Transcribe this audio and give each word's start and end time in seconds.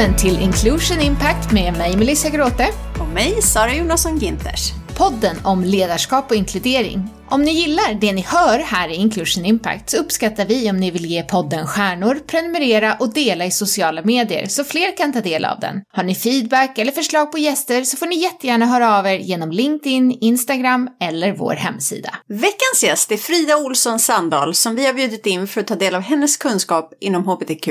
Välkommen 0.00 0.18
till 0.18 0.42
Inclusion 0.42 1.00
Impact 1.00 1.52
med 1.52 1.72
mig 1.72 1.96
Melissa 1.96 2.28
Gråte. 2.28 2.68
Och 3.00 3.08
mig 3.08 3.42
Sara 3.42 3.74
Jonasson 3.74 4.18
Ginters. 4.18 4.72
Podden 4.96 5.36
om 5.44 5.64
ledarskap 5.64 6.30
och 6.30 6.36
inkludering. 6.36 7.19
Om 7.32 7.42
ni 7.42 7.50
gillar 7.50 7.94
det 7.94 8.12
ni 8.12 8.22
hör 8.22 8.58
här 8.58 8.88
i 8.88 8.94
Inclusion 8.94 9.44
Impact 9.44 9.90
så 9.90 9.96
uppskattar 9.96 10.44
vi 10.44 10.70
om 10.70 10.76
ni 10.76 10.90
vill 10.90 11.06
ge 11.06 11.22
podden 11.22 11.66
stjärnor, 11.66 12.14
prenumerera 12.26 12.96
och 13.00 13.12
dela 13.12 13.46
i 13.46 13.50
sociala 13.50 14.02
medier 14.02 14.46
så 14.46 14.64
fler 14.64 14.96
kan 14.96 15.12
ta 15.12 15.20
del 15.20 15.44
av 15.44 15.60
den. 15.60 15.82
Har 15.92 16.02
ni 16.02 16.14
feedback 16.14 16.78
eller 16.78 16.92
förslag 16.92 17.32
på 17.32 17.38
gäster 17.38 17.84
så 17.84 17.96
får 17.96 18.06
ni 18.06 18.16
jättegärna 18.16 18.66
höra 18.66 18.98
av 18.98 19.06
er 19.06 19.18
genom 19.18 19.50
LinkedIn, 19.50 20.18
Instagram 20.20 20.88
eller 21.00 21.32
vår 21.32 21.54
hemsida. 21.54 22.14
Veckans 22.28 22.82
gäst 22.82 23.12
är 23.12 23.16
Frida 23.16 23.56
Olsson 23.56 23.98
Sandahl 23.98 24.54
som 24.54 24.76
vi 24.76 24.86
har 24.86 24.92
bjudit 24.92 25.26
in 25.26 25.46
för 25.46 25.60
att 25.60 25.66
ta 25.66 25.74
del 25.74 25.94
av 25.94 26.02
hennes 26.02 26.36
kunskap 26.36 26.92
inom 27.00 27.22
hbtq 27.28 27.68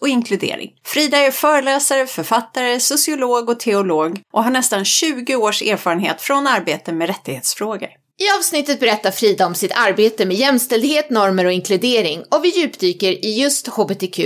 och 0.00 0.08
inkludering. 0.08 0.70
Frida 0.84 1.18
är 1.18 1.30
föreläsare, 1.30 2.06
författare, 2.06 2.80
sociolog 2.80 3.48
och 3.48 3.60
teolog 3.60 4.20
och 4.32 4.44
har 4.44 4.50
nästan 4.50 4.84
20 4.84 5.36
års 5.36 5.62
erfarenhet 5.62 6.20
från 6.22 6.46
arbete 6.46 6.92
med 6.92 7.06
rättighetsfrågor. 7.06 8.05
I 8.18 8.38
avsnittet 8.38 8.80
berättar 8.80 9.10
Frida 9.10 9.46
om 9.46 9.54
sitt 9.54 9.72
arbete 9.74 10.26
med 10.26 10.36
jämställdhet, 10.36 11.10
normer 11.10 11.44
och 11.44 11.52
inkludering 11.52 12.24
och 12.30 12.44
vi 12.44 12.48
djupdyker 12.48 13.24
i 13.24 13.40
just 13.40 13.68
hbtq+. 13.68 14.20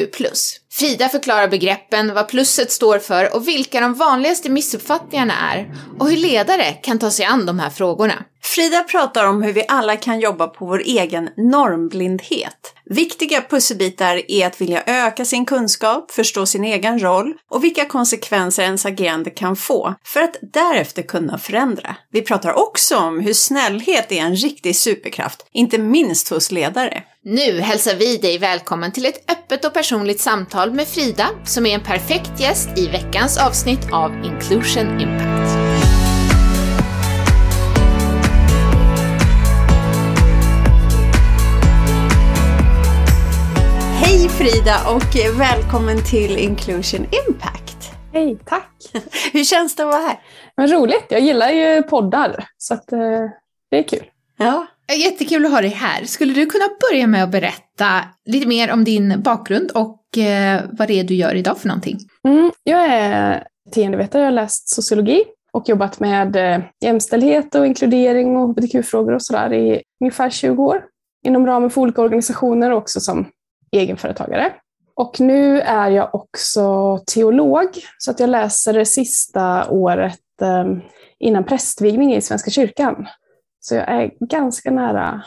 Frida 0.72 1.08
förklarar 1.08 1.48
begreppen, 1.48 2.14
vad 2.14 2.28
plusset 2.28 2.72
står 2.72 2.98
för 2.98 3.34
och 3.36 3.48
vilka 3.48 3.80
de 3.80 3.94
vanligaste 3.94 4.50
missuppfattningarna 4.50 5.34
är 5.52 5.74
och 5.98 6.10
hur 6.10 6.16
ledare 6.16 6.72
kan 6.72 6.98
ta 6.98 7.10
sig 7.10 7.24
an 7.24 7.46
de 7.46 7.58
här 7.58 7.70
frågorna. 7.70 8.24
Frida 8.42 8.82
pratar 8.82 9.26
om 9.26 9.42
hur 9.42 9.52
vi 9.52 9.64
alla 9.68 9.96
kan 9.96 10.20
jobba 10.20 10.46
på 10.46 10.66
vår 10.66 10.82
egen 10.84 11.30
normblindhet. 11.36 12.74
Viktiga 12.84 13.42
pusselbitar 13.42 14.30
är 14.30 14.46
att 14.46 14.60
vilja 14.60 14.82
öka 14.86 15.24
sin 15.24 15.46
kunskap, 15.46 16.10
förstå 16.10 16.46
sin 16.46 16.64
egen 16.64 17.02
roll 17.02 17.34
och 17.50 17.64
vilka 17.64 17.84
konsekvenser 17.84 18.62
ens 18.62 18.86
agerande 18.86 19.30
kan 19.30 19.56
få 19.56 19.94
för 20.04 20.20
att 20.20 20.36
därefter 20.42 21.02
kunna 21.02 21.38
förändra. 21.38 21.96
Vi 22.12 22.22
pratar 22.22 22.52
också 22.52 22.96
om 22.96 23.20
hur 23.20 23.32
snällhet 23.32 24.12
är 24.12 24.20
en 24.20 24.36
riktig 24.36 24.76
superkraft, 24.76 25.46
inte 25.52 25.78
minst 25.78 26.28
hos 26.28 26.50
ledare. 26.50 27.02
Nu 27.22 27.60
hälsar 27.60 27.94
vi 27.94 28.16
dig 28.16 28.38
välkommen 28.38 28.92
till 28.92 29.06
ett 29.06 29.30
öppet 29.30 29.64
och 29.64 29.74
personligt 29.74 30.20
samtal 30.20 30.72
med 30.72 30.86
Frida 30.86 31.28
som 31.44 31.66
är 31.66 31.74
en 31.74 31.80
perfekt 31.80 32.40
gäst 32.40 32.78
i 32.78 32.88
veckans 32.88 33.38
avsnitt 33.38 33.92
av 33.92 34.24
Inclusion 34.24 35.00
Impact. 35.00 35.50
Hej 44.02 44.28
Frida 44.28 44.76
och 44.94 45.38
välkommen 45.38 45.96
till 46.10 46.38
Inclusion 46.38 47.06
Impact. 47.26 47.90
Hej, 48.12 48.38
tack. 48.44 48.72
Hur 49.32 49.44
känns 49.44 49.76
det 49.76 49.82
att 49.82 49.92
vara 49.92 50.02
här? 50.02 50.20
Vad 50.54 50.70
roligt, 50.70 51.06
jag 51.08 51.20
gillar 51.20 51.50
ju 51.50 51.82
poddar 51.82 52.48
så 52.58 52.74
att, 52.74 52.92
eh, 52.92 52.98
det 53.70 53.78
är 53.78 53.88
kul. 53.88 54.04
Ja. 54.36 54.66
Eh, 54.90 54.98
jättekul 54.98 55.46
att 55.46 55.52
ha 55.52 55.60
dig 55.60 55.70
här. 55.70 56.04
Skulle 56.04 56.32
du 56.32 56.46
kunna 56.46 56.64
börja 56.90 57.06
med 57.06 57.24
att 57.24 57.30
berätta 57.30 58.04
lite 58.24 58.48
mer 58.48 58.72
om 58.72 58.84
din 58.84 59.22
bakgrund 59.22 59.70
och 59.70 60.18
eh, 60.18 60.62
vad 60.72 60.88
det 60.88 61.00
är 61.00 61.04
du 61.04 61.14
gör 61.14 61.34
idag 61.34 61.58
för 61.58 61.68
någonting? 61.68 61.98
Mm, 62.28 62.50
jag 62.64 62.84
är 62.84 63.44
beteendevetare, 63.64 64.22
jag 64.22 64.26
har 64.26 64.32
läst 64.32 64.68
sociologi 64.68 65.24
och 65.52 65.68
jobbat 65.68 66.00
med 66.00 66.36
eh, 66.36 66.60
jämställdhet 66.80 67.54
och 67.54 67.66
inkludering 67.66 68.36
och 68.36 68.48
hbtq-frågor 68.48 69.14
och 69.14 69.22
sådär 69.22 69.52
i 69.52 69.82
ungefär 70.00 70.30
20 70.30 70.64
år. 70.64 70.84
Inom 71.26 71.46
ramen 71.46 71.70
för 71.70 71.80
olika 71.80 72.02
organisationer 72.02 72.70
och 72.70 72.78
också 72.78 73.00
som 73.00 73.26
egenföretagare. 73.72 74.52
Och 74.94 75.20
nu 75.20 75.60
är 75.60 75.90
jag 75.90 76.14
också 76.14 76.98
teolog, 77.06 77.68
så 77.98 78.10
att 78.10 78.20
jag 78.20 78.30
läser 78.30 78.72
det 78.72 78.86
sista 78.86 79.70
året 79.70 80.20
innan 81.18 81.44
prästvigning 81.44 82.14
i 82.14 82.20
Svenska 82.20 82.50
kyrkan. 82.50 83.06
Så 83.60 83.74
jag 83.74 83.88
är 83.88 84.10
ganska 84.20 84.70
nära 84.70 85.22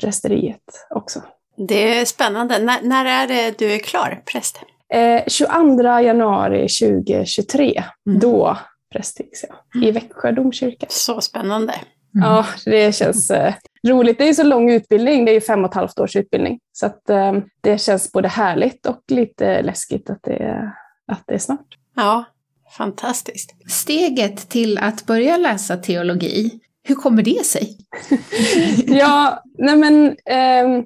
prästeriet 0.00 0.86
också. 0.90 1.22
Det 1.56 1.98
är 1.98 2.04
spännande. 2.04 2.54
N 2.54 2.70
när 2.82 3.04
är 3.04 3.28
det 3.28 3.58
du 3.58 3.72
är 3.72 3.78
klar 3.78 4.22
präst? 4.32 4.60
Eh, 4.94 5.22
22 5.26 6.00
januari 6.00 6.68
2023, 6.68 7.82
mm. 8.06 8.20
då 8.20 8.58
prästvigs 8.92 9.44
jag 9.48 9.84
i 9.84 9.90
Växjö 9.90 10.32
domkyrka. 10.32 10.86
Så 10.88 11.20
spännande. 11.20 11.74
Mm. 12.14 12.28
Ja, 12.28 12.46
det 12.64 12.94
känns 12.94 13.30
eh, 13.30 13.54
roligt. 13.88 14.18
Det 14.18 14.28
är 14.28 14.34
så 14.34 14.42
lång 14.42 14.70
utbildning, 14.70 15.24
det 15.24 15.32
är 15.32 15.40
fem 15.40 15.64
och 15.64 15.70
ett 15.70 15.74
halvt 15.74 15.98
års 15.98 16.16
utbildning. 16.16 16.58
Så 16.72 16.86
att, 16.86 17.10
eh, 17.10 17.32
det 17.60 17.78
känns 17.78 18.12
både 18.12 18.28
härligt 18.28 18.86
och 18.86 19.00
lite 19.08 19.62
läskigt 19.62 20.10
att 20.10 20.22
det, 20.22 20.72
att 21.12 21.22
det 21.26 21.34
är 21.34 21.38
snart. 21.38 21.76
Ja, 21.96 22.24
fantastiskt. 22.76 23.54
Steget 23.70 24.48
till 24.48 24.78
att 24.78 25.06
börja 25.06 25.36
läsa 25.36 25.76
teologi, 25.76 26.60
hur 26.88 26.94
kommer 26.94 27.22
det 27.22 27.46
sig? 27.46 27.76
ja, 28.86 29.42
nej 29.58 29.76
men 29.76 30.06
eh, 30.08 30.84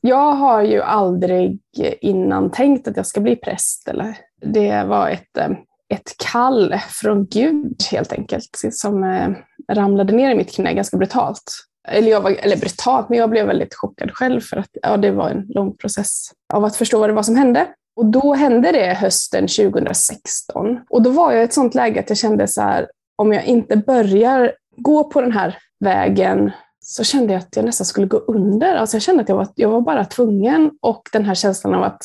jag 0.00 0.32
har 0.32 0.62
ju 0.62 0.82
aldrig 0.82 1.58
innan 2.00 2.50
tänkt 2.50 2.88
att 2.88 2.96
jag 2.96 3.06
ska 3.06 3.20
bli 3.20 3.36
präst. 3.36 3.88
Eller. 3.88 4.16
Det 4.46 4.84
var 4.84 5.08
ett, 5.08 5.38
ehm, 5.38 5.56
ett 5.94 6.12
kall 6.32 6.74
från 6.88 7.26
Gud 7.26 7.82
helt 7.90 8.12
enkelt 8.12 8.58
som 8.72 9.04
eh, 9.04 9.28
ramlade 9.72 10.12
ner 10.12 10.30
i 10.30 10.34
mitt 10.34 10.54
knä 10.54 10.74
ganska 10.74 10.96
brutalt. 10.96 11.42
Eller, 11.88 12.10
jag 12.10 12.20
var, 12.20 12.30
eller 12.30 12.56
brutalt, 12.56 13.08
men 13.08 13.18
jag 13.18 13.30
blev 13.30 13.46
väldigt 13.46 13.74
chockad 13.74 14.10
själv 14.12 14.40
för 14.40 14.56
att 14.56 14.70
ja, 14.82 14.96
det 14.96 15.10
var 15.10 15.30
en 15.30 15.46
lång 15.48 15.76
process 15.76 16.30
av 16.54 16.64
att 16.64 16.76
förstå 16.76 16.98
vad 16.98 17.08
det 17.08 17.14
var 17.14 17.22
som 17.22 17.36
hände. 17.36 17.66
Och 17.96 18.06
då 18.06 18.34
hände 18.34 18.72
det 18.72 18.94
hösten 18.94 19.48
2016. 19.48 20.80
Och 20.90 21.02
då 21.02 21.10
var 21.10 21.32
jag 21.32 21.40
i 21.40 21.44
ett 21.44 21.52
sånt 21.52 21.74
läge 21.74 22.00
att 22.00 22.08
jag 22.08 22.18
kände 22.18 22.48
så 22.48 22.62
här, 22.62 22.86
om 23.16 23.32
jag 23.32 23.44
inte 23.44 23.76
börjar 23.76 24.52
gå 24.76 25.04
på 25.04 25.20
den 25.20 25.32
här 25.32 25.58
vägen 25.80 26.50
så 26.80 27.04
kände 27.04 27.32
jag 27.32 27.40
att 27.40 27.56
jag 27.56 27.64
nästan 27.64 27.84
skulle 27.84 28.06
gå 28.06 28.18
under. 28.18 28.76
Alltså 28.76 28.96
jag 28.96 29.02
kände 29.02 29.22
att 29.22 29.28
jag 29.28 29.36
var, 29.36 29.48
jag 29.54 29.68
var 29.68 29.80
bara 29.80 30.04
tvungen 30.04 30.70
och 30.82 31.08
den 31.12 31.24
här 31.24 31.34
känslan 31.34 31.74
av 31.74 31.82
att 31.82 32.02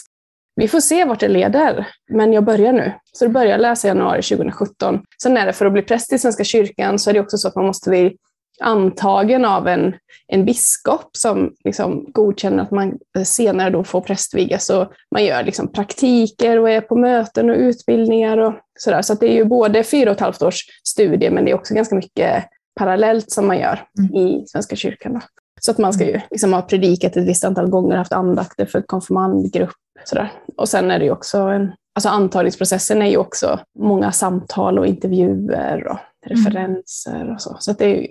vi 0.56 0.68
får 0.68 0.80
se 0.80 1.06
vart 1.06 1.20
det 1.20 1.28
leder, 1.28 1.88
men 2.10 2.34
jag 2.34 2.44
börjar 2.44 2.74
nu. 2.74 2.94
Så 3.14 3.26
då 3.26 3.32
började 3.32 3.62
läsa 3.62 3.88
i 3.88 3.90
januari 3.90 4.22
2017. 4.22 5.02
Sen 5.22 5.38
är 5.38 5.46
det 5.46 5.54
för 5.54 5.66
att 5.66 5.74
bli 5.74 5.82
präst 5.82 6.14
i 6.14 6.20
Svenska 6.20 6.44
kyrkan 6.44 7.00
så 7.00 7.10
är 7.10 7.14
det 7.14 7.20
också 7.20 7.38
så 7.38 7.48
att 7.48 7.56
man 7.56 7.66
måste 7.66 7.90
bli 7.90 8.16
antagen 8.60 9.46
av 9.46 9.68
en, 9.68 9.94
en 10.28 10.46
biskop 10.46 11.10
som 11.12 11.54
liksom 11.64 12.06
godkänner 12.12 12.64
att 12.64 12.72
man 12.72 12.98
senare 13.26 13.70
då 13.70 13.84
får 13.84 14.02
prästvigas. 14.02 14.66
Så 14.66 14.92
man 15.12 15.26
gör 15.26 15.44
liksom 15.44 15.72
praktiker 15.72 16.60
och 16.60 16.70
är 16.70 16.82
på 16.82 16.96
möten 16.96 17.50
och 17.50 17.56
utbildningar 17.56 18.38
och 18.38 18.54
sådär. 18.80 19.02
Så 19.02 19.14
det 19.14 19.28
är 19.28 19.34
ju 19.34 19.46
både 19.46 19.84
fyra 19.84 20.10
och 20.10 20.16
ett 20.16 20.22
halvt 20.22 20.42
års 20.42 20.60
studie, 20.84 21.30
men 21.30 21.46
det 21.46 21.52
är 21.52 21.56
också 21.56 21.74
ganska 21.74 21.96
mycket 21.96 22.46
parallellt 22.80 23.32
som 23.32 23.48
man 23.48 23.60
gör 23.60 23.86
mm. 24.00 24.16
i 24.16 24.44
Svenska 24.48 24.76
kyrkan. 24.76 25.14
Då. 25.14 25.20
Så 25.62 25.72
att 25.72 25.78
man 25.78 25.94
ska 25.94 26.06
ju 26.06 26.22
liksom 26.32 26.54
ha 26.54 26.62
predikat 26.62 27.18
ett 27.18 27.28
visst 27.28 27.44
antal 27.44 27.70
gånger, 27.70 27.98
haft 27.98 28.14
andakter 28.14 28.66
för 28.66 28.82
konfirmandgrupp. 28.82 29.76
Sådär. 30.04 30.32
Och 30.58 30.70
sen 30.70 30.92
är 30.92 31.00
det 31.00 31.06
ju 31.06 31.12
också 31.12 31.38
en, 31.38 31.72
alltså 31.96 32.10
antagningsprocessen 32.10 33.02
är 33.02 33.10
ju 33.10 33.18
också 33.18 33.60
många 33.80 34.12
samtal 34.12 34.80
och 34.80 34.88
intervjuer 34.88 35.88
och 35.88 35.98
referenser 36.26 37.34
och 37.34 37.42
så. 37.42 37.58
Så 37.60 37.72
att 37.72 37.78
det 37.78 37.86
är, 37.86 38.08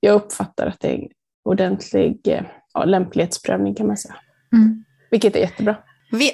jag 0.00 0.14
uppfattar 0.14 0.66
att 0.66 0.80
det 0.80 0.88
är 0.88 0.94
en 0.94 1.08
ordentlig 1.44 2.20
ja, 2.74 2.84
lämplighetsprövning 2.84 3.74
kan 3.74 3.86
man 3.86 3.96
säga. 3.96 4.14
Mm. 4.52 4.84
Vilket 5.10 5.36
är 5.36 5.40
jättebra. 5.40 5.76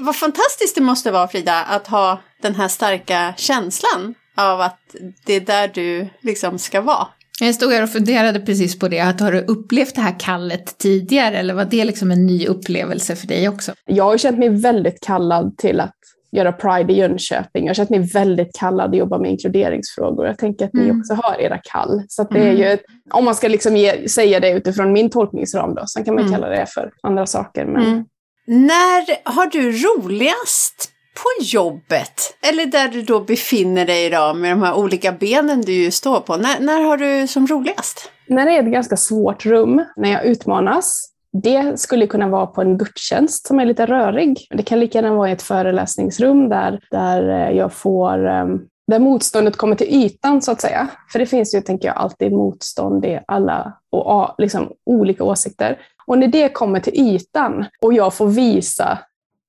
Vad 0.01 0.17
fantastiskt 0.17 0.75
det 0.75 0.83
måste 0.83 1.11
vara 1.11 1.29
Frida, 1.29 1.63
att 1.63 1.87
ha 1.87 2.19
den 2.43 2.55
här 2.55 2.69
starka 2.69 3.35
känslan 3.37 4.15
av 4.37 4.61
att 4.61 4.97
det 5.27 5.35
är 5.35 5.41
där 5.41 5.69
du 5.75 6.09
liksom 6.21 6.59
ska 6.59 6.81
vara. 6.81 7.07
Jag 7.41 7.55
stod 7.55 7.73
här 7.73 7.83
och 7.83 7.91
funderade 7.91 8.41
precis 8.41 8.79
på 8.79 8.89
det, 8.89 9.01
att 9.01 9.21
har 9.21 9.33
du 9.33 9.41
upplevt 9.41 9.95
det 9.95 10.01
här 10.01 10.21
kallet 10.21 10.79
tidigare 10.79 11.39
eller 11.39 11.55
var 11.55 11.65
det 11.65 11.85
liksom 11.85 12.11
en 12.11 12.27
ny 12.27 12.47
upplevelse 12.47 13.17
för 13.17 13.27
dig 13.27 13.49
också? 13.49 13.73
Jag 13.87 14.05
har 14.05 14.19
känt 14.19 14.39
mig 14.39 14.49
väldigt 14.49 15.01
kallad 15.01 15.59
till 15.59 15.81
att 15.81 15.95
göra 16.33 16.53
Pride 16.53 16.93
i 16.93 16.97
Jönköping. 16.97 17.65
Jag 17.65 17.71
har 17.71 17.75
känt 17.75 17.91
mig 17.91 17.99
väldigt 17.99 18.57
kallad 18.59 18.91
att 18.91 18.97
jobba 18.97 19.19
med 19.19 19.31
inkluderingsfrågor. 19.31 20.27
Jag 20.27 20.39
tänker 20.39 20.65
att 20.65 20.73
ni 20.73 20.83
mm. 20.83 21.01
också 21.01 21.15
har 21.15 21.41
era 21.41 21.59
kall. 21.59 22.03
Så 22.09 22.25
det 22.25 22.39
är 22.39 22.51
mm. 22.51 22.57
ju, 22.57 22.79
om 23.11 23.25
man 23.25 23.35
ska 23.35 23.49
liksom 23.49 23.77
ge, 23.77 24.09
säga 24.09 24.41
det 24.41 24.51
utifrån 24.51 24.93
min 24.93 25.11
tolkningsram 25.11 25.75
då, 25.75 25.87
sen 25.87 26.05
kan 26.05 26.15
man 26.15 26.25
mm. 26.25 26.35
kalla 26.35 26.49
det 26.49 26.67
för 26.67 26.91
andra 27.03 27.27
saker. 27.27 27.67
Men... 27.67 27.87
Mm. 27.87 28.05
När 28.47 29.31
har 29.31 29.47
du 29.47 29.73
roligast 29.73 30.91
på 31.23 31.45
jobbet? 31.45 32.37
Eller 32.51 32.67
där 32.67 32.89
du 32.89 33.03
då 33.03 33.21
befinner 33.21 33.87
dig 33.87 34.07
idag 34.07 34.37
med 34.37 34.53
de 34.53 34.63
här 34.63 34.75
olika 34.75 35.13
benen 35.13 35.61
du 35.61 35.73
ju 35.73 35.91
står 35.91 36.21
på. 36.21 36.37
När, 36.37 36.61
när 36.61 36.81
har 36.81 36.97
du 36.97 37.27
som 37.27 37.47
roligast? 37.47 38.11
När 38.29 38.47
det 38.47 38.53
är 38.53 38.63
ett 38.63 38.73
ganska 38.73 38.97
svårt 38.97 39.47
rum, 39.47 39.85
när 39.97 40.11
jag 40.11 40.25
utmanas. 40.25 41.07
Det 41.43 41.81
skulle 41.81 42.07
kunna 42.07 42.29
vara 42.29 42.47
på 42.47 42.61
en 42.61 42.79
gudstjänst 42.79 43.47
som 43.47 43.61
är 43.61 43.65
lite 43.65 43.87
rörig. 43.87 44.47
Det 44.51 44.63
kan 44.63 44.81
lika 44.81 44.99
gärna 44.99 45.15
vara 45.15 45.29
i 45.29 45.33
ett 45.33 45.43
föreläsningsrum 45.43 46.49
där, 46.49 46.81
där 46.91 47.29
eh, 47.29 47.57
jag 47.57 47.73
får 47.73 48.27
ehm, 48.27 48.61
där 48.91 48.99
motståndet 48.99 49.57
kommer 49.57 49.77
till 49.77 50.05
ytan 50.05 50.43
så 50.43 50.53
att 50.53 50.61
säga. 50.61 50.89
För 51.13 51.19
det 51.19 51.27
finns 51.27 51.55
ju, 51.55 51.61
tänker 51.61 51.89
jag, 51.89 51.97
alltid 51.97 52.33
motstånd 52.33 53.05
i 53.05 53.21
alla 53.27 53.73
och, 53.91 54.35
liksom, 54.39 54.73
olika 54.87 55.25
åsikter. 55.25 55.79
Och 56.07 56.19
när 56.19 56.29
det 56.29 56.49
kommer 56.49 56.81
till 56.81 56.95
ytan 56.95 57.65
och 57.81 57.93
jag 57.93 58.15
får 58.15 58.27
visa 58.27 58.99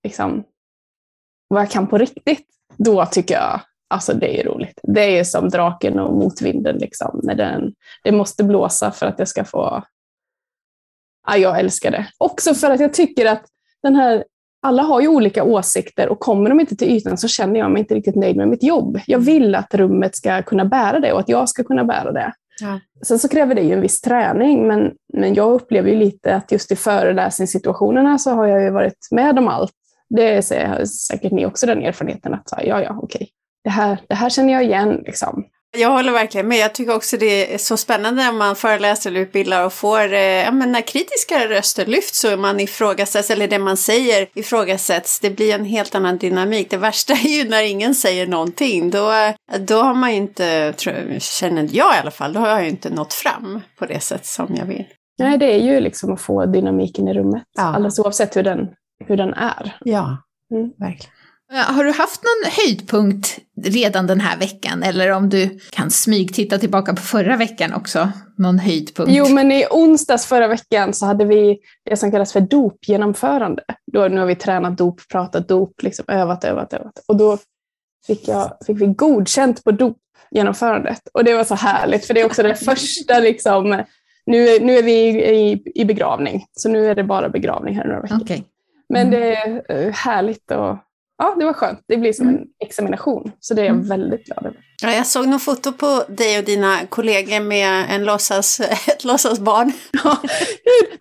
liksom, 0.03 0.44
vad 1.53 1.62
jag 1.62 1.71
kan 1.71 1.88
på 1.88 1.98
riktigt, 1.98 2.48
då 2.77 3.06
tycker 3.06 3.33
jag 3.33 3.62
Alltså 3.92 4.13
det 4.13 4.39
är 4.39 4.44
roligt. 4.44 4.80
Det 4.83 5.19
är 5.19 5.24
som 5.24 5.50
draken 5.50 6.00
och 6.00 6.13
motvinden. 6.13 6.77
Liksom, 6.77 7.19
när 7.24 7.36
den, 7.36 7.74
det 8.03 8.12
måste 8.12 8.44
blåsa 8.44 8.92
för 8.92 9.06
att 9.06 9.19
jag 9.19 9.27
ska 9.27 9.44
få... 9.44 9.83
Ja, 11.27 11.38
jag 11.38 11.59
älskar 11.59 11.92
det. 11.92 12.07
Också 12.18 12.53
för 12.53 12.69
att 12.69 12.80
jag 12.80 12.94
tycker 12.94 13.25
att 13.25 13.45
den 13.83 13.95
här 13.95 14.24
alla 14.62 14.83
har 14.83 15.01
ju 15.01 15.07
olika 15.07 15.44
åsikter 15.44 16.09
och 16.09 16.19
kommer 16.19 16.50
de 16.50 16.59
inte 16.59 16.75
till 16.75 16.89
ytan 16.89 17.18
så 17.18 17.27
känner 17.27 17.59
jag 17.59 17.71
mig 17.71 17.80
inte 17.80 17.95
riktigt 17.95 18.15
nöjd 18.15 18.38
med 18.38 18.48
mitt 18.48 18.63
jobb. 18.63 19.00
Jag 19.07 19.19
vill 19.19 19.56
att 19.56 19.74
rummet 19.74 20.15
ska 20.15 20.42
kunna 20.42 20.65
bära 20.65 21.00
det 21.00 21.13
och 21.13 21.19
att 21.19 21.30
jag 21.30 21.50
ska 21.50 21.63
kunna 21.63 21.83
bära 21.83 22.12
det. 22.12 22.33
Ja. 22.62 22.80
Sen 23.01 23.19
så 23.19 23.27
kräver 23.30 23.56
det 23.56 23.62
ju 23.62 23.74
en 23.74 23.81
viss 23.81 24.01
träning, 24.01 24.68
men, 24.68 24.92
men 25.13 25.33
jag 25.33 25.51
upplever 25.51 25.89
ju 25.89 25.95
lite 25.95 26.36
att 26.36 26.51
just 26.51 26.71
i 26.71 26.75
föreläsningssituationerna 26.75 28.18
så 28.18 28.31
har 28.31 28.48
jag 28.48 28.63
ju 28.63 28.69
varit 28.69 29.07
med 29.12 29.39
om 29.39 29.48
allt. 29.48 29.74
Det 30.15 30.41
säger 30.41 30.85
säkert 30.85 31.31
ni 31.31 31.45
också 31.45 31.65
den 31.65 31.83
erfarenheten 31.83 32.33
att 32.33 32.49
ja, 32.63 32.81
ja, 32.81 32.99
okej, 33.01 33.29
det 33.63 33.69
här, 33.69 33.97
det 34.09 34.15
här 34.15 34.29
känner 34.29 34.53
jag 34.53 34.63
igen. 34.63 35.01
Liksom. 35.05 35.45
Jag 35.77 35.89
håller 35.89 36.11
verkligen 36.11 36.47
med. 36.47 36.57
Jag 36.57 36.73
tycker 36.73 36.95
också 36.95 37.17
det 37.17 37.53
är 37.53 37.57
så 37.57 37.77
spännande 37.77 38.23
när 38.23 38.31
man 38.31 38.55
föreläser 38.55 39.09
eller 39.09 39.19
utbildar 39.19 39.65
och 39.65 39.73
får, 39.73 40.13
eh, 40.13 40.19
ja 40.19 40.51
men 40.51 40.71
när 40.71 40.81
kritiska 40.81 41.47
röster 41.47 41.85
lyfts 41.85 42.23
och 42.23 42.39
man 42.39 42.59
ifrågasätts, 42.59 43.29
eller 43.29 43.47
det 43.47 43.59
man 43.59 43.77
säger 43.77 44.27
ifrågasätts, 44.33 45.19
det 45.19 45.29
blir 45.29 45.55
en 45.55 45.65
helt 45.65 45.95
annan 45.95 46.17
dynamik. 46.17 46.69
Det 46.69 46.77
värsta 46.77 47.13
är 47.13 47.43
ju 47.43 47.49
när 47.49 47.63
ingen 47.63 47.95
säger 47.95 48.27
någonting. 48.27 48.89
Då, 48.89 49.11
då 49.59 49.81
har 49.81 49.93
man 49.93 50.11
ju 50.11 50.17
inte, 50.17 50.73
känner 51.19 51.69
jag 51.71 51.95
i 51.95 51.99
alla 52.01 52.11
fall, 52.11 52.33
då 52.33 52.39
har 52.39 52.47
jag 52.47 52.63
ju 52.63 52.69
inte 52.69 52.89
nått 52.89 53.13
fram 53.13 53.61
på 53.79 53.85
det 53.85 53.99
sätt 53.99 54.25
som 54.25 54.55
jag 54.55 54.65
vill. 54.65 54.85
Nej, 55.19 55.37
det 55.37 55.53
är 55.53 55.59
ju 55.59 55.79
liksom 55.79 56.13
att 56.13 56.21
få 56.21 56.45
dynamiken 56.45 57.07
i 57.07 57.13
rummet, 57.13 57.43
ja. 57.57 57.63
alldeles 57.63 57.99
oavsett 57.99 58.37
hur 58.37 58.43
den, 58.43 58.67
hur 59.07 59.18
den 59.18 59.33
är. 59.33 59.77
Ja, 59.86 60.18
mm. 60.51 60.71
verkligen. 60.77 61.15
Har 61.53 61.83
du 61.83 61.92
haft 61.92 62.21
någon 62.24 62.51
höjdpunkt 62.51 63.39
redan 63.63 64.07
den 64.07 64.19
här 64.19 64.38
veckan? 64.38 64.83
Eller 64.83 65.12
om 65.12 65.30
du 65.30 65.59
kan 65.71 65.92
smygtitta 65.92 66.57
tillbaka 66.57 66.94
på 66.94 67.01
förra 67.01 67.38
veckan 67.38 67.74
också? 67.74 68.12
Någon 68.38 68.59
höjdpunkt? 68.59 69.12
Jo, 69.13 69.30
men 69.30 69.51
i 69.51 69.65
onsdags 69.71 70.25
förra 70.25 70.48
veckan 70.48 70.94
så 70.94 71.06
hade 71.06 71.25
vi 71.25 71.59
det 71.89 71.98
som 71.98 72.12
kallas 72.12 72.33
för 72.33 72.42
dopgenomförande. 72.42 73.63
Då, 73.92 74.07
nu 74.07 74.19
har 74.19 74.27
vi 74.27 74.36
tränat 74.36 74.77
dop, 74.77 75.07
pratat 75.12 75.48
dop, 75.48 75.81
liksom 75.81 76.06
övat, 76.07 76.44
övat, 76.44 76.74
övat. 76.74 77.03
Och 77.07 77.18
då 77.18 77.38
fick, 78.07 78.27
jag, 78.27 78.57
fick 78.65 78.81
vi 78.81 78.86
godkänt 78.86 79.63
på 79.63 79.71
dopgenomförandet. 79.71 81.01
Och 81.13 81.24
det 81.24 81.33
var 81.33 81.44
så 81.44 81.56
härligt, 81.56 82.06
för 82.06 82.13
det 82.13 82.21
är 82.21 82.25
också 82.25 82.44
det 82.44 82.56
första 82.56 83.19
liksom, 83.19 83.83
nu, 84.25 84.59
nu 84.59 84.77
är 84.77 84.83
vi 84.83 85.07
i, 85.09 85.63
i, 85.75 85.86
begravning, 85.86 86.45
så 86.51 86.69
nu 86.69 86.88
är 86.88 86.95
det 86.95 87.03
bara 87.03 87.30
begravning 87.30 87.75
här 87.75 87.88
några 87.88 88.01
veckor. 88.01 88.21
Okay. 88.21 88.42
Men 88.91 89.07
mm. 89.07 89.11
det 89.11 89.35
är 89.35 89.88
eh, 89.88 89.93
härligt 89.93 90.51
och 90.51 90.77
ja, 91.17 91.35
det 91.39 91.45
var 91.45 91.53
skönt. 91.53 91.79
Det 91.88 91.97
blir 91.97 92.13
som 92.13 92.27
en 92.27 92.35
mm. 92.35 92.47
examination, 92.65 93.31
så 93.39 93.53
det 93.53 93.61
är 93.61 93.65
jag 93.65 93.75
mm. 93.75 93.88
väldigt 93.88 94.25
glad 94.25 94.45
över. 94.45 94.59
Ja, 94.83 94.91
jag 94.91 95.07
såg 95.07 95.27
något 95.27 95.43
foto 95.43 95.71
på 95.71 96.03
dig 96.07 96.38
och 96.38 96.43
dina 96.43 96.79
kollegor 96.89 97.39
med 97.39 97.85
en 97.89 98.03
låtsas, 98.03 98.59
ett 98.88 99.03
låtsasbarn. 99.03 99.71
Ja, 100.03 100.17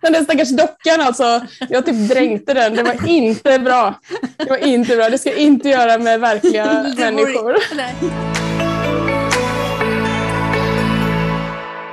den 0.01 0.13
där 0.13 0.23
stackars 0.23 0.49
dockan 0.49 1.01
alltså. 1.01 1.41
Jag 1.69 1.85
typ 1.85 2.09
dränkte 2.09 2.53
den. 2.53 2.75
Det 2.75 2.83
var 2.83 3.07
inte 3.07 3.59
bra. 3.59 3.99
Det 4.37 4.49
var 4.49 4.57
inte 4.57 4.95
bra. 4.95 5.09
Det 5.09 5.17
ska 5.17 5.29
jag 5.29 5.39
inte 5.39 5.69
göra 5.69 5.97
med 5.97 6.19
verkliga 6.19 6.83
människor. 6.97 7.55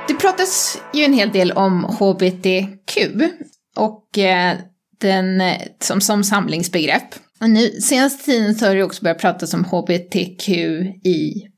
Det 0.07 0.13
pratas 0.13 0.81
ju 0.93 1.03
en 1.03 1.13
hel 1.13 1.31
del 1.31 1.51
om 1.51 1.83
HBTQ 1.83 2.97
och 3.75 4.17
eh, 4.17 4.57
den 5.01 5.41
eh, 5.41 5.61
som, 5.79 6.01
som 6.01 6.23
samlingsbegrepp. 6.23 7.15
Och 7.41 7.49
nu, 7.49 7.71
senaste 7.71 8.25
tiden 8.25 8.55
så 8.55 8.65
har 8.65 8.75
det 8.75 8.83
också 8.83 9.03
börjat 9.03 9.19
pratas 9.19 9.53
om 9.53 9.65
hbtqi+. 9.65 11.49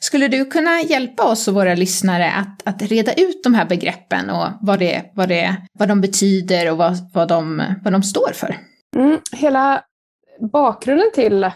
Skulle 0.00 0.28
du 0.28 0.44
kunna 0.44 0.82
hjälpa 0.82 1.24
oss 1.24 1.48
och 1.48 1.54
våra 1.54 1.74
lyssnare 1.74 2.32
att, 2.32 2.68
att 2.68 2.82
reda 2.82 3.12
ut 3.12 3.44
de 3.44 3.54
här 3.54 3.64
begreppen 3.64 4.30
och 4.30 4.46
vad, 4.60 4.78
det, 4.78 5.02
vad, 5.14 5.28
det, 5.28 5.56
vad 5.72 5.88
de 5.88 6.00
betyder 6.00 6.70
och 6.70 6.76
vad, 6.76 6.96
vad, 7.14 7.28
de, 7.28 7.62
vad 7.84 7.92
de 7.92 8.02
står 8.02 8.32
för? 8.34 8.56
Mm, 8.96 9.18
hela 9.32 9.84
bakgrunden 10.52 11.10
till 11.14 11.50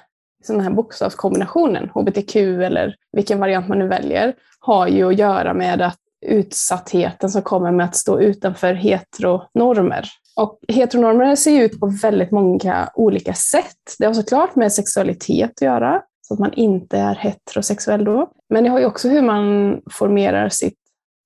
den 0.46 0.60
här 0.60 0.70
bokstavskombinationen, 0.70 1.90
hbtq 1.94 2.36
eller 2.36 2.94
vilken 3.12 3.38
variant 3.38 3.68
man 3.68 3.78
nu 3.78 3.88
väljer, 3.88 4.34
har 4.58 4.88
ju 4.88 5.08
att 5.08 5.18
göra 5.18 5.54
med 5.54 5.82
att 5.82 5.98
utsattheten 6.26 7.30
som 7.30 7.42
kommer 7.42 7.72
med 7.72 7.84
att 7.84 7.96
stå 7.96 8.20
utanför 8.20 8.74
heteronormer. 8.74 10.08
Och 10.36 10.58
heteronormer 10.68 11.34
ser 11.34 11.62
ut 11.62 11.80
på 11.80 11.86
väldigt 11.86 12.30
många 12.30 12.90
olika 12.94 13.34
sätt. 13.34 13.96
Det 13.98 14.06
har 14.06 14.14
såklart 14.14 14.56
med 14.56 14.72
sexualitet 14.72 15.50
att 15.50 15.62
göra, 15.62 16.02
så 16.22 16.34
att 16.34 16.40
man 16.40 16.52
inte 16.52 16.98
är 16.98 17.14
heterosexuell 17.14 18.04
då. 18.04 18.30
Men 18.50 18.64
det 18.64 18.70
har 18.70 18.78
ju 18.78 18.86
också 18.86 19.08
hur 19.08 19.22
man 19.22 19.80
formerar 19.90 20.48
sitt 20.48 20.78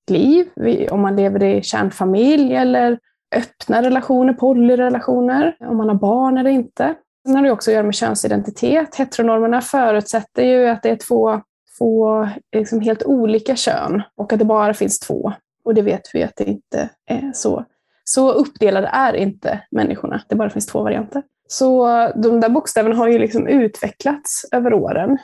liv, 0.09 0.47
om 0.91 1.01
man 1.01 1.15
lever 1.15 1.43
i 1.43 1.63
kärnfamilj 1.63 2.55
eller 2.55 2.99
öppna 3.35 3.81
relationer, 3.81 4.33
polyrelationer, 4.33 5.55
om 5.59 5.77
man 5.77 5.89
har 5.89 5.95
barn 5.95 6.37
eller 6.37 6.49
inte. 6.49 6.95
Sen 7.25 7.35
har 7.35 7.43
det 7.43 7.51
också 7.51 7.71
att 7.71 7.73
göra 7.73 7.85
med 7.85 7.95
könsidentitet. 7.95 8.95
Heteronormerna 8.95 9.61
förutsätter 9.61 10.43
ju 10.43 10.67
att 10.67 10.83
det 10.83 10.89
är 10.89 10.95
två, 10.95 11.41
två 11.77 12.27
liksom 12.55 12.81
helt 12.81 13.03
olika 13.03 13.55
kön 13.55 14.01
och 14.17 14.33
att 14.33 14.39
det 14.39 14.45
bara 14.45 14.73
finns 14.73 14.99
två. 14.99 15.33
Och 15.63 15.73
det 15.73 15.81
vet 15.81 16.09
vi 16.13 16.23
att 16.23 16.35
det 16.35 16.43
inte 16.43 16.89
är 17.05 17.31
så. 17.33 17.65
Så 18.11 18.31
uppdelade 18.31 18.87
är 18.87 19.13
inte 19.13 19.61
människorna, 19.71 20.21
det 20.29 20.35
bara 20.35 20.49
finns 20.49 20.65
två 20.65 20.83
varianter. 20.83 21.23
Så 21.47 21.87
de 22.15 22.39
där 22.39 22.49
bokstäverna 22.49 22.95
har 22.95 23.07
ju 23.07 23.19
liksom 23.19 23.47
utvecklats 23.47 24.45
över 24.51 24.73
åren. 24.73 25.17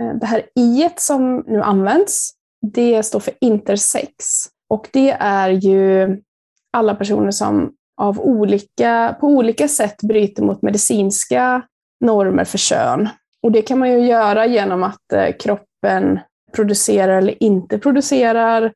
Eh, 0.00 0.14
det 0.20 0.26
här 0.26 0.42
i 0.56 0.88
som 0.96 1.44
nu 1.46 1.62
används, 1.62 2.30
det 2.72 3.02
står 3.02 3.20
för 3.20 3.34
intersex. 3.40 4.14
Och 4.68 4.88
det 4.92 5.10
är 5.20 5.48
ju 5.48 6.18
alla 6.72 6.94
personer 6.94 7.30
som 7.30 7.72
av 8.00 8.20
olika, 8.20 9.16
på 9.20 9.26
olika 9.26 9.68
sätt 9.68 10.02
bryter 10.02 10.42
mot 10.42 10.62
medicinska 10.62 11.62
normer 12.00 12.44
för 12.44 12.58
kön. 12.58 13.08
Och 13.42 13.52
det 13.52 13.62
kan 13.62 13.78
man 13.78 13.92
ju 13.92 14.06
göra 14.06 14.46
genom 14.46 14.82
att 14.82 15.12
eh, 15.12 15.32
kroppen 15.40 16.20
producerar 16.52 17.18
eller 17.18 17.42
inte 17.42 17.78
producerar 17.78 18.72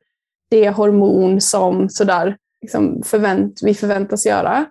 det 0.49 0.69
hormon 0.69 1.41
som 1.41 1.89
sådär 1.89 2.37
liksom 2.61 3.03
förvänt, 3.03 3.59
vi 3.63 3.73
förväntas 3.73 4.25
göra. 4.25 4.65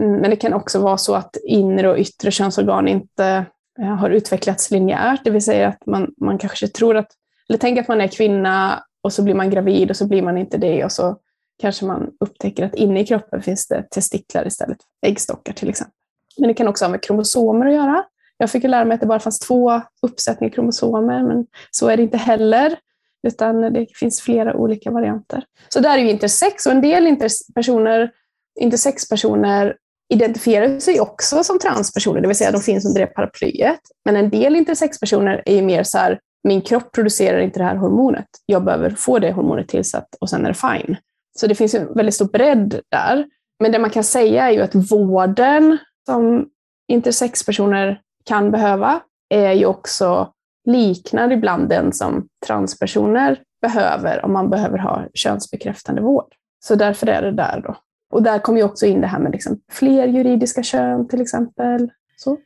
Mm, 0.00 0.20
men 0.20 0.30
det 0.30 0.36
kan 0.36 0.52
också 0.52 0.78
vara 0.78 0.96
så 0.96 1.14
att 1.14 1.36
inre 1.44 1.88
och 1.90 1.98
yttre 1.98 2.30
könsorgan 2.30 2.88
inte 2.88 3.44
eh, 3.80 3.94
har 3.96 4.10
utvecklats 4.10 4.70
linjärt, 4.70 5.24
det 5.24 5.30
vill 5.30 5.44
säga 5.44 5.68
att 5.68 5.86
man, 5.86 6.14
man 6.20 6.38
kanske 6.38 6.68
tror 6.68 6.96
att, 6.96 7.08
eller 7.48 7.58
tänker 7.58 7.82
att 7.82 7.88
man 7.88 8.00
är 8.00 8.08
kvinna 8.08 8.84
och 9.02 9.12
så 9.12 9.22
blir 9.22 9.34
man 9.34 9.50
gravid 9.50 9.90
och 9.90 9.96
så 9.96 10.08
blir 10.08 10.22
man 10.22 10.38
inte 10.38 10.58
det 10.58 10.84
och 10.84 10.92
så 10.92 11.16
kanske 11.60 11.84
man 11.84 12.10
upptäcker 12.20 12.64
att 12.64 12.74
inne 12.74 13.00
i 13.00 13.06
kroppen 13.06 13.42
finns 13.42 13.68
det 13.68 13.82
testiklar 13.90 14.46
istället 14.46 14.78
för 15.00 15.08
äggstockar 15.08 15.52
till 15.52 15.68
exempel. 15.68 15.94
Men 16.38 16.48
det 16.48 16.54
kan 16.54 16.68
också 16.68 16.84
ha 16.84 16.90
med 16.90 17.02
kromosomer 17.02 17.66
att 17.66 17.74
göra. 17.74 18.04
Jag 18.36 18.50
fick 18.50 18.64
lära 18.64 18.84
mig 18.84 18.94
att 18.94 19.00
det 19.00 19.06
bara 19.06 19.20
fanns 19.20 19.38
två 19.38 19.80
uppsättningar 20.02 20.54
kromosomer, 20.54 21.22
men 21.22 21.46
så 21.70 21.88
är 21.88 21.96
det 21.96 22.02
inte 22.02 22.16
heller 22.16 22.78
utan 23.26 23.72
det 23.72 23.86
finns 23.94 24.20
flera 24.20 24.54
olika 24.54 24.90
varianter. 24.90 25.44
Så 25.68 25.80
där 25.80 25.98
är 25.98 26.02
ju 26.02 26.10
intersex 26.10 26.66
och 26.66 26.72
en 26.72 26.80
del 26.80 27.06
interpersoner, 27.06 28.10
intersexpersoner 28.60 29.76
identifierar 30.14 30.78
sig 30.78 31.00
också 31.00 31.44
som 31.44 31.58
transpersoner, 31.58 32.20
det 32.20 32.28
vill 32.28 32.36
säga 32.36 32.50
de 32.50 32.60
finns 32.60 32.86
under 32.86 33.00
det 33.00 33.06
paraplyet. 33.06 33.80
Men 34.04 34.16
en 34.16 34.30
del 34.30 34.56
intersexpersoner 34.56 35.42
är 35.46 35.54
ju 35.54 35.62
mer 35.62 35.82
så 35.82 35.98
här, 35.98 36.20
min 36.48 36.60
kropp 36.60 36.92
producerar 36.92 37.38
inte 37.38 37.58
det 37.58 37.64
här 37.64 37.76
hormonet, 37.76 38.26
jag 38.46 38.64
behöver 38.64 38.90
få 38.90 39.18
det 39.18 39.32
hormonet 39.32 39.68
tillsatt 39.68 40.08
och 40.20 40.30
sen 40.30 40.44
är 40.44 40.48
det 40.48 40.54
fine. 40.54 40.96
Så 41.38 41.46
det 41.46 41.54
finns 41.54 41.74
en 41.74 41.94
väldigt 41.94 42.14
stor 42.14 42.28
bredd 42.28 42.80
där. 42.90 43.26
Men 43.60 43.72
det 43.72 43.78
man 43.78 43.90
kan 43.90 44.04
säga 44.04 44.48
är 44.48 44.52
ju 44.52 44.60
att 44.60 44.74
vården 44.74 45.78
som 46.06 46.46
intersexpersoner 46.88 48.00
kan 48.24 48.50
behöva 48.50 49.00
är 49.28 49.52
ju 49.52 49.66
också 49.66 50.32
liknar 50.68 51.32
ibland 51.32 51.68
den 51.68 51.92
som 51.92 52.28
transpersoner 52.46 53.40
behöver 53.62 54.24
om 54.24 54.32
man 54.32 54.50
behöver 54.50 54.78
ha 54.78 55.06
könsbekräftande 55.14 56.02
vård. 56.02 56.34
Så 56.64 56.74
därför 56.74 57.06
är 57.06 57.22
det 57.22 57.32
där 57.32 57.60
då. 57.66 57.76
Och 58.12 58.22
där 58.22 58.38
kommer 58.38 58.58
ju 58.58 58.64
också 58.64 58.86
in 58.86 59.00
det 59.00 59.06
här 59.06 59.18
med 59.18 59.32
liksom 59.32 59.60
fler 59.72 60.06
juridiska 60.06 60.62
kön 60.62 61.08
till 61.08 61.20
exempel. 61.20 61.90
Så. 62.16 62.36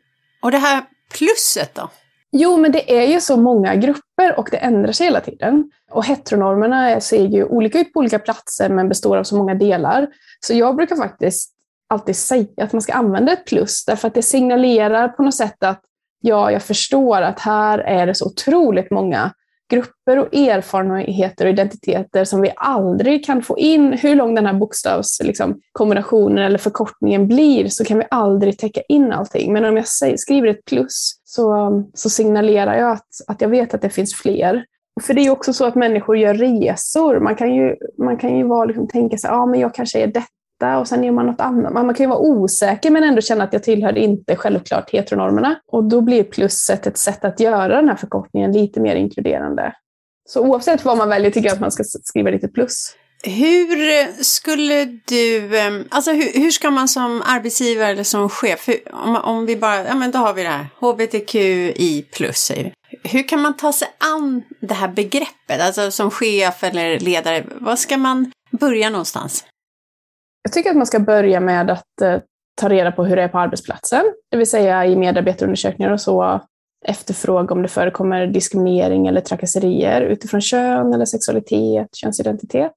Och 0.43 0.50
det 0.50 0.59
här 0.59 0.83
plusset 1.19 1.75
då? 1.75 1.91
Jo, 2.33 2.57
men 2.57 2.73
det 2.73 2.99
är 2.99 3.07
ju 3.07 3.21
så 3.21 3.37
många 3.37 3.75
grupper 3.75 4.38
och 4.38 4.49
det 4.50 4.57
ändrar 4.57 4.93
sig 4.93 5.07
hela 5.07 5.21
tiden. 5.21 5.71
Och 5.91 6.05
heteronormerna 6.05 7.00
ser 7.00 7.26
ju 7.26 7.45
olika 7.45 7.81
ut 7.81 7.93
på 7.93 8.00
olika 8.00 8.19
platser 8.19 8.69
men 8.69 8.88
består 8.88 9.17
av 9.17 9.25
så 9.25 9.37
många 9.37 9.55
delar. 9.55 10.09
Så 10.41 10.55
jag 10.55 10.76
brukar 10.76 10.97
faktiskt 10.97 11.52
alltid 11.88 12.17
säga 12.17 12.64
att 12.64 12.73
man 12.73 12.83
ska 12.83 12.93
använda 12.93 13.33
ett 13.33 13.47
plus 13.47 13.85
därför 13.85 14.09
att 14.09 14.14
det 14.14 14.23
signalerar 14.23 15.09
på 15.09 15.23
något 15.23 15.35
sätt 15.35 15.64
att 15.64 15.81
ja, 16.23 16.52
jag 16.52 16.62
förstår 16.62 17.23
att 17.23 17.41
här 17.41 17.79
är 17.79 18.07
det 18.07 18.14
så 18.14 18.26
otroligt 18.26 18.91
många 18.91 19.31
grupper 19.71 20.19
och 20.19 20.35
erfarenheter 20.35 21.45
och 21.45 21.50
identiteter 21.50 22.25
som 22.25 22.41
vi 22.41 22.52
aldrig 22.57 23.25
kan 23.25 23.43
få 23.43 23.59
in. 23.59 23.93
Hur 23.93 24.14
lång 24.14 24.35
den 24.35 24.47
här 24.47 24.55
bokstavskombinationen 24.55 26.35
liksom, 26.35 26.47
eller 26.47 26.59
förkortningen 26.59 27.29
blir 27.29 27.69
så 27.69 27.85
kan 27.85 27.99
vi 27.99 28.05
aldrig 28.11 28.59
täcka 28.59 28.81
in 28.88 29.12
allting. 29.12 29.52
Men 29.52 29.64
om 29.64 29.76
jag 29.76 29.88
säger, 29.88 30.17
skriver 30.17 30.49
ett 30.49 30.64
plus 30.64 31.21
så, 31.25 31.71
så 31.95 32.11
signalerar 32.11 32.75
jag 32.75 32.91
att, 32.91 33.09
att 33.26 33.41
jag 33.41 33.49
vet 33.49 33.75
att 33.75 33.83
det 33.83 33.91
finns 33.91 34.14
fler. 34.14 34.64
För 35.02 35.14
det 35.14 35.21
är 35.21 35.31
också 35.31 35.52
så 35.52 35.64
att 35.64 35.75
människor 35.75 36.17
gör 36.17 36.35
resor. 36.35 37.21
Man 37.21 37.37
kan 37.37 37.55
ju, 37.55 37.76
man 37.99 38.17
kan 38.17 38.37
ju 38.37 38.45
vara, 38.45 38.64
liksom, 38.64 38.88
tänka 38.88 39.19
sig 39.19 39.31
att 39.31 39.37
ah, 39.37 39.55
jag 39.55 39.75
kanske 39.75 40.02
är 40.02 40.07
detta 40.07 40.26
och 40.62 40.88
sen 40.88 41.04
gör 41.04 41.12
man 41.12 41.26
något 41.26 41.40
annat. 41.40 41.73
Man 41.73 41.95
kan 41.95 42.04
ju 42.04 42.09
vara 42.11 42.19
osäker 42.19 42.90
men 42.90 43.04
ändå 43.04 43.21
känna 43.21 43.45
att 43.45 43.52
jag 43.52 43.62
tillhör 43.62 43.99
inte 43.99 44.37
självklart 44.37 44.90
heteronormerna. 44.90 45.57
Och 45.73 45.85
då 45.85 46.00
blir 46.00 46.25
plusset 46.25 46.87
ett 46.87 46.99
sätt 46.99 47.25
att 47.25 47.40
göra 47.40 47.76
den 47.76 47.88
här 47.88 47.97
förkortningen 47.97 48.52
lite 48.52 48.81
mer 48.81 48.97
inkluderande. 48.97 49.73
Så 50.28 50.40
oavsett 50.40 50.85
vad 50.85 50.97
man 50.97 51.09
väljer 51.09 51.31
tycker 51.31 51.49
jag 51.49 51.54
att 51.54 51.61
man 51.61 51.73
ska 51.73 51.85
skriva 51.85 52.31
lite 52.31 52.49
plus. 52.49 52.97
Hur 53.25 54.23
skulle 54.23 54.85
du, 54.85 55.50
alltså 55.90 56.12
hur, 56.12 56.40
hur, 56.40 56.50
ska 56.50 56.71
man 56.71 56.88
som 56.88 57.23
arbetsgivare 57.26 57.88
eller 57.88 58.04
som 58.04 58.28
chef, 58.28 58.69
hur, 58.69 58.76
om, 58.92 59.16
om 59.16 59.47
vi 59.47 59.57
bara, 59.57 59.85
ja 59.85 59.95
men 59.95 60.11
då 60.11 60.19
har 60.19 60.35
vi 60.35 60.42
det 60.42 60.49
här, 60.49 60.66
hbtqi 60.81 62.02
plus 62.12 62.37
säger 62.37 62.64
vi. 62.64 62.73
Hur 63.11 63.28
kan 63.28 63.40
man 63.40 63.57
ta 63.57 63.73
sig 63.73 63.88
an 64.14 64.42
det 64.61 64.75
här 64.75 64.88
begreppet, 64.88 65.61
alltså 65.61 65.90
som 65.90 66.11
chef 66.11 66.64
eller 66.64 67.00
ledare, 67.00 67.45
vad 67.61 67.78
ska 67.78 67.97
man 67.97 68.33
börja 68.50 68.90
någonstans? 68.90 69.45
Jag 70.42 70.52
tycker 70.52 70.70
att 70.70 70.76
man 70.76 70.87
ska 70.87 71.00
börja 71.00 71.40
med 71.40 71.70
att 71.70 72.00
eh, 72.02 72.20
ta 72.54 72.68
reda 72.68 72.92
på 72.92 73.04
hur 73.04 73.16
det 73.16 73.22
är 73.22 73.28
på 73.28 73.38
arbetsplatsen, 73.38 74.04
det 74.30 74.37
vill 74.37 74.50
säga 74.50 74.87
i 74.87 74.96
medarbetarundersökningar 74.96 75.92
och 75.92 76.00
så 76.00 76.40
efterfråga 76.84 77.54
om 77.54 77.62
det 77.62 77.68
förekommer 77.68 78.26
diskriminering 78.26 79.06
eller 79.06 79.20
trakasserier 79.20 80.00
utifrån 80.00 80.40
kön 80.40 80.94
eller 80.94 81.04
sexualitet, 81.04 81.94
könsidentitet. 81.94 82.72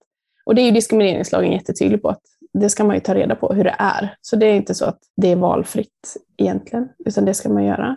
Och 0.45 0.55
det 0.55 0.62
är 0.62 0.65
ju 0.65 0.72
diskrimineringslagen 0.72 1.51
jättetydlig 1.51 2.01
på 2.01 2.10
att 2.10 2.22
det 2.53 2.69
ska 2.69 2.84
man 2.84 2.95
ju 2.95 3.00
ta 3.00 3.15
reda 3.15 3.36
på 3.36 3.53
hur 3.53 3.63
det 3.63 3.75
är. 3.79 4.15
Så 4.22 4.36
det 4.36 4.45
är 4.45 4.53
inte 4.53 4.75
så 4.75 4.86
att 4.86 5.00
det 5.17 5.31
är 5.31 5.36
valfritt 5.36 6.17
egentligen, 6.38 6.89
utan 7.05 7.25
det 7.25 7.34
ska 7.34 7.50
man 7.50 7.63
göra. 7.63 7.95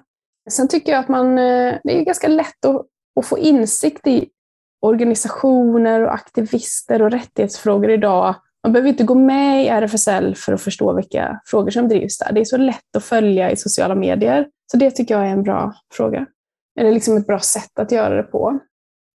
Sen 0.51 0.69
tycker 0.69 0.93
jag 0.93 0.99
att 0.99 1.09
man, 1.09 1.39
eh, 1.39 1.75
det 1.85 1.99
är 1.99 2.05
ganska 2.05 2.29
lätt 2.29 2.65
att, 2.65 2.87
att 3.21 3.27
få 3.27 3.39
insikt 3.39 4.07
i 4.07 4.29
organisationer 4.81 6.01
och 6.01 6.15
aktivister 6.15 7.03
och 7.03 7.11
rättighetsfrågor 7.11 7.91
idag. 7.91 8.35
Man 8.63 8.73
behöver 8.73 8.89
inte 8.89 9.05
gå 9.05 9.15
med 9.15 9.65
i 9.65 9.69
RFSL 9.69 10.35
för 10.35 10.53
att 10.53 10.63
förstå 10.63 10.93
vilka 10.93 11.41
frågor 11.45 11.71
som 11.71 11.89
drivs 11.89 12.19
där. 12.19 12.33
Det 12.33 12.41
är 12.41 12.45
så 12.45 12.57
lätt 12.57 12.97
att 12.97 13.05
följa 13.05 13.51
i 13.51 13.57
sociala 13.57 13.95
medier. 13.95 14.49
Så 14.73 14.77
det 14.77 14.91
tycker 14.91 15.15
jag 15.15 15.27
är 15.27 15.33
en 15.33 15.43
bra 15.43 15.75
fråga. 15.95 16.27
Eller 16.81 16.93
liksom 16.93 17.17
ett 17.17 17.27
bra 17.27 17.41
sätt 17.41 17.79
att 17.79 17.93
göra 17.93 18.17
det 18.17 18.23
på. 18.23 18.59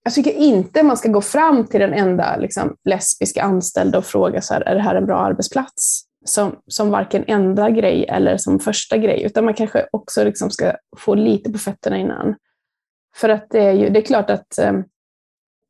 Jag 0.03 0.13
tycker 0.13 0.31
inte 0.31 0.83
man 0.83 0.97
ska 0.97 1.09
gå 1.09 1.21
fram 1.21 1.67
till 1.67 1.79
den 1.79 1.93
enda 1.93 2.37
liksom, 2.37 2.75
lesbiska 2.89 3.43
anställda 3.43 3.97
och 3.97 4.05
fråga 4.05 4.41
så 4.41 4.53
här, 4.53 4.61
är 4.61 4.75
det 4.75 4.81
här 4.81 4.95
en 4.95 5.05
bra 5.05 5.19
arbetsplats? 5.19 6.03
Som, 6.25 6.55
som 6.67 6.89
varken 6.89 7.23
enda 7.27 7.69
grej 7.69 8.05
eller 8.09 8.37
som 8.37 8.59
första 8.59 8.97
grej, 8.97 9.23
utan 9.23 9.45
man 9.45 9.53
kanske 9.53 9.87
också 9.91 10.23
liksom 10.23 10.51
ska 10.51 10.73
få 10.97 11.15
lite 11.15 11.51
på 11.51 11.57
fötterna 11.57 11.97
innan. 11.97 12.35
För 13.15 13.29
att 13.29 13.47
det 13.49 13.59
är 13.59 13.71
ju, 13.71 13.89
det 13.89 13.99
är 13.99 14.05
klart 14.05 14.29
att 14.29 14.57
eh, 14.57 14.73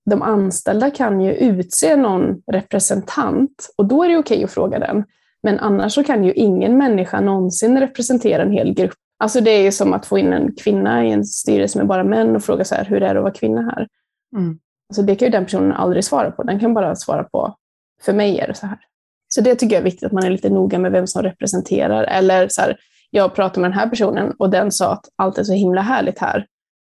de 0.05 0.21
anställda 0.21 0.91
kan 0.91 1.21
ju 1.21 1.33
utse 1.33 1.95
någon 1.95 2.41
representant 2.51 3.69
och 3.77 3.85
då 3.85 4.03
är 4.03 4.09
det 4.09 4.17
okej 4.17 4.43
att 4.43 4.51
fråga 4.51 4.79
den. 4.79 5.03
Men 5.43 5.59
annars 5.59 5.93
så 5.93 6.03
kan 6.03 6.23
ju 6.23 6.33
ingen 6.33 6.77
människa 6.77 7.21
någonsin 7.21 7.79
representera 7.79 8.43
en 8.43 8.51
hel 8.51 8.73
grupp. 8.73 8.93
Alltså 9.19 9.41
det 9.41 9.51
är 9.51 9.61
ju 9.61 9.71
som 9.71 9.93
att 9.93 10.05
få 10.05 10.17
in 10.17 10.33
en 10.33 10.55
kvinna 10.55 11.05
i 11.05 11.11
en 11.11 11.25
styrelse 11.25 11.77
med 11.77 11.87
bara 11.87 12.03
män 12.03 12.35
och 12.35 12.43
fråga 12.43 12.65
så 12.65 12.75
här, 12.75 12.85
hur 12.85 13.03
är 13.03 13.13
det 13.13 13.19
att 13.19 13.23
vara 13.23 13.33
kvinna 13.33 13.61
här? 13.61 13.87
Mm. 14.35 14.59
Alltså 14.89 15.01
det 15.01 15.15
kan 15.15 15.25
ju 15.25 15.31
den 15.31 15.45
personen 15.45 15.71
aldrig 15.71 16.03
svara 16.03 16.31
på. 16.31 16.43
Den 16.43 16.59
kan 16.59 16.73
bara 16.73 16.95
svara 16.95 17.23
på, 17.23 17.55
för 18.01 18.13
mig 18.13 18.39
är 18.39 18.47
det 18.47 18.53
så 18.53 18.67
här. 18.67 18.79
Så 19.27 19.41
det 19.41 19.55
tycker 19.55 19.75
jag 19.75 19.79
är 19.79 19.85
viktigt 19.85 20.03
att 20.03 20.11
man 20.11 20.23
är 20.23 20.29
lite 20.29 20.49
noga 20.49 20.79
med 20.79 20.91
vem 20.91 21.07
som 21.07 21.21
representerar. 21.21 22.03
Eller 22.03 22.47
så 22.47 22.61
här, 22.61 22.77
jag 23.09 23.35
pratar 23.35 23.61
med 23.61 23.71
den 23.71 23.79
här 23.79 23.89
personen 23.89 24.33
och 24.39 24.49
den 24.49 24.71
sa 24.71 24.93
att 24.93 25.05
allt 25.15 25.37
är 25.37 25.43
så 25.43 25.53
himla 25.53 25.81
härligt 25.81 26.19
här. 26.19 26.45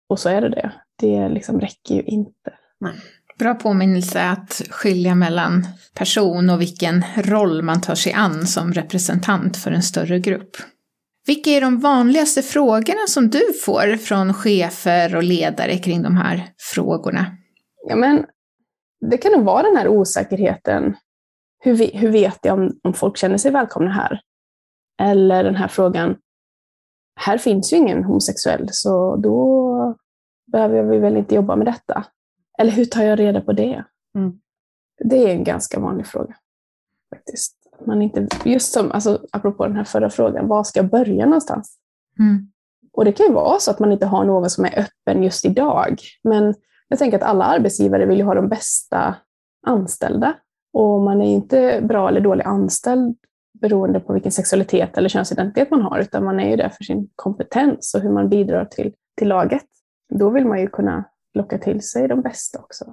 Och 0.09 0.19
så 0.19 0.29
är 0.29 0.41
det 0.41 0.49
det. 0.49 0.71
Det 0.99 1.29
liksom 1.29 1.59
räcker 1.59 1.95
ju 1.95 2.01
inte. 2.01 2.51
Nej. 2.79 2.93
Bra 3.39 3.53
påminnelse 3.53 4.29
att 4.29 4.61
skilja 4.69 5.15
mellan 5.15 5.67
person 5.93 6.49
och 6.49 6.61
vilken 6.61 7.03
roll 7.17 7.61
man 7.61 7.81
tar 7.81 7.95
sig 7.95 8.13
an 8.13 8.47
som 8.47 8.73
representant 8.73 9.57
för 9.57 9.71
en 9.71 9.83
större 9.83 10.19
grupp. 10.19 10.57
Vilka 11.27 11.49
är 11.49 11.61
de 11.61 11.79
vanligaste 11.79 12.41
frågorna 12.41 13.07
som 13.07 13.29
du 13.29 13.53
får 13.65 13.97
från 13.97 14.33
chefer 14.33 15.15
och 15.15 15.23
ledare 15.23 15.77
kring 15.77 16.03
de 16.03 16.17
här 16.17 16.49
frågorna? 16.73 17.25
Ja, 17.89 17.95
men 17.95 18.25
det 19.09 19.17
kan 19.17 19.31
nog 19.31 19.43
vara 19.43 19.63
den 19.63 19.77
här 19.77 19.87
osäkerheten. 19.87 20.95
Hur, 21.59 21.73
vi, 21.73 21.97
hur 21.97 22.11
vet 22.11 22.39
jag 22.41 22.59
om, 22.59 22.79
om 22.83 22.93
folk 22.93 23.17
känner 23.17 23.37
sig 23.37 23.51
välkomna 23.51 23.91
här? 23.91 24.19
Eller 25.01 25.43
den 25.43 25.55
här 25.55 25.67
frågan, 25.67 26.15
här 27.19 27.37
finns 27.37 27.73
ju 27.73 27.77
ingen 27.77 28.03
homosexuell, 28.03 28.67
så 28.71 29.15
då 29.15 29.95
behöver 30.51 30.83
vi 30.83 30.97
väl 30.97 31.17
inte 31.17 31.35
jobba 31.35 31.55
med 31.55 31.67
detta. 31.67 32.05
Eller 32.57 32.71
hur 32.71 32.85
tar 32.85 33.03
jag 33.03 33.19
reda 33.19 33.41
på 33.41 33.53
det? 33.53 33.83
Mm. 34.15 34.39
Det 35.03 35.23
är 35.23 35.27
en 35.27 35.43
ganska 35.43 35.79
vanlig 35.79 36.07
fråga. 36.07 36.35
faktiskt 37.15 37.57
man 37.85 38.01
inte, 38.01 38.27
just 38.45 38.73
som, 38.73 38.91
alltså, 38.91 39.21
apropå 39.31 39.65
den 39.67 39.75
här 39.75 39.83
förra 39.83 40.09
frågan, 40.09 40.47
var 40.47 40.63
ska 40.63 40.79
jag 40.79 40.89
börja 40.89 41.25
någonstans? 41.25 41.77
Mm. 42.19 42.51
Och 42.93 43.05
det 43.05 43.11
kan 43.11 43.25
ju 43.25 43.33
vara 43.33 43.59
så 43.59 43.71
att 43.71 43.79
man 43.79 43.91
inte 43.91 44.05
har 44.05 44.25
någon 44.25 44.49
som 44.49 44.65
är 44.65 44.79
öppen 44.79 45.23
just 45.23 45.45
idag. 45.45 45.99
Men 46.23 46.55
jag 46.87 46.99
tänker 46.99 47.17
att 47.17 47.23
alla 47.23 47.45
arbetsgivare 47.45 48.05
vill 48.05 48.17
ju 48.17 48.23
ha 48.23 48.35
de 48.35 48.49
bästa 48.49 49.15
anställda. 49.67 50.33
Och 50.73 51.01
man 51.01 51.21
är 51.21 51.33
inte 51.33 51.79
bra 51.83 52.09
eller 52.09 52.21
dålig 52.21 52.43
anställd 52.43 53.17
beroende 53.61 53.99
på 53.99 54.13
vilken 54.13 54.31
sexualitet 54.31 54.97
eller 54.97 55.09
könsidentitet 55.09 55.71
man 55.71 55.81
har, 55.81 55.99
utan 55.99 56.23
man 56.23 56.39
är 56.39 56.49
ju 56.49 56.55
där 56.55 56.69
för 56.69 56.83
sin 56.83 57.09
kompetens 57.15 57.93
och 57.95 58.01
hur 58.01 58.11
man 58.11 58.29
bidrar 58.29 58.65
till, 58.65 58.93
till 59.17 59.27
laget. 59.27 59.65
Då 60.13 60.29
vill 60.29 60.45
man 60.45 60.61
ju 60.61 60.67
kunna 60.67 61.03
locka 61.37 61.57
till 61.57 61.81
sig 61.81 62.07
de 62.07 62.21
bästa 62.21 62.59
också. 62.59 62.85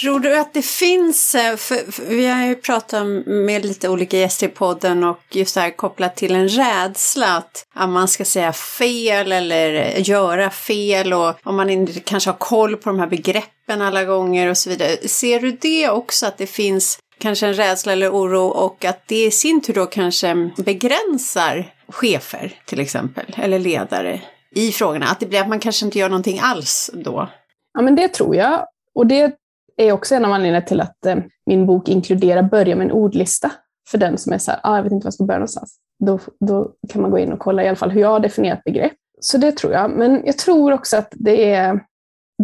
Tror 0.00 0.20
du 0.20 0.38
att 0.38 0.54
det 0.54 0.62
finns, 0.62 1.34
eh, 1.34 1.56
för, 1.56 2.08
vi 2.08 2.26
har 2.26 2.46
ju 2.46 2.54
pratat 2.54 3.06
med 3.26 3.64
lite 3.64 3.88
olika 3.88 4.18
gäster 4.18 4.46
i 4.46 4.50
podden 4.50 5.04
och 5.04 5.20
just 5.30 5.54
det 5.54 5.60
här 5.60 5.70
kopplat 5.70 6.16
till 6.16 6.34
en 6.34 6.48
rädsla 6.48 7.36
att 7.36 7.66
man 7.88 8.08
ska 8.08 8.24
säga 8.24 8.52
fel 8.52 9.32
eller 9.32 9.98
göra 9.98 10.50
fel 10.50 11.12
och 11.12 11.34
om 11.42 11.56
man 11.56 11.70
inte 11.70 12.00
kanske 12.00 12.30
har 12.30 12.38
koll 12.38 12.76
på 12.76 12.88
de 12.88 12.98
här 12.98 13.06
begreppen 13.06 13.82
alla 13.82 14.04
gånger 14.04 14.48
och 14.50 14.58
så 14.58 14.70
vidare. 14.70 15.08
Ser 15.08 15.40
du 15.40 15.50
det 15.50 15.88
också 15.88 16.26
att 16.26 16.38
det 16.38 16.46
finns 16.46 16.98
kanske 17.18 17.46
en 17.46 17.54
rädsla 17.54 17.92
eller 17.92 18.10
oro 18.10 18.46
och 18.46 18.84
att 18.84 19.02
det 19.06 19.26
i 19.26 19.30
sin 19.30 19.60
tur 19.60 19.74
då 19.74 19.86
kanske 19.86 20.50
begränsar 20.56 21.74
chefer 21.88 22.60
till 22.66 22.80
exempel 22.80 23.26
eller 23.36 23.58
ledare 23.58 24.20
i 24.54 24.72
frågorna? 24.72 25.06
Att 25.06 25.20
det 25.20 25.26
blir 25.26 25.40
att 25.40 25.48
man 25.48 25.60
kanske 25.60 25.86
inte 25.86 25.98
gör 25.98 26.08
någonting 26.08 26.40
alls 26.42 26.90
då? 26.94 27.28
Ja, 27.74 27.82
men 27.82 27.94
det 27.94 28.08
tror 28.08 28.36
jag. 28.36 28.66
Och 28.94 29.06
det 29.06 29.36
är 29.76 29.92
också 29.92 30.14
en 30.14 30.24
av 30.24 30.32
anledningarna 30.32 30.66
till 30.66 30.80
att 30.80 31.06
eh, 31.06 31.16
min 31.46 31.66
bok 31.66 31.88
inkluderar 31.88 32.42
börja 32.42 32.76
med 32.76 32.84
en 32.84 32.92
ordlista. 32.92 33.52
För 33.90 33.98
den 33.98 34.18
som 34.18 34.32
är 34.32 34.38
så 34.38 34.50
här, 34.50 34.60
ah, 34.62 34.76
jag 34.76 34.82
vet 34.82 34.92
inte 34.92 35.04
var 35.04 35.06
jag 35.06 35.14
ska 35.14 35.24
börja 35.24 35.38
någonstans. 35.38 35.76
Då, 36.04 36.18
då 36.40 36.72
kan 36.88 37.02
man 37.02 37.10
gå 37.10 37.18
in 37.18 37.32
och 37.32 37.38
kolla 37.38 37.64
i 37.64 37.68
alla 37.68 37.76
fall 37.76 37.90
hur 37.90 38.00
jag 38.00 38.08
har 38.08 38.20
definierat 38.20 38.64
begrepp. 38.64 38.92
Så 39.20 39.38
det 39.38 39.52
tror 39.52 39.72
jag. 39.72 39.90
Men 39.90 40.22
jag 40.24 40.38
tror 40.38 40.72
också 40.72 40.96
att 40.96 41.08
det 41.16 41.52
är, 41.52 41.80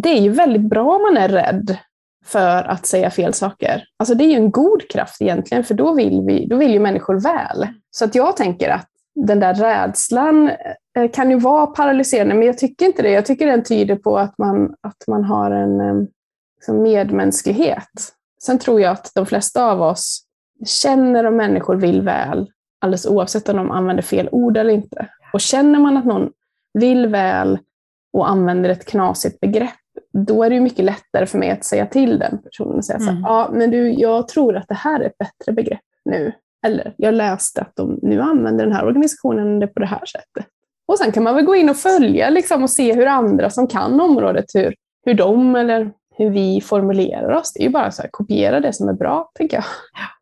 det 0.01 0.09
är 0.09 0.21
ju 0.21 0.29
väldigt 0.29 0.61
bra 0.61 0.95
om 0.95 1.01
man 1.01 1.17
är 1.17 1.29
rädd 1.29 1.77
för 2.25 2.63
att 2.63 2.85
säga 2.85 3.09
fel 3.09 3.33
saker. 3.33 3.83
Alltså 3.99 4.15
det 4.15 4.23
är 4.23 4.29
ju 4.29 4.35
en 4.35 4.51
god 4.51 4.89
kraft 4.89 5.21
egentligen, 5.21 5.63
för 5.63 5.73
då 5.73 5.93
vill, 5.93 6.21
vi, 6.21 6.45
då 6.45 6.55
vill 6.55 6.73
ju 6.73 6.79
människor 6.79 7.19
väl. 7.19 7.67
Så 7.91 8.05
att 8.05 8.15
jag 8.15 8.37
tänker 8.37 8.69
att 8.69 8.87
den 9.25 9.39
där 9.39 9.53
rädslan 9.53 10.51
eh, 10.97 11.11
kan 11.13 11.31
ju 11.31 11.39
vara 11.39 11.67
paralyserande, 11.67 12.35
men 12.35 12.47
jag 12.47 12.57
tycker 12.57 12.85
inte 12.85 13.01
det. 13.01 13.11
Jag 13.11 13.25
tycker 13.25 13.47
den 13.47 13.63
tyder 13.63 13.95
på 13.95 14.17
att 14.17 14.37
man, 14.37 14.75
att 14.81 15.07
man 15.07 15.23
har 15.23 15.51
en 15.51 15.79
eh, 15.81 16.07
liksom 16.55 16.81
medmänsklighet. 16.83 18.13
Sen 18.41 18.59
tror 18.59 18.81
jag 18.81 18.91
att 18.91 19.11
de 19.15 19.25
flesta 19.25 19.71
av 19.71 19.81
oss 19.81 20.23
känner 20.65 21.23
om 21.23 21.35
människor 21.35 21.75
vill 21.75 22.01
väl, 22.01 22.51
alldeles 22.81 23.05
oavsett 23.05 23.49
om 23.49 23.55
de 23.55 23.71
använder 23.71 24.03
fel 24.03 24.29
ord 24.31 24.57
eller 24.57 24.73
inte. 24.73 25.07
Och 25.33 25.41
känner 25.41 25.79
man 25.79 25.97
att 25.97 26.05
någon 26.05 26.29
vill 26.73 27.07
väl 27.07 27.59
och 28.13 28.29
använder 28.29 28.69
ett 28.69 28.85
knasigt 28.85 29.39
begrepp, 29.39 29.73
då 30.13 30.43
är 30.43 30.49
det 30.49 30.59
mycket 30.59 30.85
lättare 30.85 31.25
för 31.25 31.37
mig 31.37 31.51
att 31.51 31.63
säga 31.63 31.85
till 31.85 32.19
den 32.19 32.37
personen 32.43 32.75
och 32.75 32.85
säga 32.85 32.99
mm. 32.99 33.15
så 33.15 33.21
ja 33.23 33.49
men 33.53 33.71
du, 33.71 33.91
jag 33.91 34.27
tror 34.27 34.57
att 34.57 34.67
det 34.67 34.75
här 34.75 34.99
är 34.99 35.05
ett 35.05 35.17
bättre 35.17 35.51
begrepp 35.51 35.79
nu. 36.05 36.31
Eller 36.67 36.93
jag 36.97 37.13
läste 37.13 37.61
att 37.61 37.75
de 37.75 37.99
nu 38.01 38.21
använder 38.21 38.65
den 38.65 38.75
här 38.75 38.85
organisationen 38.85 39.59
det 39.59 39.67
på 39.67 39.79
det 39.79 39.85
här 39.85 40.05
sättet. 40.05 40.45
Och 40.87 40.97
sen 40.97 41.11
kan 41.11 41.23
man 41.23 41.35
väl 41.35 41.45
gå 41.45 41.55
in 41.55 41.69
och 41.69 41.77
följa 41.77 42.29
liksom, 42.29 42.63
och 42.63 42.69
se 42.69 42.93
hur 42.93 43.05
andra 43.05 43.49
som 43.49 43.67
kan 43.67 44.01
området, 44.01 44.45
hur, 44.53 44.75
hur 45.05 45.13
de 45.13 45.55
eller 45.55 45.91
hur 46.17 46.29
vi 46.29 46.61
formulerar 46.61 47.31
oss. 47.31 47.53
Det 47.53 47.59
är 47.59 47.63
ju 47.63 47.69
bara 47.69 47.91
så 47.91 48.01
här, 48.01 48.09
kopiera 48.11 48.59
det 48.59 48.73
som 48.73 48.89
är 48.89 48.93
bra, 48.93 49.31
tänker 49.35 49.57
jag. 49.57 49.65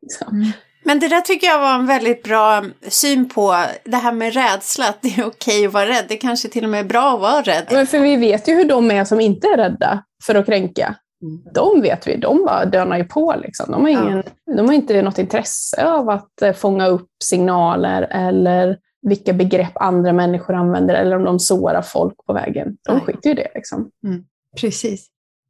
Liksom. 0.02 0.28
Mm. 0.36 0.52
Men 0.88 1.00
det 1.00 1.08
där 1.08 1.22
tycker 1.22 1.48
jag 1.48 1.60
var 1.60 1.76
en 1.76 1.86
väldigt 1.86 2.24
bra 2.24 2.64
syn 2.88 3.30
på 3.30 3.56
det 3.84 3.98
här 3.98 4.12
med 4.12 4.34
rädsla, 4.34 4.90
att 4.90 5.02
det 5.02 5.08
är 5.18 5.28
okej 5.28 5.66
att 5.66 5.74
vara 5.74 5.86
rädd. 5.86 6.06
Det 6.08 6.18
kanske 6.18 6.50
till 6.50 6.64
och 6.64 6.70
med 6.70 6.80
är 6.80 6.84
bra 6.84 7.14
att 7.14 7.22
vara 7.22 7.42
rädd. 7.42 7.68
Men 7.72 7.88
för 7.88 8.00
vi 8.00 8.16
vet 8.16 8.48
ju 8.48 8.54
hur 8.54 8.66
de 8.66 8.92
är 8.92 9.06
som 9.06 9.20
inte 9.20 9.48
är 9.48 9.58
rädda 9.58 10.04
för 10.26 10.36
att 10.36 10.46
kränka. 10.46 10.96
De 11.54 11.82
vet 11.82 12.08
vi, 12.08 12.18
de 12.18 12.46
bara 12.46 12.66
dönar 12.66 12.98
ju 12.98 13.04
på. 13.04 13.36
Liksom. 13.44 13.72
De, 13.72 13.82
har 13.82 13.90
ingen, 13.90 14.24
ja. 14.46 14.56
de 14.56 14.68
har 14.68 14.74
inte 14.74 15.02
något 15.02 15.18
intresse 15.18 15.86
av 15.86 16.10
att 16.10 16.42
eh, 16.42 16.54
fånga 16.54 16.88
upp 16.88 17.10
signaler 17.24 18.02
eller 18.02 18.78
vilka 19.02 19.34
begrepp 19.34 19.72
andra 19.76 20.14
människor 20.14 20.54
använder 20.54 20.94
eller 20.96 21.16
om 21.16 21.24
de 21.24 21.40
sårar 21.40 21.82
folk 21.82 22.26
på 22.26 22.34
vägen. 22.34 22.78
De 22.82 23.02
skiter 23.02 23.30
ju 23.30 23.32
i 23.32 23.36
det. 23.36 23.52
Liksom. 23.56 23.92
Mm. 24.04 24.26
Precis. 24.62 25.08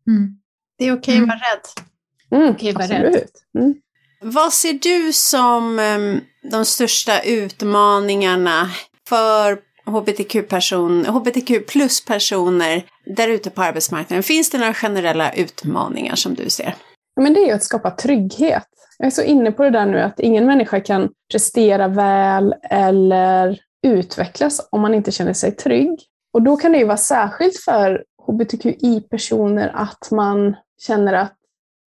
Mm. 0.08 0.38
Det 0.78 0.86
är 0.86 0.94
okej 0.94 1.22
okay 1.22 1.22
att 1.22 1.28
vara 1.28 1.38
rädd. 1.38 2.42
Mm, 2.42 2.56
okay, 2.56 2.74
vara 2.74 2.88
rädd. 2.88 3.30
Mm. 3.58 3.76
Vad 4.22 4.54
ser 4.54 4.74
du 4.74 5.14
som 5.14 5.80
um, 5.80 6.22
de 6.52 6.66
största 6.66 7.22
utmaningarna 7.22 8.70
för 9.08 9.60
hbtq-person, 9.86 11.06
hbtq 11.06 11.68
plus-personer 11.68 12.86
där 13.16 13.28
ute 13.28 13.50
på 13.50 13.62
arbetsmarknaden? 13.62 14.24
Finns 14.24 14.50
det 14.50 14.58
några 14.58 14.74
generella 14.74 15.34
utmaningar 15.34 16.16
som 16.16 16.34
du 16.34 16.50
ser? 16.50 16.76
Men 17.22 17.34
det 17.34 17.40
är 17.40 17.46
ju 17.46 17.52
att 17.52 17.64
skapa 17.64 17.92
trygghet. 17.92 18.68
Jag 18.98 19.08
är 19.08 19.12
så 19.12 19.22
inne 19.22 19.52
på 19.52 19.64
det 19.64 19.70
där 19.70 19.86
nu 19.86 20.00
att 20.00 20.20
ingen 20.20 20.46
människa 20.46 20.80
kan 20.80 21.10
prestera 21.32 21.88
väl 21.88 22.56
eller 22.64 23.60
utvecklas 23.88 24.68
om 24.72 24.82
man 24.82 24.94
inte 24.94 25.12
känner 25.12 25.34
sig 25.34 25.52
trygg. 25.52 26.00
Och 26.34 26.42
då 26.42 26.58
kan 26.58 26.72
det 26.72 26.78
ju 26.78 26.86
vara 26.86 26.98
särskilt 26.98 27.58
för 27.58 28.04
hbtqi-personer 28.28 29.72
att 29.76 30.12
man 30.12 30.56
känner 30.82 31.14
att 31.14 31.34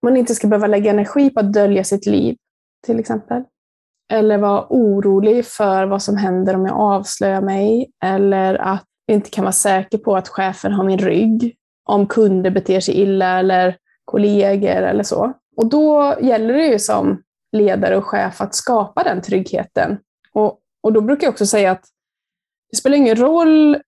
man 0.03 0.17
inte 0.17 0.35
ska 0.35 0.47
behöva 0.47 0.67
lägga 0.67 0.91
energi 0.91 1.31
på 1.31 1.41
att 1.41 1.53
dölja 1.53 1.85
sitt 1.85 2.07
liv, 2.07 2.37
till 2.87 2.99
exempel. 2.99 3.43
Eller 4.13 4.39
vara 4.39 4.67
orolig 4.71 5.47
för 5.47 5.87
vad 5.87 6.03
som 6.03 6.17
händer 6.17 6.55
om 6.55 6.67
jag 6.67 6.77
avslöjar 6.77 7.41
mig. 7.41 7.91
Eller 8.05 8.55
att 8.55 8.85
jag 9.07 9.15
inte 9.15 9.31
kan 9.31 9.45
vara 9.45 9.53
säker 9.53 9.99
på 9.99 10.17
att 10.17 10.29
chefen 10.29 10.73
har 10.73 10.85
min 10.85 10.99
rygg. 10.99 11.57
Om 11.89 12.07
kunder 12.07 12.51
beter 12.51 12.81
sig 12.81 12.95
illa 12.95 13.39
eller 13.39 13.77
kollegor 14.05 14.83
eller 14.83 15.03
så. 15.03 15.33
Och 15.57 15.67
då 15.67 16.17
gäller 16.21 16.55
det 16.55 16.67
ju 16.67 16.79
som 16.79 17.23
ledare 17.53 17.97
och 17.97 18.05
chef 18.05 18.41
att 18.41 18.55
skapa 18.55 19.03
den 19.03 19.23
tryggheten. 19.23 19.99
Och, 20.33 20.59
och 20.83 20.93
då 20.93 21.01
brukar 21.01 21.27
jag 21.27 21.33
också 21.33 21.47
säga 21.47 21.71
att 21.71 21.85
det 22.71 22.77
spelar 22.77 22.97
ingen 22.97 23.17
roll 23.17 23.79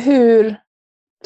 hur 0.00 0.56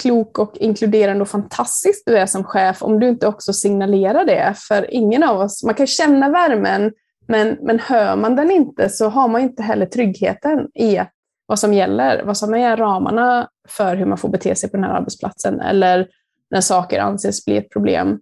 klok 0.02 0.38
och 0.38 0.56
inkluderande 0.56 1.22
och 1.22 1.28
fantastisk 1.28 2.02
du 2.06 2.18
är 2.18 2.26
som 2.26 2.44
chef 2.44 2.82
om 2.82 3.00
du 3.00 3.08
inte 3.08 3.26
också 3.26 3.52
signalerar 3.52 4.24
det. 4.24 4.54
För 4.68 4.94
ingen 4.94 5.22
av 5.22 5.40
oss, 5.40 5.64
man 5.64 5.74
kan 5.74 5.86
känna 5.86 6.28
värmen, 6.28 6.92
men, 7.28 7.56
men 7.62 7.78
hör 7.78 8.16
man 8.16 8.36
den 8.36 8.50
inte 8.50 8.88
så 8.88 9.08
har 9.08 9.28
man 9.28 9.40
inte 9.40 9.62
heller 9.62 9.86
tryggheten 9.86 10.68
i 10.74 11.00
vad 11.46 11.58
som 11.58 11.74
gäller, 11.74 12.22
vad 12.24 12.36
som 12.36 12.54
är 12.54 12.76
ramarna 12.76 13.48
för 13.68 13.96
hur 13.96 14.06
man 14.06 14.18
får 14.18 14.28
bete 14.28 14.54
sig 14.54 14.70
på 14.70 14.76
den 14.76 14.84
här 14.84 14.94
arbetsplatsen 14.94 15.60
eller 15.60 16.08
när 16.50 16.60
saker 16.60 17.00
anses 17.00 17.44
bli 17.44 17.56
ett 17.56 17.70
problem. 17.70 18.20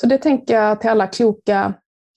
Så 0.00 0.06
det 0.06 0.18
tänker 0.18 0.54
jag 0.54 0.80
till 0.80 0.90
alla 0.90 1.06
kloka 1.06 1.74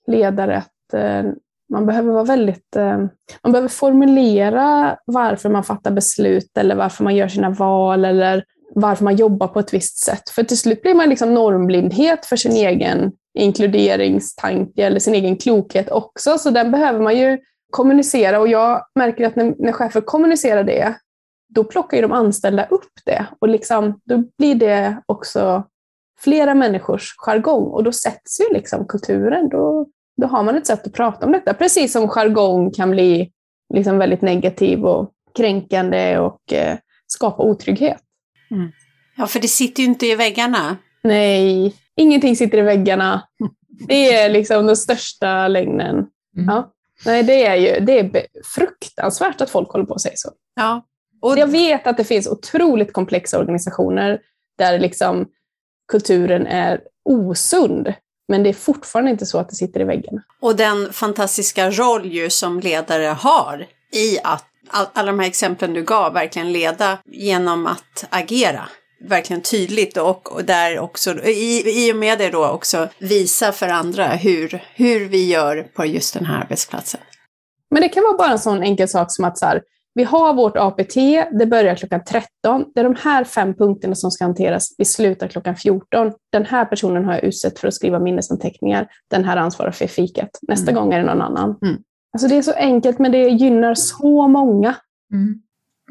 ledare 0.08 0.58
att 0.58 0.94
eh, 0.94 1.32
man 1.70 1.86
behöver 1.86 2.12
vara 2.12 2.24
väldigt, 2.24 2.76
eh, 2.76 2.98
man 3.44 3.52
behöver 3.52 3.68
formulera 3.68 4.98
varför 5.06 5.50
man 5.50 5.64
fattar 5.64 5.92
beslut 5.92 6.58
eller 6.58 6.76
varför 6.76 7.04
man 7.04 7.16
gör 7.16 7.28
sina 7.28 7.50
val 7.50 8.06
eller 8.06 8.44
varför 8.76 9.04
man 9.04 9.16
jobbar 9.16 9.48
på 9.48 9.60
ett 9.60 9.74
visst 9.74 9.98
sätt. 9.98 10.30
För 10.30 10.44
till 10.44 10.58
slut 10.58 10.82
blir 10.82 10.96
man 10.96 11.10
liksom 11.10 11.34
normblindhet 11.34 12.26
för 12.26 12.36
sin 12.36 12.52
egen 12.52 13.12
inkluderingstanke 13.34 14.86
eller 14.86 15.00
sin 15.00 15.16
egen 15.16 15.38
klokhet 15.38 15.92
också. 15.92 16.38
Så 16.38 16.50
den 16.50 16.72
behöver 16.72 17.00
man 17.00 17.18
ju 17.18 17.38
kommunicera 17.72 18.40
och 18.40 18.48
jag 18.48 18.86
märker 18.96 19.28
att 19.28 19.36
när, 19.36 19.56
när 19.60 19.72
chefer 19.72 20.02
kommunicerar 20.02 20.64
det, 20.64 20.94
då 21.50 21.64
plockar 21.64 21.98
ju 21.98 22.02
de 22.02 22.12
anställda 22.12 22.66
upp 22.66 22.92
det 23.06 23.26
och 23.40 23.50
liksom, 23.50 24.00
då 24.06 24.24
blir 24.38 24.56
det 24.56 25.02
också 25.06 25.64
flera 26.20 26.56
människors 26.56 27.16
jargong 27.18 27.64
och 27.64 27.84
då 27.84 27.92
sätts 27.92 28.40
ju 28.40 28.54
liksom 28.54 28.88
kulturen. 28.88 29.50
Då, 29.50 29.88
då 30.22 30.28
har 30.28 30.44
man 30.44 30.58
ett 30.58 30.68
sätt 30.68 30.88
att 30.88 30.94
prata 30.94 31.26
om 31.26 31.32
detta. 31.32 31.54
Precis 31.54 31.92
som 31.92 32.08
jargong 32.08 32.72
kan 32.72 32.92
bli 32.92 33.32
liksom 33.74 33.98
väldigt 33.98 34.22
negativ 34.22 34.86
och 34.86 35.12
kränkande 35.38 36.20
och 36.20 36.54
eh, 36.54 36.78
skapa 37.08 37.44
otrygghet. 37.44 38.02
Mm. 38.52 38.72
Ja, 39.18 39.28
för 39.28 39.40
det 39.40 39.48
sitter 39.48 39.84
ju 39.84 39.90
inte 39.90 40.06
i 40.06 40.16
väggarna. 40.16 40.78
Nej, 41.04 41.76
ingenting 41.98 42.36
sitter 42.36 42.58
i 42.58 42.62
väggarna. 42.62 43.28
Det 43.88 44.14
är 44.14 44.30
liksom 44.30 44.66
den 44.66 44.78
största 44.78 45.48
lögnen. 45.48 45.96
Mm. 46.38 46.50
Ja. 46.50 46.72
Nej, 47.06 47.24
det 47.24 47.46
är 47.46 47.56
ju 47.56 47.86
det 47.86 48.00
är 48.00 48.28
fruktansvärt 48.56 49.42
att 49.42 49.50
folk 49.50 49.70
håller 49.70 49.86
på 49.86 49.94
och 49.94 50.02
säger 50.02 50.18
så. 50.18 50.32
Ja. 50.56 50.86
Och... 51.22 51.38
Jag 51.38 51.48
vet 51.48 51.88
att 51.88 51.98
det 51.98 52.04
finns 52.04 52.28
otroligt 52.28 52.94
komplexa 52.94 53.40
organisationer 53.40 54.22
där 54.58 54.80
liksom 54.80 55.28
kulturen 55.92 56.48
är 56.48 56.82
osund. 57.06 57.94
Men 58.28 58.44
det 58.44 58.50
är 58.50 58.54
fortfarande 58.54 59.12
inte 59.12 59.26
så 59.26 59.38
att 59.38 59.50
det 59.50 59.56
sitter 59.56 59.80
i 59.80 59.84
väggarna. 59.84 60.22
Och 60.42 60.56
den 60.56 60.94
fantastiska 60.94 61.70
roll 61.70 62.06
ju 62.06 62.30
som 62.30 62.60
ledare 62.60 63.06
har 63.06 63.68
i 63.94 64.20
att 64.24 64.46
alla 64.72 65.12
de 65.12 65.20
här 65.20 65.28
exemplen 65.28 65.74
du 65.74 65.84
gav 65.84 66.14
verkligen 66.14 66.52
leda 66.52 66.98
genom 67.06 67.68
att 67.68 68.06
agera 68.10 68.70
verkligen 69.10 69.42
tydligt 69.42 69.98
och, 69.98 70.32
och 70.32 70.44
där 70.44 70.80
också 70.80 71.24
i, 71.24 71.64
i 71.88 71.92
och 71.92 71.96
med 71.96 72.20
det 72.20 72.30
då 72.30 72.48
också 72.48 72.88
visa 73.00 73.52
för 73.52 73.68
andra 73.68 74.08
hur, 74.08 74.64
hur 74.76 75.10
vi 75.10 75.30
gör 75.30 75.64
på 75.64 75.86
just 75.86 76.14
den 76.14 76.26
här 76.26 76.42
arbetsplatsen. 76.42 77.02
Men 77.72 77.82
det 77.82 77.90
kan 77.90 78.04
vara 78.04 78.18
bara 78.18 78.32
en 78.32 78.40
sån 78.40 78.64
enkel 78.64 78.90
sak 78.90 79.12
som 79.12 79.26
att 79.26 79.38
så 79.38 79.46
här, 79.46 79.62
vi 79.94 80.04
har 80.04 80.34
vårt 80.34 80.58
APT, 80.58 80.96
det 81.40 81.46
börjar 81.46 81.76
klockan 81.76 82.04
13. 82.04 82.66
Det 82.74 82.80
är 82.80 82.84
de 82.84 82.96
här 82.96 83.24
fem 83.24 83.54
punkterna 83.54 83.96
som 83.96 84.12
ska 84.12 84.26
hanteras. 84.26 84.76
Vi 84.78 84.86
slutar 84.86 85.28
klockan 85.28 85.56
14. 85.56 86.12
Den 86.32 86.46
här 86.46 86.66
personen 86.66 87.06
har 87.06 87.14
jag 87.14 87.24
utsett 87.24 87.60
för 87.60 87.68
att 87.68 87.74
skriva 87.74 88.00
minnesanteckningar. 88.00 88.88
Den 89.10 89.24
här 89.24 89.38
ansvarar 89.38 89.72
för 89.72 89.88
fikat. 89.88 90.30
Nästa 90.42 90.72
mm. 90.72 90.84
gång 90.84 90.94
är 90.94 91.00
det 91.00 91.06
någon 91.06 91.22
annan. 91.22 91.58
Mm. 91.62 91.82
Alltså 92.14 92.28
det 92.28 92.36
är 92.36 92.42
så 92.42 92.54
enkelt, 92.54 93.00
men 93.00 93.12
det 93.12 93.30
gynnar 93.30 93.74
så 93.74 94.28
många. 94.28 94.76
Mm. 95.14 95.42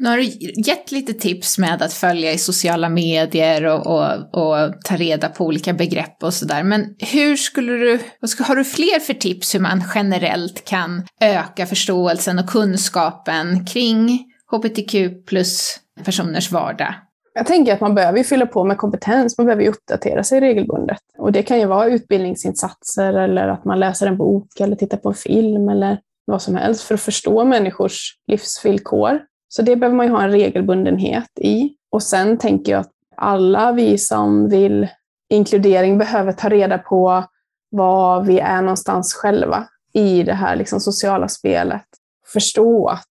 Nu 0.01 0.09
har 0.09 0.17
du 0.17 0.23
gett 0.61 0.91
lite 0.91 1.13
tips 1.13 1.57
med 1.57 1.81
att 1.81 1.93
följa 1.93 2.31
i 2.31 2.37
sociala 2.37 2.89
medier 2.89 3.65
och, 3.65 3.87
och, 3.87 4.13
och 4.33 4.81
ta 4.83 4.95
reda 4.95 5.29
på 5.29 5.45
olika 5.45 5.73
begrepp 5.73 6.23
och 6.23 6.33
sådär. 6.33 6.63
Men 6.63 6.95
hur 6.99 7.35
skulle 7.35 7.71
du, 7.71 7.99
har 8.39 8.55
du 8.55 8.63
fler 8.63 8.99
för 8.99 9.13
tips 9.13 9.55
hur 9.55 9.59
man 9.59 9.83
generellt 9.95 10.65
kan 10.65 11.03
öka 11.21 11.65
förståelsen 11.65 12.39
och 12.39 12.49
kunskapen 12.49 13.65
kring 13.65 14.25
hbtq 14.51 15.25
plus 15.27 15.79
personers 16.05 16.51
vardag? 16.51 16.93
Jag 17.33 17.45
tänker 17.45 17.73
att 17.73 17.81
man 17.81 17.95
behöver 17.95 18.23
fylla 18.23 18.45
på 18.45 18.63
med 18.63 18.77
kompetens, 18.77 19.37
man 19.37 19.45
behöver 19.45 19.67
uppdatera 19.67 20.23
sig 20.23 20.39
regelbundet. 20.39 21.01
Och 21.17 21.31
det 21.31 21.43
kan 21.43 21.59
ju 21.59 21.65
vara 21.65 21.85
utbildningsinsatser 21.85 23.13
eller 23.13 23.47
att 23.47 23.65
man 23.65 23.79
läser 23.79 24.07
en 24.07 24.17
bok 24.17 24.59
eller 24.59 24.75
tittar 24.75 24.97
på 24.97 25.09
en 25.09 25.15
film 25.15 25.69
eller 25.69 25.97
vad 26.25 26.41
som 26.41 26.55
helst 26.55 26.83
för 26.83 26.95
att 26.95 27.01
förstå 27.01 27.45
människors 27.45 28.15
livsvillkor. 28.27 29.19
Så 29.53 29.61
det 29.61 29.75
behöver 29.75 29.97
man 29.97 30.05
ju 30.05 30.11
ha 30.11 30.23
en 30.23 30.31
regelbundenhet 30.31 31.39
i. 31.39 31.73
Och 31.89 32.03
sen 32.03 32.37
tänker 32.37 32.71
jag 32.71 32.81
att 32.81 32.91
alla 33.15 33.71
vi 33.71 33.97
som 33.97 34.49
vill 34.49 34.87
inkludering 35.29 35.97
behöver 35.97 36.31
ta 36.31 36.49
reda 36.49 36.77
på 36.77 37.23
var 37.69 38.23
vi 38.23 38.39
är 38.39 38.61
någonstans 38.61 39.13
själva 39.13 39.67
i 39.93 40.23
det 40.23 40.33
här 40.33 40.55
liksom 40.55 40.79
sociala 40.79 41.27
spelet. 41.27 41.85
Förstå 42.33 42.87
att 42.87 43.07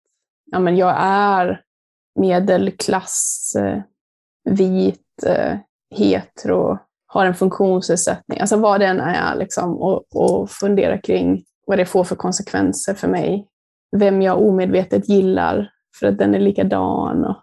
ja, 0.51 0.59
men 0.59 0.77
jag 0.77 0.95
är 0.99 1.61
medelklass, 2.21 3.53
vit, 4.45 5.25
eh, 5.27 5.57
hetero, 5.95 6.79
har 7.07 7.27
en 7.27 7.35
funktionsnedsättning, 7.35 8.41
alltså 8.41 8.57
vad 8.57 8.81
den 8.81 9.01
är, 9.01 9.37
liksom, 9.37 9.77
och, 9.77 10.05
och 10.15 10.51
fundera 10.51 10.99
kring 10.99 11.45
vad 11.67 11.79
det 11.79 11.87
får 11.87 12.05
för 12.05 12.17
konsekvenser 12.17 12.95
för 12.95 13.09
mig. 13.09 13.47
Vem 13.97 14.23
jag 14.23 14.43
omedvetet 14.43 15.09
gillar 15.09 15.71
för 15.99 16.07
att 16.07 16.19
den 16.19 16.35
är 16.35 16.39
likadan. 16.39 17.25
Och, 17.25 17.37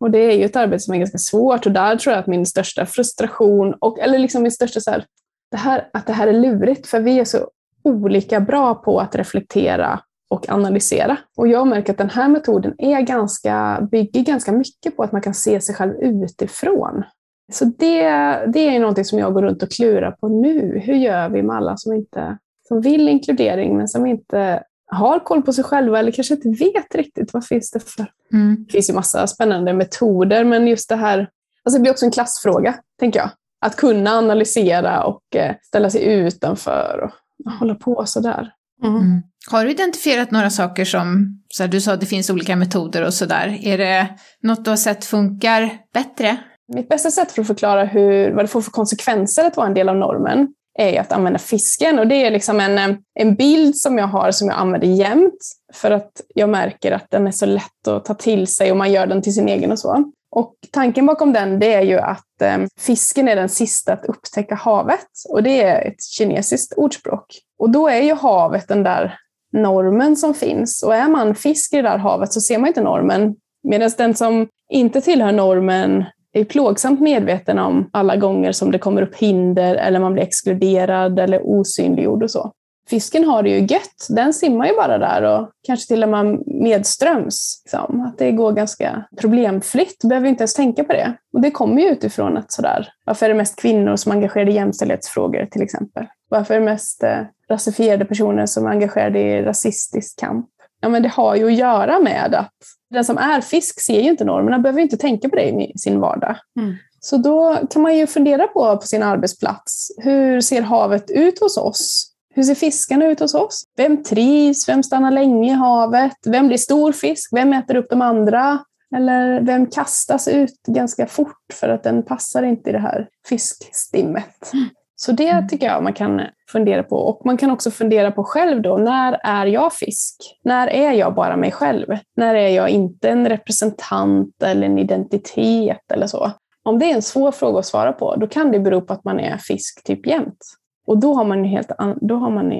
och 0.00 0.10
det 0.10 0.18
är 0.18 0.36
ju 0.36 0.44
ett 0.44 0.56
arbete 0.56 0.80
som 0.80 0.94
är 0.94 0.98
ganska 0.98 1.18
svårt 1.18 1.66
och 1.66 1.72
där 1.72 1.96
tror 1.96 2.12
jag 2.12 2.20
att 2.20 2.26
min 2.26 2.46
största 2.46 2.86
frustration, 2.86 3.74
och, 3.80 3.98
eller 3.98 4.18
liksom 4.18 4.42
min 4.42 4.52
största 4.52 4.80
så 4.80 4.90
här, 4.90 5.04
det 5.50 5.56
här, 5.56 5.88
att 5.92 6.06
det 6.06 6.12
här 6.12 6.26
är 6.26 6.32
lurigt, 6.32 6.86
för 6.86 7.00
vi 7.00 7.20
är 7.20 7.24
så 7.24 7.50
olika 7.84 8.40
bra 8.40 8.74
på 8.74 9.00
att 9.00 9.16
reflektera 9.16 10.00
och 10.30 10.48
analysera. 10.48 11.16
Och 11.36 11.48
jag 11.48 11.66
märker 11.66 11.92
att 11.92 11.98
den 11.98 12.10
här 12.10 12.28
metoden 12.28 12.74
är 12.78 13.00
ganska, 13.00 13.88
bygger 13.90 14.22
ganska 14.22 14.52
mycket 14.52 14.96
på 14.96 15.02
att 15.02 15.12
man 15.12 15.22
kan 15.22 15.34
se 15.34 15.60
sig 15.60 15.74
själv 15.74 15.94
utifrån. 16.00 17.04
Så 17.52 17.64
det, 17.64 18.02
det 18.46 18.76
är 18.76 18.80
någonting 18.80 19.04
som 19.04 19.18
jag 19.18 19.34
går 19.34 19.42
runt 19.42 19.62
och 19.62 19.70
klurar 19.70 20.10
på 20.10 20.28
nu. 20.28 20.78
Hur 20.78 20.94
gör 20.94 21.28
vi 21.28 21.42
med 21.42 21.56
alla 21.56 21.76
som, 21.76 21.92
inte, 21.92 22.38
som 22.68 22.80
vill 22.80 23.08
inkludering 23.08 23.76
men 23.76 23.88
som 23.88 24.06
inte 24.06 24.62
har 24.90 25.20
koll 25.20 25.42
på 25.42 25.52
sig 25.52 25.64
själva 25.64 25.98
eller 25.98 26.12
kanske 26.12 26.34
inte 26.34 26.48
vet 26.48 26.94
riktigt 26.94 27.32
vad 27.32 27.46
finns 27.46 27.70
det 27.70 27.80
för... 27.80 28.06
Mm. 28.32 28.64
Det 28.66 28.72
finns 28.72 28.90
ju 28.90 28.94
massa 28.94 29.26
spännande 29.26 29.72
metoder, 29.72 30.44
men 30.44 30.66
just 30.66 30.88
det 30.88 30.96
här... 30.96 31.28
Alltså 31.64 31.78
det 31.78 31.82
blir 31.82 31.92
också 31.92 32.04
en 32.04 32.10
klassfråga, 32.10 32.74
tänker 33.00 33.20
jag. 33.20 33.30
Att 33.60 33.76
kunna 33.76 34.10
analysera 34.10 35.04
och 35.04 35.36
eh, 35.36 35.54
ställa 35.62 35.90
sig 35.90 36.04
utanför 36.04 37.10
och 37.44 37.52
hålla 37.52 37.74
på 37.74 38.06
sådär. 38.06 38.52
Mm. 38.82 38.96
Mm. 38.96 39.22
Har 39.50 39.64
du 39.64 39.70
identifierat 39.70 40.30
några 40.30 40.50
saker 40.50 40.84
som, 40.84 41.40
så 41.48 41.62
här, 41.62 41.70
du 41.70 41.80
sa 41.80 41.92
att 41.92 42.00
det 42.00 42.06
finns 42.06 42.30
olika 42.30 42.56
metoder 42.56 43.06
och 43.06 43.14
sådär, 43.14 43.58
är 43.62 43.78
det 43.78 44.08
något 44.42 44.64
du 44.64 44.70
har 44.70 44.76
sett 44.76 45.04
funkar 45.04 45.70
bättre 45.94 46.38
Mitt 46.74 46.88
bästa 46.88 47.10
sätt 47.10 47.32
för 47.32 47.40
att 47.40 47.46
förklara 47.46 47.84
hur, 47.84 48.30
vad 48.30 48.44
det 48.44 48.48
får 48.48 48.62
för 48.62 48.70
konsekvenser 48.70 49.44
att 49.44 49.56
vara 49.56 49.66
en 49.66 49.74
del 49.74 49.88
av 49.88 49.96
normen 49.96 50.48
är 50.78 51.00
att 51.00 51.12
använda 51.12 51.38
fisken. 51.38 51.98
Och 51.98 52.06
det 52.06 52.26
är 52.26 52.30
liksom 52.30 52.60
en, 52.60 52.78
eh, 52.78 52.96
en 53.14 53.34
bild 53.34 53.76
som 53.76 53.98
jag 53.98 54.06
har 54.06 54.30
som 54.30 54.48
jag 54.48 54.56
använder 54.56 54.88
jämt 54.88 55.38
för 55.72 55.90
att 55.90 56.20
jag 56.34 56.48
märker 56.48 56.92
att 56.92 57.10
den 57.10 57.26
är 57.26 57.30
så 57.30 57.46
lätt 57.46 57.88
att 57.88 58.04
ta 58.04 58.14
till 58.14 58.46
sig 58.46 58.70
och 58.70 58.76
man 58.76 58.92
gör 58.92 59.06
den 59.06 59.22
till 59.22 59.34
sin 59.34 59.48
egen 59.48 59.72
och 59.72 59.78
så. 59.78 60.12
Och 60.30 60.54
tanken 60.70 61.06
bakom 61.06 61.32
den 61.32 61.58
det 61.58 61.74
är 61.74 61.82
ju 61.82 61.98
att 61.98 62.42
eh, 62.42 62.58
fisken 62.78 63.28
är 63.28 63.36
den 63.36 63.48
sista 63.48 63.92
att 63.92 64.06
upptäcka 64.06 64.54
havet. 64.54 65.06
Och 65.28 65.42
det 65.42 65.62
är 65.62 65.88
ett 65.88 66.02
kinesiskt 66.02 66.72
ordspråk. 66.76 67.26
Och 67.58 67.70
då 67.70 67.88
är 67.88 68.02
ju 68.02 68.14
havet 68.14 68.68
den 68.68 68.82
där 68.82 69.18
normen 69.52 70.16
som 70.16 70.34
finns. 70.34 70.82
Och 70.82 70.94
är 70.94 71.08
man 71.08 71.34
fisk 71.34 71.72
i 71.72 71.76
det 71.76 71.82
där 71.82 71.98
havet 71.98 72.32
så 72.32 72.40
ser 72.40 72.58
man 72.58 72.68
inte 72.68 72.82
normen. 72.82 73.36
Medan 73.62 73.90
den 73.96 74.14
som 74.14 74.48
inte 74.70 75.00
tillhör 75.00 75.32
normen 75.32 76.04
är 76.32 76.44
plågsamt 76.44 77.00
medveten 77.00 77.58
om 77.58 77.90
alla 77.92 78.16
gånger 78.16 78.52
som 78.52 78.70
det 78.70 78.78
kommer 78.78 79.02
upp 79.02 79.16
hinder 79.16 79.74
eller 79.74 79.98
man 79.98 80.12
blir 80.12 80.22
exkluderad 80.22 81.18
eller 81.18 81.40
osynliggjord 81.44 82.22
och 82.22 82.30
så. 82.30 82.52
Fisken 82.90 83.24
har 83.24 83.42
det 83.42 83.50
ju 83.50 83.60
gött. 83.60 84.06
Den 84.08 84.32
simmar 84.32 84.66
ju 84.66 84.76
bara 84.76 84.98
där 84.98 85.22
och 85.22 85.50
kanske 85.66 85.88
till 85.88 86.02
och 86.02 86.08
med 86.08 86.42
medströms. 86.46 87.62
Liksom. 87.64 88.00
Att 88.00 88.18
det 88.18 88.32
går 88.32 88.52
ganska 88.52 89.04
problemfritt. 89.20 89.98
behöver 90.04 90.28
inte 90.28 90.42
ens 90.42 90.54
tänka 90.54 90.84
på 90.84 90.92
det. 90.92 91.12
Och 91.32 91.40
det 91.40 91.50
kommer 91.50 91.82
ju 91.82 91.88
utifrån 91.88 92.36
att 92.36 92.52
sådär, 92.52 92.88
varför 93.04 93.26
är 93.26 93.30
det 93.30 93.36
mest 93.36 93.60
kvinnor 93.60 93.96
som 93.96 94.12
är 94.12 94.16
engagerade 94.16 94.50
i 94.50 94.54
jämställdhetsfrågor 94.54 95.46
till 95.46 95.62
exempel? 95.62 96.06
Varför 96.28 96.54
är 96.54 96.58
det 96.58 96.64
mest 96.64 97.02
eh, 97.02 97.18
rasifierade 97.50 98.04
personer 98.04 98.46
som 98.46 98.66
är 98.66 98.70
engagerade 98.70 99.20
i 99.20 99.42
rasistisk 99.42 100.20
kamp? 100.20 100.46
Ja, 100.80 100.88
men 100.88 101.02
det 101.02 101.08
har 101.08 101.36
ju 101.36 101.46
att 101.46 101.54
göra 101.54 101.98
med 101.98 102.34
att 102.34 102.54
den 102.90 103.04
som 103.04 103.18
är 103.18 103.40
fisk 103.40 103.80
ser 103.80 104.00
ju 104.00 104.10
inte 104.10 104.24
normerna, 104.24 104.58
behöver 104.58 104.80
inte 104.80 104.96
tänka 104.96 105.28
på 105.28 105.36
det 105.36 105.50
i 105.50 105.72
sin 105.78 106.00
vardag. 106.00 106.36
Mm. 106.60 106.74
Så 107.00 107.16
då 107.16 107.58
kan 107.70 107.82
man 107.82 107.96
ju 107.96 108.06
fundera 108.06 108.46
på 108.46 108.76
på 108.76 108.86
sin 108.86 109.02
arbetsplats, 109.02 109.90
hur 109.98 110.40
ser 110.40 110.62
havet 110.62 111.10
ut 111.10 111.40
hos 111.40 111.56
oss? 111.56 112.06
Hur 112.34 112.42
ser 112.42 112.54
fiskarna 112.54 113.06
ut 113.06 113.20
hos 113.20 113.34
oss? 113.34 113.62
Vem 113.76 114.02
trivs? 114.02 114.68
Vem 114.68 114.82
stannar 114.82 115.10
länge 115.10 115.50
i 115.50 115.54
havet? 115.54 116.16
Vem 116.26 116.46
blir 116.46 116.58
stor 116.58 116.92
fisk? 116.92 117.30
Vem 117.32 117.52
äter 117.52 117.76
upp 117.76 117.90
de 117.90 118.02
andra? 118.02 118.58
Eller 118.96 119.40
vem 119.40 119.66
kastas 119.66 120.28
ut 120.28 120.62
ganska 120.66 121.06
fort 121.06 121.52
för 121.52 121.68
att 121.68 121.82
den 121.82 122.02
passar 122.02 122.42
inte 122.42 122.70
i 122.70 122.72
det 122.72 122.78
här 122.78 123.08
fiskstimmet? 123.28 124.52
Mm. 124.52 124.68
Så 125.02 125.12
det 125.12 125.28
mm. 125.28 125.48
tycker 125.48 125.66
jag 125.66 125.82
man 125.82 125.92
kan 125.92 126.20
fundera 126.48 126.82
på. 126.82 126.96
Och 126.96 127.26
man 127.26 127.36
kan 127.36 127.50
också 127.50 127.70
fundera 127.70 128.10
på 128.10 128.24
själv 128.24 128.62
då, 128.62 128.76
när 128.76 129.20
är 129.22 129.46
jag 129.46 129.72
fisk? 129.72 130.38
När 130.44 130.66
är 130.66 130.92
jag 130.92 131.14
bara 131.14 131.36
mig 131.36 131.52
själv? 131.52 131.86
När 132.16 132.34
är 132.34 132.48
jag 132.48 132.68
inte 132.68 133.10
en 133.10 133.28
representant 133.28 134.42
eller 134.42 134.66
en 134.66 134.78
identitet 134.78 135.92
eller 135.92 136.06
så? 136.06 136.30
Om 136.62 136.78
det 136.78 136.90
är 136.90 136.94
en 136.94 137.02
svår 137.02 137.32
fråga 137.32 137.58
att 137.58 137.66
svara 137.66 137.92
på, 137.92 138.16
då 138.16 138.26
kan 138.26 138.52
det 138.52 138.60
bero 138.60 138.80
på 138.80 138.92
att 138.92 139.04
man 139.04 139.20
är 139.20 139.36
fisk 139.36 139.84
typ 139.84 140.06
jämt. 140.06 140.44
Och 140.86 141.00
då 141.00 141.14
har 141.14 141.24
man, 141.24 141.44
helt 141.44 141.70
då 142.00 142.14
har 142.14 142.30
man 142.30 142.52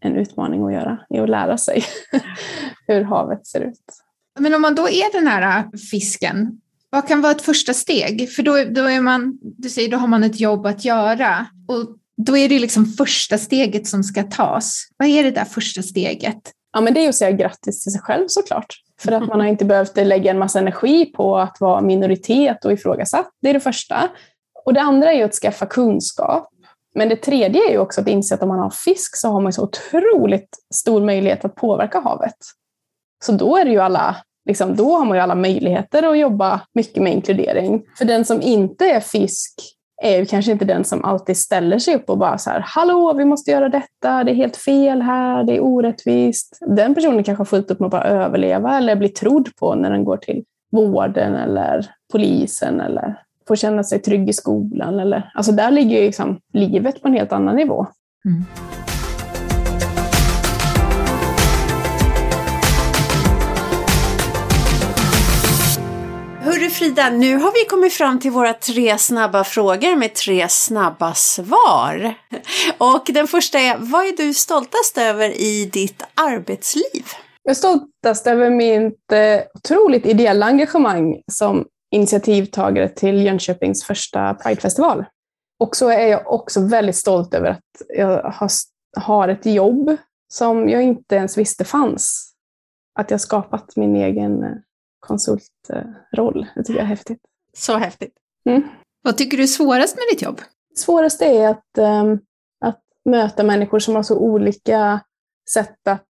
en 0.00 0.16
utmaning 0.16 0.66
att 0.66 0.72
göra 0.72 0.98
i 1.10 1.18
att 1.18 1.28
lära 1.28 1.58
sig 1.58 1.82
hur 2.86 3.02
havet 3.02 3.46
ser 3.46 3.60
ut. 3.60 3.84
Men 4.38 4.54
om 4.54 4.62
man 4.62 4.74
då 4.74 4.88
är 4.88 5.12
den 5.12 5.26
här 5.26 5.64
fisken, 5.90 6.60
vad 6.92 7.08
kan 7.08 7.20
vara 7.20 7.32
ett 7.32 7.42
första 7.42 7.74
steg? 7.74 8.30
För 8.30 8.42
då, 8.42 8.64
då 8.64 8.84
är 8.84 9.00
man, 9.00 9.38
du 9.42 9.70
säger, 9.70 9.90
då 9.90 9.96
har 9.96 10.08
man 10.08 10.24
ett 10.24 10.40
jobb 10.40 10.66
att 10.66 10.84
göra. 10.84 11.46
Och 11.68 11.96
då 12.16 12.36
är 12.36 12.48
det 12.48 12.58
liksom 12.58 12.86
första 12.86 13.38
steget 13.38 13.86
som 13.86 14.04
ska 14.04 14.22
tas. 14.22 14.88
Vad 14.96 15.08
är 15.08 15.22
det 15.22 15.30
där 15.30 15.44
första 15.44 15.82
steget? 15.82 16.52
Ja, 16.72 16.80
men 16.80 16.94
det 16.94 17.04
är 17.04 17.08
att 17.08 17.14
säga 17.14 17.30
grattis 17.30 17.82
till 17.82 17.92
sig 17.92 18.00
själv 18.00 18.24
såklart. 18.28 18.74
För 19.00 19.12
att 19.12 19.28
man 19.28 19.40
har 19.40 19.46
inte 19.46 19.64
behövt 19.64 19.96
lägga 19.96 20.30
en 20.30 20.38
massa 20.38 20.58
energi 20.58 21.06
på 21.06 21.38
att 21.38 21.56
vara 21.60 21.80
minoritet 21.80 22.64
och 22.64 22.72
ifrågasatt. 22.72 23.30
Det 23.42 23.50
är 23.50 23.54
det 23.54 23.60
första. 23.60 24.10
Och 24.64 24.74
det 24.74 24.80
andra 24.80 25.12
är 25.12 25.24
att 25.24 25.34
skaffa 25.34 25.66
kunskap. 25.66 26.48
Men 26.94 27.08
det 27.08 27.16
tredje 27.16 27.68
är 27.68 27.72
ju 27.72 27.78
också 27.78 28.00
att 28.00 28.08
inse 28.08 28.34
att 28.34 28.42
om 28.42 28.48
man 28.48 28.58
har 28.58 28.70
fisk 28.70 29.16
så 29.16 29.28
har 29.28 29.40
man 29.40 29.52
så 29.52 29.62
otroligt 29.62 30.58
stor 30.74 31.04
möjlighet 31.04 31.44
att 31.44 31.54
påverka 31.54 32.00
havet. 32.00 32.36
Så 33.24 33.32
då 33.32 33.56
är 33.56 33.64
det 33.64 33.70
ju 33.70 33.80
alla 33.80 34.16
liksom, 34.44 34.76
då 34.76 34.92
har 34.96 35.04
man 35.04 35.16
ju 35.16 35.22
alla 35.22 35.34
möjligheter 35.34 36.10
att 36.10 36.18
jobba 36.18 36.60
mycket 36.74 37.02
med 37.02 37.12
inkludering. 37.12 37.82
För 37.98 38.04
den 38.04 38.24
som 38.24 38.42
inte 38.42 38.84
är 38.84 39.00
fisk 39.00 39.52
är 40.02 40.18
ju 40.18 40.26
kanske 40.26 40.52
inte 40.52 40.64
den 40.64 40.84
som 40.84 41.04
alltid 41.04 41.36
ställer 41.36 41.78
sig 41.78 41.94
upp 41.94 42.10
och 42.10 42.18
bara 42.18 42.38
så 42.38 42.50
här, 42.50 42.64
hallå, 42.66 43.12
vi 43.12 43.24
måste 43.24 43.50
göra 43.50 43.68
detta, 43.68 44.24
det 44.24 44.30
är 44.30 44.34
helt 44.34 44.56
fel 44.56 45.02
här, 45.02 45.44
det 45.44 45.56
är 45.56 45.60
orättvist. 45.60 46.58
Den 46.60 46.94
personen 46.94 47.24
kanske 47.24 47.40
har 47.40 47.44
fullt 47.44 47.70
upp 47.70 47.80
med 47.80 47.86
att 47.86 47.90
bara 47.90 48.04
överleva 48.04 48.78
eller 48.78 48.96
bli 48.96 49.08
trodd 49.08 49.48
på 49.56 49.74
när 49.74 49.90
den 49.90 50.04
går 50.04 50.16
till 50.16 50.44
vården 50.72 51.34
eller 51.34 51.86
polisen 52.12 52.80
eller 52.80 53.18
får 53.48 53.56
känna 53.56 53.84
sig 53.84 53.98
trygg 53.98 54.28
i 54.28 54.32
skolan. 54.32 55.00
Eller, 55.00 55.30
alltså 55.34 55.52
där 55.52 55.70
ligger 55.70 55.98
ju 55.98 56.06
liksom 56.06 56.38
livet 56.52 57.02
på 57.02 57.08
en 57.08 57.14
helt 57.14 57.32
annan 57.32 57.56
nivå. 57.56 57.86
Mm. 58.24 58.44
Frida, 66.72 67.10
nu 67.10 67.36
har 67.36 67.52
vi 67.52 67.68
kommit 67.70 67.92
fram 67.92 68.18
till 68.18 68.30
våra 68.30 68.54
tre 68.54 68.98
snabba 68.98 69.44
frågor 69.44 69.96
med 69.96 70.14
tre 70.14 70.48
snabba 70.48 71.14
svar. 71.14 72.14
Och 72.78 73.02
den 73.06 73.26
första 73.26 73.58
är, 73.58 73.76
vad 73.78 74.06
är 74.06 74.16
du 74.16 74.34
stoltast 74.34 74.98
över 74.98 75.40
i 75.40 75.70
ditt 75.72 76.02
arbetsliv? 76.14 77.04
Jag 77.42 77.50
är 77.50 77.54
stoltast 77.54 78.26
över 78.26 78.50
mitt 78.50 79.12
eh, 79.12 79.40
otroligt 79.54 80.06
ideella 80.06 80.46
engagemang 80.46 81.22
som 81.32 81.66
initiativtagare 81.94 82.88
till 82.88 83.24
Jönköpings 83.24 83.84
första 83.84 84.34
Pridefestival. 84.34 85.04
Och 85.60 85.76
så 85.76 85.88
är 85.88 86.06
jag 86.06 86.32
också 86.32 86.60
väldigt 86.60 86.96
stolt 86.96 87.34
över 87.34 87.50
att 87.50 87.82
jag 87.88 88.34
har 89.00 89.28
ett 89.28 89.46
jobb 89.46 89.96
som 90.32 90.68
jag 90.68 90.82
inte 90.82 91.14
ens 91.14 91.38
visste 91.38 91.64
fanns. 91.64 92.32
Att 92.98 93.10
jag 93.10 93.20
skapat 93.20 93.76
min 93.76 93.96
egen 93.96 94.42
eh, 94.42 94.50
konsultroll. 95.06 96.46
Det 96.54 96.62
tycker 96.62 96.78
jag 96.78 96.84
är 96.84 96.88
häftigt. 96.88 97.20
Så 97.56 97.76
häftigt. 97.76 98.14
Mm. 98.48 98.62
Vad 99.02 99.16
tycker 99.16 99.36
du 99.36 99.42
är 99.42 99.46
svårast 99.46 99.96
med 99.96 100.04
ditt 100.12 100.22
jobb? 100.22 100.40
Svårast 100.76 101.22
är 101.22 101.48
att, 101.48 101.78
um, 101.78 102.20
att 102.64 102.80
möta 103.04 103.42
människor 103.42 103.78
som 103.78 103.94
har 103.94 104.02
så 104.02 104.18
olika 104.18 105.00
sätt 105.50 105.88
att 105.88 106.04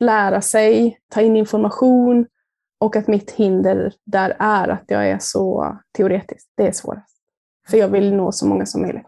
lära 0.00 0.40
sig, 0.40 0.98
ta 1.12 1.20
in 1.20 1.36
information 1.36 2.26
och 2.80 2.96
att 2.96 3.06
mitt 3.06 3.30
hinder 3.30 3.92
där 4.06 4.36
är 4.38 4.68
att 4.68 4.84
jag 4.86 5.08
är 5.08 5.18
så 5.18 5.76
teoretisk. 5.96 6.46
Det 6.56 6.66
är 6.66 6.72
svårast. 6.72 7.16
För 7.68 7.78
jag 7.78 7.88
vill 7.88 8.14
nå 8.14 8.32
så 8.32 8.46
många 8.46 8.66
som 8.66 8.82
möjligt. 8.82 9.06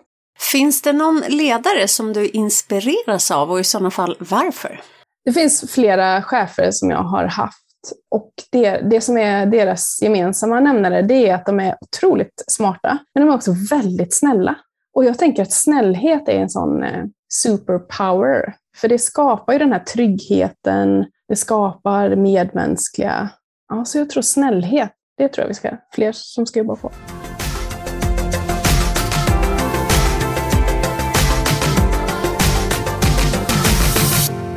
Finns 0.52 0.82
det 0.82 0.92
någon 0.92 1.22
ledare 1.28 1.88
som 1.88 2.12
du 2.12 2.28
inspireras 2.28 3.30
av 3.30 3.50
och 3.50 3.60
i 3.60 3.64
sådana 3.64 3.90
fall 3.90 4.16
varför? 4.18 4.80
Det 5.24 5.32
finns 5.32 5.72
flera 5.72 6.22
chefer 6.22 6.68
som 6.70 6.90
jag 6.90 7.02
har 7.02 7.24
haft 7.24 7.65
och 8.10 8.32
det, 8.50 8.70
det 8.90 9.00
som 9.00 9.16
är 9.16 9.46
deras 9.46 9.98
gemensamma 10.02 10.60
nämnare 10.60 11.02
det 11.02 11.28
är 11.28 11.34
att 11.34 11.46
de 11.46 11.60
är 11.60 11.76
otroligt 11.80 12.44
smarta, 12.46 12.98
men 13.14 13.26
de 13.26 13.32
är 13.32 13.36
också 13.36 13.54
väldigt 13.70 14.14
snälla. 14.14 14.54
Och 14.94 15.04
jag 15.04 15.18
tänker 15.18 15.42
att 15.42 15.52
snällhet 15.52 16.28
är 16.28 16.40
en 16.40 16.50
sån 16.50 16.82
eh, 16.82 17.04
superpower. 17.32 18.54
För 18.76 18.88
det 18.88 18.98
skapar 18.98 19.52
ju 19.52 19.58
den 19.58 19.72
här 19.72 19.84
tryggheten, 19.84 21.06
det 21.28 21.36
skapar 21.36 22.16
medmänskliga... 22.16 23.28
Ja, 23.68 23.84
så 23.84 23.98
jag 23.98 24.10
tror 24.10 24.22
snällhet, 24.22 24.92
det 25.16 25.28
tror 25.28 25.42
jag 25.42 25.48
vi 25.48 25.54
ska, 25.54 25.76
fler 25.92 26.12
som 26.12 26.46
ska 26.46 26.58
jobba 26.58 26.76
på. 26.76 26.90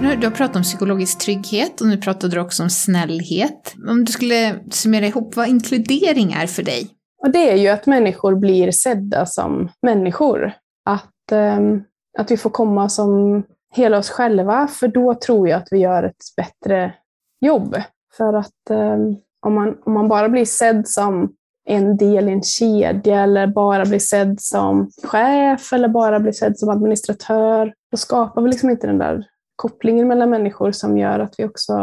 Du 0.01 0.05
har 0.05 0.31
pratat 0.31 0.55
om 0.55 0.61
psykologisk 0.61 1.19
trygghet 1.19 1.81
och 1.81 1.87
nu 1.87 1.97
pratade 1.97 2.35
du 2.35 2.41
också 2.41 2.63
om 2.63 2.69
snällhet. 2.69 3.75
Om 3.89 4.05
du 4.05 4.11
skulle 4.11 4.59
summera 4.71 5.05
ihop 5.05 5.35
vad 5.35 5.47
inkludering 5.47 6.31
är 6.31 6.47
för 6.47 6.63
dig? 6.63 6.89
Och 7.21 7.31
det 7.31 7.51
är 7.51 7.55
ju 7.55 7.67
att 7.67 7.85
människor 7.85 8.35
blir 8.35 8.71
sedda 8.71 9.25
som 9.25 9.69
människor. 9.81 10.51
Att, 10.85 11.31
um, 11.31 11.83
att 12.17 12.31
vi 12.31 12.37
får 12.37 12.49
komma 12.49 12.89
som 12.89 13.43
hela 13.75 13.97
oss 13.97 14.09
själva, 14.09 14.67
för 14.67 14.87
då 14.87 15.13
tror 15.13 15.49
jag 15.49 15.57
att 15.57 15.67
vi 15.71 15.77
gör 15.77 16.03
ett 16.03 16.23
bättre 16.37 16.93
jobb. 17.41 17.75
För 18.17 18.33
att 18.33 18.69
um, 18.69 19.17
om, 19.45 19.53
man, 19.53 19.77
om 19.85 19.93
man 19.93 20.07
bara 20.07 20.29
blir 20.29 20.45
sedd 20.45 20.87
som 20.87 21.33
en 21.65 21.97
del 21.97 22.29
i 22.29 22.31
en 22.31 22.43
kedja 22.43 23.21
eller 23.21 23.47
bara 23.47 23.85
blir 23.85 23.99
sedd 23.99 24.41
som 24.41 24.91
chef 25.03 25.73
eller 25.73 25.87
bara 25.87 26.19
blir 26.19 26.31
sedd 26.31 26.57
som 26.57 26.69
administratör, 26.69 27.73
då 27.91 27.97
skapar 27.97 28.41
vi 28.41 28.49
liksom 28.49 28.69
inte 28.69 28.87
den 28.87 28.97
där 28.97 29.25
kopplingen 29.59 30.07
mellan 30.07 30.29
människor 30.29 30.71
som 30.71 30.97
gör 30.97 31.19
att 31.19 31.35
vi 31.37 31.45
också 31.45 31.73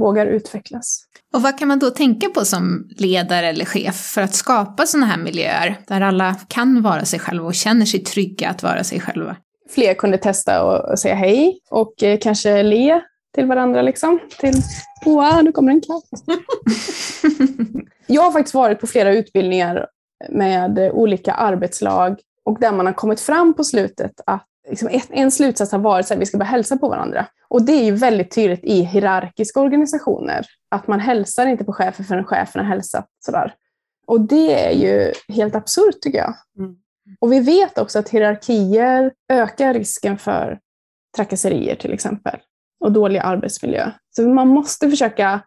vågar 0.00 0.26
utvecklas. 0.26 1.04
Och 1.34 1.42
vad 1.42 1.58
kan 1.58 1.68
man 1.68 1.78
då 1.78 1.90
tänka 1.90 2.28
på 2.28 2.44
som 2.44 2.88
ledare 2.98 3.48
eller 3.48 3.64
chef 3.64 3.96
för 3.96 4.22
att 4.22 4.34
skapa 4.34 4.86
sådana 4.86 5.06
här 5.06 5.18
miljöer 5.18 5.78
där 5.86 6.00
alla 6.00 6.36
kan 6.48 6.82
vara 6.82 7.04
sig 7.04 7.18
själva 7.18 7.46
och 7.46 7.54
känner 7.54 7.86
sig 7.86 8.00
trygga 8.00 8.48
att 8.48 8.62
vara 8.62 8.84
sig 8.84 9.00
själva? 9.00 9.36
Fler 9.70 9.94
kunde 9.94 10.18
testa 10.18 10.64
och 10.64 10.98
säga 10.98 11.14
hej 11.14 11.60
och 11.70 12.02
eh, 12.02 12.18
kanske 12.18 12.62
le 12.62 13.00
till 13.34 13.46
varandra 13.46 13.82
liksom. 13.82 14.20
Till, 14.38 14.54
wow, 15.04 15.44
nu 15.44 15.52
kommer 15.52 15.72
en 15.72 15.80
katt. 15.80 16.04
jag 18.06 18.22
har 18.22 18.32
faktiskt 18.32 18.54
varit 18.54 18.80
på 18.80 18.86
flera 18.86 19.14
utbildningar 19.14 19.86
med 20.28 20.90
olika 20.92 21.32
arbetslag 21.32 22.20
och 22.44 22.60
där 22.60 22.72
man 22.72 22.86
har 22.86 22.92
kommit 22.92 23.20
fram 23.20 23.54
på 23.54 23.64
slutet 23.64 24.20
att 24.26 24.46
liksom 24.68 24.88
en 25.10 25.30
slutsats 25.30 25.72
har 25.72 25.78
varit 25.78 26.10
att 26.10 26.18
vi 26.18 26.26
ska 26.26 26.38
börja 26.38 26.50
hälsa 26.50 26.76
på 26.76 26.88
varandra. 26.88 27.26
Och 27.48 27.62
det 27.62 27.72
är 27.72 27.84
ju 27.84 27.92
väldigt 27.92 28.34
tydligt 28.34 28.64
i 28.64 28.82
hierarkiska 28.82 29.60
organisationer, 29.60 30.46
att 30.70 30.86
man 30.86 31.00
hälsar 31.00 31.46
inte 31.46 31.64
på 31.64 31.72
chefen 31.72 32.04
förrän 32.04 32.24
chefen 32.24 32.64
har 32.64 32.68
hälsat. 32.68 33.06
Sådär. 33.18 33.54
Och 34.06 34.20
det 34.20 34.66
är 34.66 34.72
ju 34.72 35.12
helt 35.34 35.54
absurt 35.54 36.00
tycker 36.00 36.18
jag. 36.18 36.34
Mm. 36.58 36.76
Och 37.20 37.32
vi 37.32 37.40
vet 37.40 37.78
också 37.78 37.98
att 37.98 38.08
hierarkier 38.08 39.12
ökar 39.32 39.74
risken 39.74 40.18
för 40.18 40.58
trakasserier 41.16 41.74
till 41.74 41.92
exempel 41.92 42.40
och 42.84 42.92
dålig 42.92 43.18
arbetsmiljö. 43.18 43.90
Så 44.16 44.28
man 44.28 44.48
måste 44.48 44.90
försöka 44.90 45.40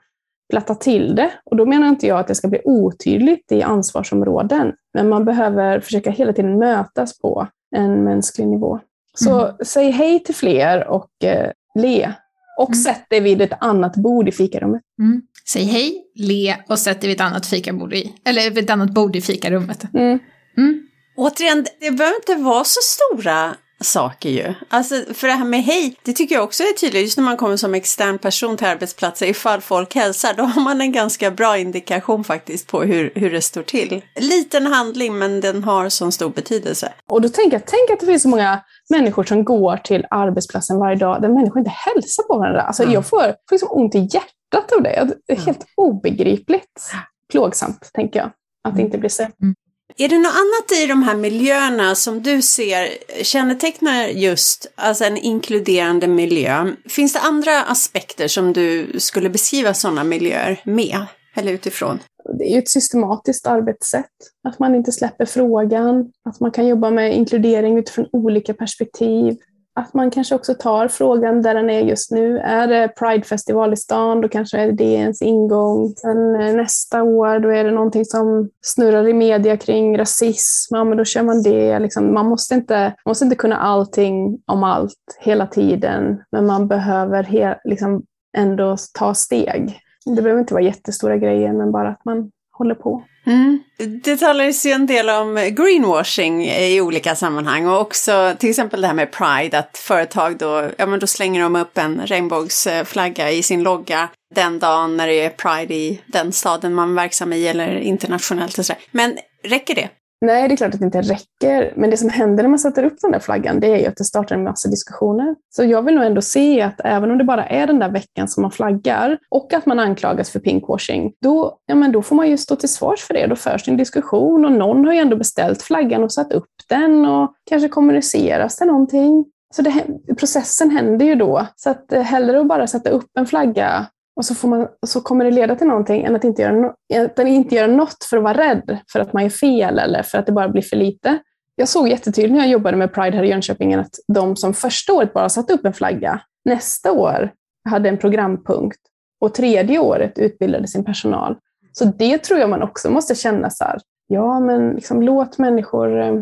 platta 0.50 0.76
till 0.76 1.16
det. 1.16 1.32
Och 1.46 1.56
då 1.56 1.66
menar 1.66 1.88
inte 1.88 2.08
jag 2.08 2.20
att 2.20 2.28
det 2.28 2.36
ska 2.36 2.48
bli 2.48 2.62
otydligt 2.64 3.52
i 3.52 3.62
ansvarsområden, 3.62 4.74
men 4.94 5.10
man 5.10 5.26
behöver 5.26 5.80
försöka 5.80 6.12
hela 6.12 6.34
tiden 6.34 6.60
mötas 6.60 7.20
på 7.20 7.48
en 7.76 8.04
mänsklig 8.04 8.48
nivå. 8.48 8.80
Så 9.16 9.46
mm. 9.46 9.56
säg 9.66 9.92
hej 9.92 10.24
till 10.24 10.36
fler 10.36 10.88
och 10.88 11.24
eh, 11.24 11.52
le. 11.80 12.14
Och 12.60 12.70
mm. 12.70 12.84
sätt 12.84 13.10
dig 13.10 13.20
vid 13.20 13.42
ett 13.42 13.58
annat 13.62 13.96
bord 13.96 14.30
i 14.30 14.32
fikarummet. 14.32 14.82
Mm. 15.00 15.22
Säg 15.48 15.64
hej, 15.64 16.04
le 16.16 16.56
och 16.70 16.80
sätt 16.80 17.02
dig 17.02 17.08
vid 17.08 17.16
ett 17.16 17.28
annat 17.28 17.46
fikabord 17.46 17.94
i, 17.94 18.16
eller 18.26 18.52
vid 18.52 18.64
ett 18.64 18.70
annat 18.70 18.90
bord 18.90 19.16
i 19.16 19.22
fikarummet. 19.22 19.94
Mm. 19.94 20.20
Mm. 20.58 20.88
Återigen, 21.18 21.66
det 21.80 21.92
behöver 21.92 22.16
inte 22.16 22.36
vara 22.36 22.64
så 22.64 22.80
stora 22.84 23.56
saker 23.86 24.30
ju. 24.30 24.54
Alltså 24.70 24.96
för 25.14 25.28
det 25.28 25.34
här 25.34 25.46
med 25.46 25.64
hej, 25.64 25.96
det 26.04 26.14
tycker 26.14 26.36
jag 26.36 26.44
också 26.44 26.64
är 26.64 26.74
tydligt 26.74 27.02
just 27.02 27.18
när 27.18 27.24
man 27.24 27.38
kommer 27.38 27.58
som 27.58 27.76
extern 27.76 28.18
person 28.18 28.58
till 28.58 28.68
arbetsplatser. 28.68 29.26
Ifall 29.26 29.62
folk 29.62 29.96
hälsar, 29.96 30.34
då 30.34 30.44
har 30.44 30.62
man 30.62 30.82
en 30.82 30.92
ganska 30.92 31.32
bra 31.32 31.58
indikation 31.58 32.24
faktiskt 32.24 32.68
på 32.68 32.84
hur, 32.84 33.12
hur 33.16 33.32
det 33.32 33.42
står 33.42 33.64
till. 33.64 34.02
Liten 34.20 34.68
handling, 34.68 35.18
men 35.18 35.42
den 35.42 35.64
har 35.64 35.90
sån 35.90 36.12
stor 36.12 36.30
betydelse. 36.30 36.94
Och 37.12 37.22
då 37.22 37.30
tänker 37.30 37.58
jag, 37.58 37.66
tänk 37.66 37.90
att 37.90 38.00
det 38.00 38.06
finns 38.06 38.22
så 38.22 38.30
många 38.30 38.62
människor 38.90 39.24
som 39.24 39.46
går 39.46 39.78
till 39.78 40.06
arbetsplatsen 40.10 40.80
varje 40.80 40.96
dag 40.96 41.22
där 41.22 41.30
människor 41.30 41.60
inte 41.60 41.74
hälsar 41.76 42.24
på 42.24 42.38
varandra. 42.38 42.62
Alltså 42.62 42.84
mm. 42.84 42.94
jag 42.94 43.06
får, 43.06 43.20
får 43.20 43.52
liksom 43.52 43.70
ont 43.72 43.96
i 43.96 44.00
hjärtat 44.00 44.72
av 44.78 44.84
det. 44.84 45.10
Det 45.28 45.34
är 45.34 45.38
helt 45.38 45.66
obegripligt 45.76 46.92
plågsamt, 47.32 47.90
tänker 47.94 48.20
jag, 48.20 48.32
att 48.68 48.76
det 48.76 48.82
inte 48.82 48.98
blir 48.98 49.10
sett. 49.10 49.42
Mm. 49.42 49.56
Är 49.98 50.10
det 50.10 50.18
något 50.18 50.32
annat 50.32 50.84
i 50.84 50.88
de 50.88 51.04
här 51.04 51.16
miljöerna 51.16 51.96
som 51.96 52.22
du 52.22 52.42
ser 52.42 52.90
kännetecknar 53.24 54.08
just 54.08 54.72
alltså 54.76 55.04
en 55.04 55.18
inkluderande 55.18 56.08
miljö? 56.08 56.74
Finns 56.90 57.14
det 57.14 57.20
andra 57.20 57.64
aspekter 57.64 58.28
som 58.28 58.54
du 58.54 59.00
skulle 59.00 59.30
beskriva 59.30 59.74
sådana 59.74 60.04
miljöer 60.04 60.62
med 60.64 61.06
eller 61.36 61.52
utifrån? 61.52 62.00
Det 62.40 62.46
är 62.46 62.54
ju 62.54 62.60
ett 62.60 62.70
systematiskt 62.70 63.48
arbetssätt. 63.48 64.12
Att 64.48 64.60
man 64.60 64.76
inte 64.76 64.92
släpper 64.92 65.26
frågan, 65.26 66.12
att 66.30 66.40
man 66.40 66.52
kan 66.52 66.68
jobba 66.68 66.90
med 66.90 67.16
inkludering 67.16 67.78
utifrån 67.78 68.06
olika 68.12 68.54
perspektiv 68.54 69.38
att 69.76 69.94
man 69.94 70.12
kanske 70.12 70.36
också 70.36 70.54
tar 70.54 70.88
frågan 70.88 71.42
där 71.42 71.56
den 71.56 71.70
är 71.70 71.82
just 71.82 72.12
nu. 72.12 72.40
Är 72.40 72.68
det 72.68 72.88
Pride-festival 72.88 73.74
i 73.74 73.78
stan, 73.78 74.22
då 74.22 74.30
kanske 74.30 74.58
är 74.58 74.72
det 74.72 74.84
ens 74.84 75.22
ingång. 75.22 75.94
Sen 75.98 76.36
eh, 76.42 76.56
nästa 76.56 77.04
år, 77.04 77.40
då 77.40 77.50
är 77.50 77.64
det 77.64 77.72
någonting 77.72 78.06
som 78.06 78.50
snurrar 78.62 79.08
i 79.08 79.14
media 79.14 79.58
kring 79.58 79.98
rasism, 79.98 80.76
ja 80.76 80.84
men 80.84 80.98
då 80.98 81.06
kör 81.06 81.24
man 81.24 81.44
det. 81.44 81.80
Liksom, 81.80 82.14
man, 82.14 82.26
måste 82.26 82.56
inte, 82.56 82.80
man 82.80 83.10
måste 83.10 83.26
inte 83.26 83.36
kunna 83.36 83.58
allting 83.58 84.40
om 84.46 84.64
allt 84.64 85.18
hela 85.20 85.48
tiden, 85.48 86.22
men 86.32 86.46
man 86.46 86.68
behöver 86.68 87.24
he, 87.24 87.60
liksom, 87.64 88.04
ändå 88.38 88.78
ta 88.94 89.14
steg. 89.14 89.80
Det 90.06 90.22
behöver 90.22 90.40
inte 90.40 90.54
vara 90.54 90.64
jättestora 90.64 91.18
grejer, 91.18 91.54
men 91.54 91.72
bara 91.72 91.90
att 91.90 92.06
man 92.06 92.32
håller 92.52 92.76
på. 92.76 93.04
Mm. 93.26 93.64
Det 94.04 94.18
talas 94.18 94.66
ju 94.66 94.72
en 94.72 94.86
del 94.86 95.10
om 95.10 95.36
greenwashing 95.36 96.46
i 96.46 96.82
olika 96.82 97.16
sammanhang 97.16 97.68
och 97.68 97.82
också 97.82 98.36
till 98.40 98.50
exempel 98.50 98.82
det 98.82 98.88
här 98.88 98.94
med 98.94 99.12
Pride, 99.12 99.60
att 99.60 99.78
företag 99.78 100.38
då, 100.38 100.70
ja 100.78 100.86
men 100.86 101.00
då 101.00 101.08
slänger 101.08 101.42
de 101.42 101.56
upp 101.56 101.78
en 101.78 102.02
regnbågsflagga 102.06 103.32
i 103.32 103.44
sin 103.44 103.64
logga 103.64 104.10
den 104.36 104.60
dagen 104.60 104.98
när 104.98 105.08
det 105.08 105.22
är 105.22 105.30
Pride 105.30 105.74
i 105.74 106.02
den 106.06 106.32
staden 106.32 106.74
man 106.74 106.92
är 106.92 106.96
verksam 106.96 107.34
i 107.34 107.48
eller 107.48 107.78
internationellt 107.78 108.58
och 108.58 108.66
sådär. 108.66 108.82
Men 108.92 109.18
räcker 109.44 109.76
det? 109.76 109.90
Nej, 110.26 110.48
det 110.48 110.54
är 110.54 110.58
klart 110.58 110.74
att 110.74 110.80
det 110.80 110.86
inte 110.86 111.02
räcker. 111.02 111.74
Men 111.76 111.90
det 111.90 111.98
som 111.98 112.10
händer 112.10 112.44
när 112.44 112.50
man 112.50 112.60
sätter 112.60 112.84
upp 112.84 112.96
den 113.02 113.12
där 113.12 113.20
flaggan, 113.20 113.60
det 113.60 113.68
är 113.68 113.78
ju 113.78 113.86
att 113.86 113.98
det 113.98 114.04
startar 114.04 114.36
en 114.36 114.44
massa 114.44 114.70
diskussioner. 114.70 115.36
Så 115.50 115.64
jag 115.64 115.82
vill 115.82 115.96
nog 115.96 116.04
ändå 116.04 116.22
se 116.22 116.62
att 116.62 116.82
även 116.84 117.12
om 117.12 117.18
det 117.18 117.24
bara 117.24 117.46
är 117.46 117.68
den 117.68 117.80
där 117.80 117.90
veckan 117.90 118.28
som 118.28 118.42
man 118.42 118.52
flaggar 118.52 119.18
och 119.30 119.54
att 119.54 119.66
man 119.66 119.80
anklagas 119.80 120.30
för 120.30 120.40
pinkwashing, 120.40 121.14
då, 121.22 121.58
ja, 121.66 121.76
men 121.76 121.92
då 121.92 122.02
får 122.02 122.16
man 122.16 122.30
ju 122.30 122.38
stå 122.38 122.56
till 122.56 122.70
svars 122.70 123.04
för 123.04 123.14
det. 123.14 123.28
Då 123.28 123.36
förs 123.36 123.68
en 123.68 123.78
diskussion 123.78 124.46
och 124.46 124.52
någon 124.52 124.86
har 124.86 124.94
ju 124.94 125.00
ändå 125.00 125.16
beställt 125.16 125.62
flaggan 125.62 126.04
och 126.04 126.12
satt 126.12 126.34
upp 126.34 126.50
den 126.70 127.06
och 127.06 127.34
kanske 127.50 127.70
kommuniceras 127.70 128.58
det 128.58 128.66
någonting. 128.66 129.26
Så 129.56 129.62
det, 129.62 129.86
processen 130.18 130.72
händer 130.72 131.06
ju 131.06 131.16
då. 131.16 131.48
Så 131.56 131.70
att 131.70 131.94
eh, 131.94 132.02
hellre 132.02 132.40
att 132.40 132.48
bara 132.48 132.68
sätta 132.68 132.90
upp 132.90 133.10
en 133.18 133.26
flagga 133.26 133.86
och 134.16 134.26
så, 134.26 134.36
får 134.36 134.48
man, 134.48 134.68
så 134.88 135.02
kommer 135.02 135.26
det 135.26 135.32
leda 135.32 135.56
till 135.56 135.68
någonting 135.68 136.04
än 136.04 136.16
att 136.16 136.24
inte, 136.24 136.42
göra 136.42 136.54
no, 136.54 136.74
att 137.16 137.20
inte 137.20 137.56
göra 137.56 137.68
något 137.68 138.04
för 138.10 138.18
att 138.18 138.24
vara 138.24 138.38
rädd 138.38 138.78
för 138.92 139.00
att 139.00 139.14
man 139.14 139.24
gör 139.24 139.30
fel 139.30 139.80
eller 139.80 140.04
för 140.04 140.18
att 140.18 140.26
det 140.26 140.32
bara 140.32 140.50
blir 140.50 140.62
för 140.62 140.76
lite. 140.76 141.20
Jag 141.56 141.68
såg 141.68 141.88
jättetydligt 141.88 142.34
när 142.34 142.40
jag 142.40 142.50
jobbade 142.50 142.78
med 142.78 142.94
Pride 142.94 143.18
här 143.18 143.24
i 143.24 143.30
Jönköping 143.30 143.74
att 143.74 143.96
de 144.08 144.36
som 144.36 144.54
första 144.54 144.94
året 144.94 145.14
bara 145.14 145.30
satte 145.30 145.54
upp 145.54 145.66
en 145.66 145.74
flagga, 145.74 146.22
nästa 146.46 146.92
år 146.92 147.32
hade 147.70 147.90
en 147.90 147.98
programpunkt 147.98 148.80
och 149.22 149.34
tredje 149.34 149.80
året 149.80 150.20
utbildade 150.20 150.68
sin 150.68 150.84
personal. 150.84 151.36
Så 151.72 151.86
det 151.86 152.18
tror 152.18 152.40
jag 152.40 152.50
man 152.50 152.64
också 152.64 152.90
måste 152.90 153.16
känna 153.16 153.50
så 153.50 153.64
här, 153.64 153.80
ja 154.08 154.40
men 154.40 154.70
liksom, 154.70 155.02
låt 155.02 155.38
människor, 155.38 156.02
eh, 156.02 156.22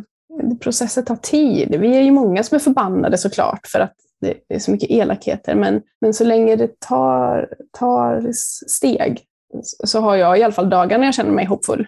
processer 0.61 1.01
tar 1.01 1.15
tid. 1.15 1.75
Vi 1.79 1.97
är 1.97 2.01
ju 2.01 2.11
många 2.11 2.43
som 2.43 2.55
är 2.55 2.59
förbannade 2.59 3.17
såklart 3.17 3.67
för 3.67 3.79
att 3.79 3.93
det 4.23 4.55
är 4.55 4.59
så 4.59 4.71
mycket 4.71 4.91
elakheter, 4.91 5.55
men, 5.55 5.81
men 6.01 6.13
så 6.13 6.23
länge 6.23 6.55
det 6.55 6.79
tar, 6.79 7.49
tar 7.71 8.31
steg 8.69 9.25
så 9.63 9.99
har 9.99 10.15
jag 10.15 10.39
i 10.39 10.43
alla 10.43 10.53
fall 10.53 10.69
dagar 10.69 10.97
när 10.97 11.05
jag 11.05 11.13
känner 11.13 11.31
mig 11.31 11.45
hoppfull. 11.45 11.87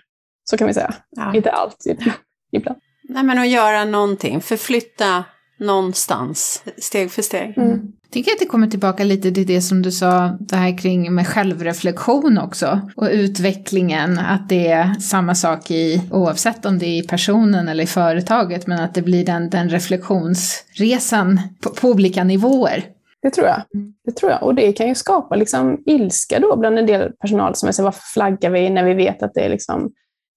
Så 0.50 0.58
kan 0.58 0.68
vi 0.68 0.74
säga. 0.74 0.94
Ja. 1.10 1.36
Inte 1.36 1.52
alltid, 1.52 2.14
ibland. 2.52 2.80
Nej, 3.04 3.24
men 3.24 3.40
att 3.40 3.48
göra 3.48 3.86
någonting, 3.86 4.42
förflytta 4.42 5.24
någonstans, 5.58 6.64
steg 6.78 7.12
för 7.12 7.22
steg. 7.22 7.58
Mm. 7.58 7.92
Jag 8.02 8.12
tycker 8.12 8.32
att 8.32 8.40
det 8.40 8.46
kommer 8.46 8.68
tillbaka 8.68 9.04
lite 9.04 9.32
till 9.32 9.48
det 9.48 9.62
som 9.62 9.82
du 9.82 9.92
sa, 9.92 10.38
det 10.40 10.56
här 10.56 10.78
kring 10.78 11.14
med 11.14 11.28
självreflektion 11.28 12.38
också. 12.38 12.82
Och 12.96 13.10
utvecklingen, 13.12 14.20
att 14.20 14.50
det 14.50 14.68
är 14.68 14.94
samma 14.94 15.36
sak 15.36 15.72
i, 15.72 16.02
oavsett 16.12 16.66
om 16.66 16.80
det 16.80 16.86
är 16.86 17.04
i 17.04 17.08
personen 17.08 17.68
eller 17.68 17.84
i 17.84 17.88
företaget, 17.88 18.68
men 18.68 18.80
att 18.80 18.94
det 18.94 19.02
blir 19.02 19.26
den, 19.26 19.50
den 19.50 19.70
reflektionsresan 19.70 21.40
på, 21.62 21.70
på 21.70 21.90
olika 21.90 22.24
nivåer. 22.24 22.84
Det 23.22 23.30
tror 23.30 23.48
jag. 23.48 23.62
Det 24.06 24.12
tror 24.12 24.32
jag. 24.32 24.44
Och 24.44 24.56
det 24.56 24.74
kan 24.74 24.88
ju 24.88 24.96
skapa 24.96 25.36
liksom 25.36 25.84
ilska 25.86 26.40
då 26.40 26.56
bland 26.58 26.80
en 26.80 26.86
del 26.86 27.12
personal 27.12 27.56
som 27.56 27.74
säger 27.74 27.86
varför 27.86 28.04
flaggar 28.14 28.50
vi 28.50 28.70
när 28.70 28.84
vi 28.84 28.94
vet 28.94 29.24
att 29.24 29.34
det 29.34 29.42
är 29.42 29.50
liksom 29.50 29.92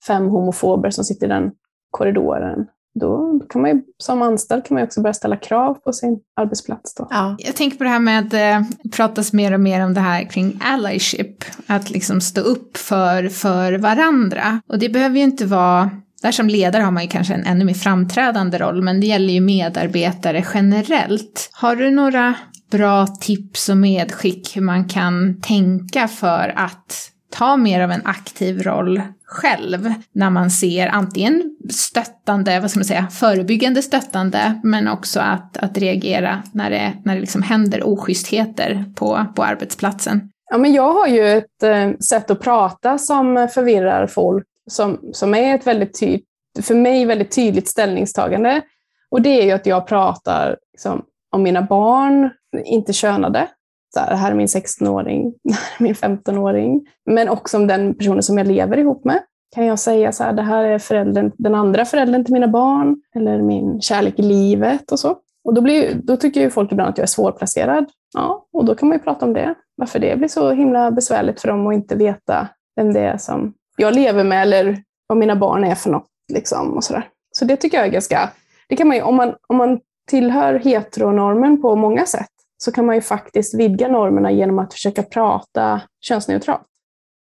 fem 0.07 0.28
homofober 0.28 0.90
som 0.90 1.04
sitter 1.04 1.26
i 1.26 1.28
den 1.28 1.50
korridoren 1.90 2.66
då 2.98 3.40
kan 3.48 3.62
man 3.62 3.70
ju, 3.70 3.82
som 3.98 4.22
anställd 4.22 4.64
kan 4.64 4.74
man 4.74 4.84
också 4.84 5.02
börja 5.02 5.14
ställa 5.14 5.37
krav 5.37 5.74
på 5.74 5.92
sin 5.92 6.20
arbetsplats. 6.37 6.94
Då. 6.94 7.06
Ja. 7.11 7.37
Jag 7.38 7.56
tänker 7.56 7.78
på 7.78 7.84
det 7.84 7.90
här 7.90 7.98
med 8.00 8.18
att 8.18 8.30
det 8.30 8.48
eh, 8.48 8.62
pratas 8.92 9.32
mer 9.32 9.54
och 9.54 9.61
mer 9.61 9.84
om 9.84 9.94
det 9.94 10.00
här 10.00 10.24
kring 10.24 10.61
allyship, 10.64 11.44
att 11.66 11.90
liksom 11.90 12.20
stå 12.20 12.40
upp 12.40 12.76
för, 12.76 13.28
för 13.28 13.72
varandra. 13.72 14.61
Och 14.68 14.78
det 14.78 14.88
behöver 14.88 15.16
ju 15.16 15.24
inte 15.24 15.46
vara 15.46 15.90
där 16.22 16.32
som 16.32 16.48
ledare 16.48 16.82
har 16.82 16.90
man 16.90 17.02
ju 17.02 17.08
kanske 17.08 17.34
en 17.34 17.46
ännu 17.46 17.64
mer 17.64 17.74
framträdande 17.74 18.58
roll, 18.58 18.82
men 18.82 19.00
det 19.00 19.06
gäller 19.06 19.34
ju 19.34 19.40
medarbetare 19.40 20.44
generellt. 20.54 21.50
Har 21.52 21.76
du 21.76 21.90
några 21.90 22.34
bra 22.70 23.06
tips 23.06 23.68
och 23.68 23.76
medskick 23.76 24.56
hur 24.56 24.62
man 24.62 24.84
kan 24.84 25.40
tänka 25.40 26.08
för 26.08 26.52
att 26.56 27.11
ta 27.30 27.56
mer 27.56 27.80
av 27.80 27.90
en 27.90 28.06
aktiv 28.06 28.62
roll 28.62 29.02
själv 29.28 29.92
när 30.12 30.30
man 30.30 30.50
ser 30.50 30.86
antingen 30.86 31.56
stöttande, 31.70 32.60
vad 32.60 32.70
ska 32.70 32.78
man 32.78 32.84
säga, 32.84 33.06
förebyggande 33.10 33.82
stöttande, 33.82 34.60
men 34.62 34.88
också 34.88 35.20
att, 35.20 35.56
att 35.56 35.78
reagera 35.78 36.42
när 36.52 36.70
det, 36.70 36.92
när 37.04 37.14
det 37.14 37.20
liksom 37.20 37.42
händer 37.42 37.82
oschystheter 37.86 38.84
på, 38.96 39.26
på 39.34 39.44
arbetsplatsen. 39.44 40.30
Ja, 40.50 40.58
men 40.58 40.72
jag 40.72 40.92
har 40.92 41.06
ju 41.06 41.28
ett 41.28 41.62
eh, 41.62 41.90
sätt 42.08 42.30
att 42.30 42.40
prata 42.40 42.98
som 42.98 43.48
förvirrar 43.54 44.06
folk, 44.06 44.46
som, 44.70 45.00
som 45.12 45.34
är 45.34 45.54
ett 45.54 45.66
väldigt 45.66 46.00
tydligt, 46.00 46.26
för 46.62 46.74
mig 46.74 47.04
väldigt 47.04 47.34
tydligt 47.34 47.68
ställningstagande. 47.68 48.62
Och 49.10 49.22
det 49.22 49.40
är 49.40 49.44
ju 49.44 49.52
att 49.52 49.66
jag 49.66 49.86
pratar 49.86 50.56
liksom, 50.72 51.04
om 51.32 51.42
mina 51.42 51.62
barn, 51.62 52.30
inte 52.64 52.92
könade, 52.92 53.48
så 53.94 54.01
här, 54.01 54.11
det 54.11 54.16
här 54.16 54.31
är 54.31 54.35
min 54.35 54.46
16-åring, 54.46 55.35
det 55.44 55.53
här 55.55 55.61
är 55.79 55.83
min 55.83 55.94
15-åring. 55.94 56.87
Men 57.07 57.29
också 57.29 57.57
om 57.57 57.66
den 57.66 57.94
personen 57.94 58.22
som 58.22 58.38
jag 58.38 58.46
lever 58.46 58.77
ihop 58.77 59.05
med. 59.05 59.22
Kan 59.55 59.66
jag 59.66 59.79
säga 59.79 60.12
så 60.12 60.24
här, 60.24 60.33
det 60.33 60.42
här 60.42 60.64
är 60.64 60.79
föräldern, 60.79 61.33
den 61.38 61.55
andra 61.55 61.85
föräldern 61.85 62.24
till 62.24 62.35
mina 62.35 62.48
barn, 62.48 63.03
eller 63.16 63.42
min 63.42 63.81
kärlek 63.81 64.18
i 64.18 64.22
livet 64.22 64.92
och 64.92 64.98
så. 64.98 65.16
Och 65.44 65.55
då, 65.55 65.61
blir, 65.61 65.94
då 65.94 66.16
tycker 66.16 66.40
ju 66.40 66.51
folk 66.51 66.72
ibland 66.72 66.90
att 66.90 66.98
jag 66.98 67.03
är 67.03 67.09
svårplacerad. 67.09 67.85
Ja, 68.14 68.46
och 68.53 68.64
då 68.64 68.74
kan 68.74 68.88
man 68.88 68.98
ju 68.98 69.05
prata 69.05 69.27
om 69.27 69.33
det. 69.33 69.55
Varför 69.77 69.98
det 69.98 70.18
blir 70.18 70.29
så 70.29 70.51
himla 70.51 70.90
besvärligt 70.90 71.40
för 71.40 71.48
dem 71.48 71.66
att 71.66 71.74
inte 71.74 71.96
veta 71.96 72.48
vem 72.77 72.92
det 72.92 73.01
är 73.01 73.16
som 73.16 73.55
jag 73.77 73.94
lever 73.94 74.24
med 74.24 74.42
eller 74.42 74.83
vad 75.07 75.18
mina 75.18 75.37
barn 75.37 75.64
är 75.64 75.74
för 75.74 75.90
något. 75.90 76.07
Liksom, 76.33 76.77
och 76.77 76.85
sådär. 76.85 77.09
Så 77.33 77.44
det 77.44 77.57
tycker 77.57 77.77
jag 77.77 77.87
är 77.87 77.90
ganska... 77.90 78.31
Det 78.68 78.77
kan 78.77 78.88
man 78.88 78.96
ju, 78.96 79.03
om, 79.03 79.16
man, 79.16 79.35
om 79.46 79.57
man 79.57 79.81
tillhör 80.11 80.55
heteronormen 80.55 81.62
på 81.62 81.77
många 81.77 82.07
sätt 82.07 82.31
så 82.59 82.73
kan 82.73 82.87
man 82.87 82.94
ju 82.94 83.01
faktiskt 83.01 83.55
vidga 83.55 83.88
normerna 83.88 84.33
genom 84.33 84.59
att 84.59 84.73
försöka 84.73 85.03
prata 85.03 85.83
könsneutralt. 86.01 86.66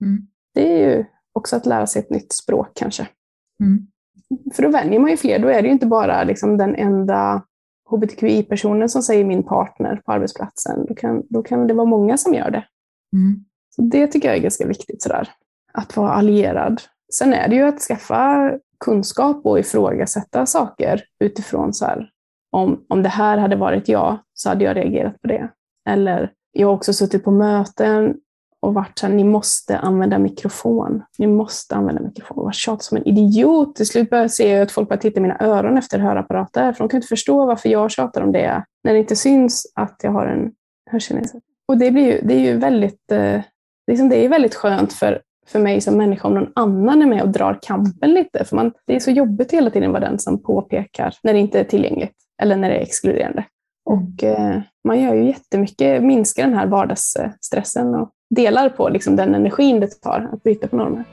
Mm. 0.04 0.26
Det 0.54 0.72
är 0.72 0.88
ju 0.88 1.04
också 1.32 1.56
att 1.56 1.66
lära 1.66 1.86
sig 1.86 2.02
ett 2.02 2.10
nytt 2.10 2.32
språk 2.32 2.68
kanske. 2.74 3.08
Mm. 3.60 3.86
För 4.54 4.62
då 4.62 4.68
vänjer 4.68 5.00
man 5.00 5.10
ju 5.10 5.16
fler. 5.16 5.38
Då 5.38 5.48
är 5.48 5.62
det 5.62 5.68
ju 5.68 5.72
inte 5.72 5.86
bara 5.86 6.24
liksom 6.24 6.56
den 6.58 6.74
enda 6.74 7.42
hbtqi-personen 7.90 8.88
som 8.88 9.02
säger 9.02 9.24
min 9.24 9.42
partner 9.42 10.02
på 10.06 10.12
arbetsplatsen. 10.12 10.86
Då 10.88 10.94
kan, 10.94 11.22
då 11.30 11.42
kan 11.42 11.66
det 11.66 11.74
vara 11.74 11.86
många 11.86 12.16
som 12.16 12.34
gör 12.34 12.50
det. 12.50 12.64
Mm. 13.12 13.44
Så 13.76 13.82
Det 13.82 14.06
tycker 14.06 14.28
jag 14.28 14.36
är 14.36 14.42
ganska 14.42 14.66
viktigt, 14.66 15.02
sådär. 15.02 15.28
att 15.72 15.96
vara 15.96 16.10
allierad. 16.10 16.82
Sen 17.12 17.32
är 17.34 17.48
det 17.48 17.56
ju 17.56 17.62
att 17.62 17.80
skaffa 17.80 18.52
kunskap 18.84 19.46
och 19.46 19.58
ifrågasätta 19.58 20.46
saker 20.46 21.02
utifrån 21.20 21.74
så 21.74 21.84
här, 21.84 22.10
om, 22.52 22.84
om 22.88 23.02
det 23.02 23.08
här 23.08 23.38
hade 23.38 23.56
varit 23.56 23.88
jag 23.88 24.18
så 24.34 24.48
hade 24.48 24.64
jag 24.64 24.76
reagerat 24.76 25.22
på 25.22 25.28
det. 25.28 25.48
Eller 25.88 26.32
jag 26.52 26.68
har 26.68 26.74
också 26.74 26.92
suttit 26.92 27.24
på 27.24 27.30
möten 27.30 28.14
och 28.60 28.74
varit 28.74 28.98
såhär, 28.98 29.14
ni 29.14 29.24
måste 29.24 29.78
använda 29.78 30.18
mikrofon. 30.18 31.02
Ni 31.18 31.26
måste 31.26 31.74
använda 31.74 32.02
mikrofon. 32.02 32.36
Jag 32.36 32.44
varit 32.44 32.54
tjatat 32.54 32.82
som 32.82 32.96
en 32.96 33.06
idiot. 33.06 33.76
Till 33.76 33.86
slut 33.86 34.10
börjar 34.10 34.24
jag 34.24 34.30
se 34.30 34.60
att 34.60 34.72
folk 34.72 34.88
börjar 34.88 35.00
titta 35.00 35.20
i 35.20 35.22
mina 35.22 35.36
öron 35.40 35.78
efter 35.78 35.98
hörapparater. 35.98 36.72
För 36.72 36.78
de 36.78 36.88
kan 36.88 36.98
inte 36.98 37.08
förstå 37.08 37.46
varför 37.46 37.68
jag 37.68 37.90
tjatar 37.90 38.22
om 38.22 38.32
det 38.32 38.64
när 38.84 38.92
det 38.92 38.98
inte 38.98 39.16
syns 39.16 39.72
att 39.74 40.00
jag 40.02 40.10
har 40.10 40.26
en 40.26 40.52
hörselnedsättning. 40.90 41.42
Och 41.68 41.78
det, 41.78 41.90
blir 41.90 42.12
ju, 42.12 42.20
det 42.22 42.34
är 42.34 42.40
ju 42.40 42.56
väldigt, 42.56 43.12
eh, 43.12 43.40
liksom 43.86 44.08
det 44.08 44.24
är 44.24 44.28
väldigt 44.28 44.54
skönt 44.54 44.92
för, 44.92 45.22
för 45.46 45.58
mig 45.58 45.80
som 45.80 45.96
människa 45.96 46.28
om 46.28 46.34
någon 46.34 46.52
annan 46.54 47.02
är 47.02 47.06
med 47.06 47.22
och 47.22 47.28
drar 47.28 47.58
kampen 47.62 48.14
lite. 48.14 48.44
För 48.44 48.56
man, 48.56 48.72
det 48.86 48.96
är 48.96 49.00
så 49.00 49.10
jobbigt 49.10 49.52
hela 49.52 49.70
tiden 49.70 49.92
vara 49.92 50.00
den 50.00 50.18
som 50.18 50.42
påpekar 50.42 51.14
när 51.22 51.32
det 51.32 51.38
inte 51.38 51.60
är 51.60 51.64
tillgängligt 51.64 52.25
eller 52.42 52.56
när 52.56 52.68
det 52.70 52.76
är 52.76 52.82
exkluderande. 52.82 53.44
Och 53.84 54.24
eh, 54.24 54.60
man 54.88 55.00
gör 55.00 55.14
ju 55.14 55.26
jättemycket, 55.26 56.02
minskar 56.02 56.42
den 56.42 56.54
här 56.54 56.66
vardagsstressen 56.66 57.94
och 57.94 58.10
delar 58.34 58.68
på 58.68 58.88
liksom 58.88 59.16
den 59.16 59.34
energin 59.34 59.80
det 59.80 60.02
tar 60.02 60.30
att 60.32 60.42
bryta 60.42 60.68
på 60.68 60.76
normer. 60.76 61.04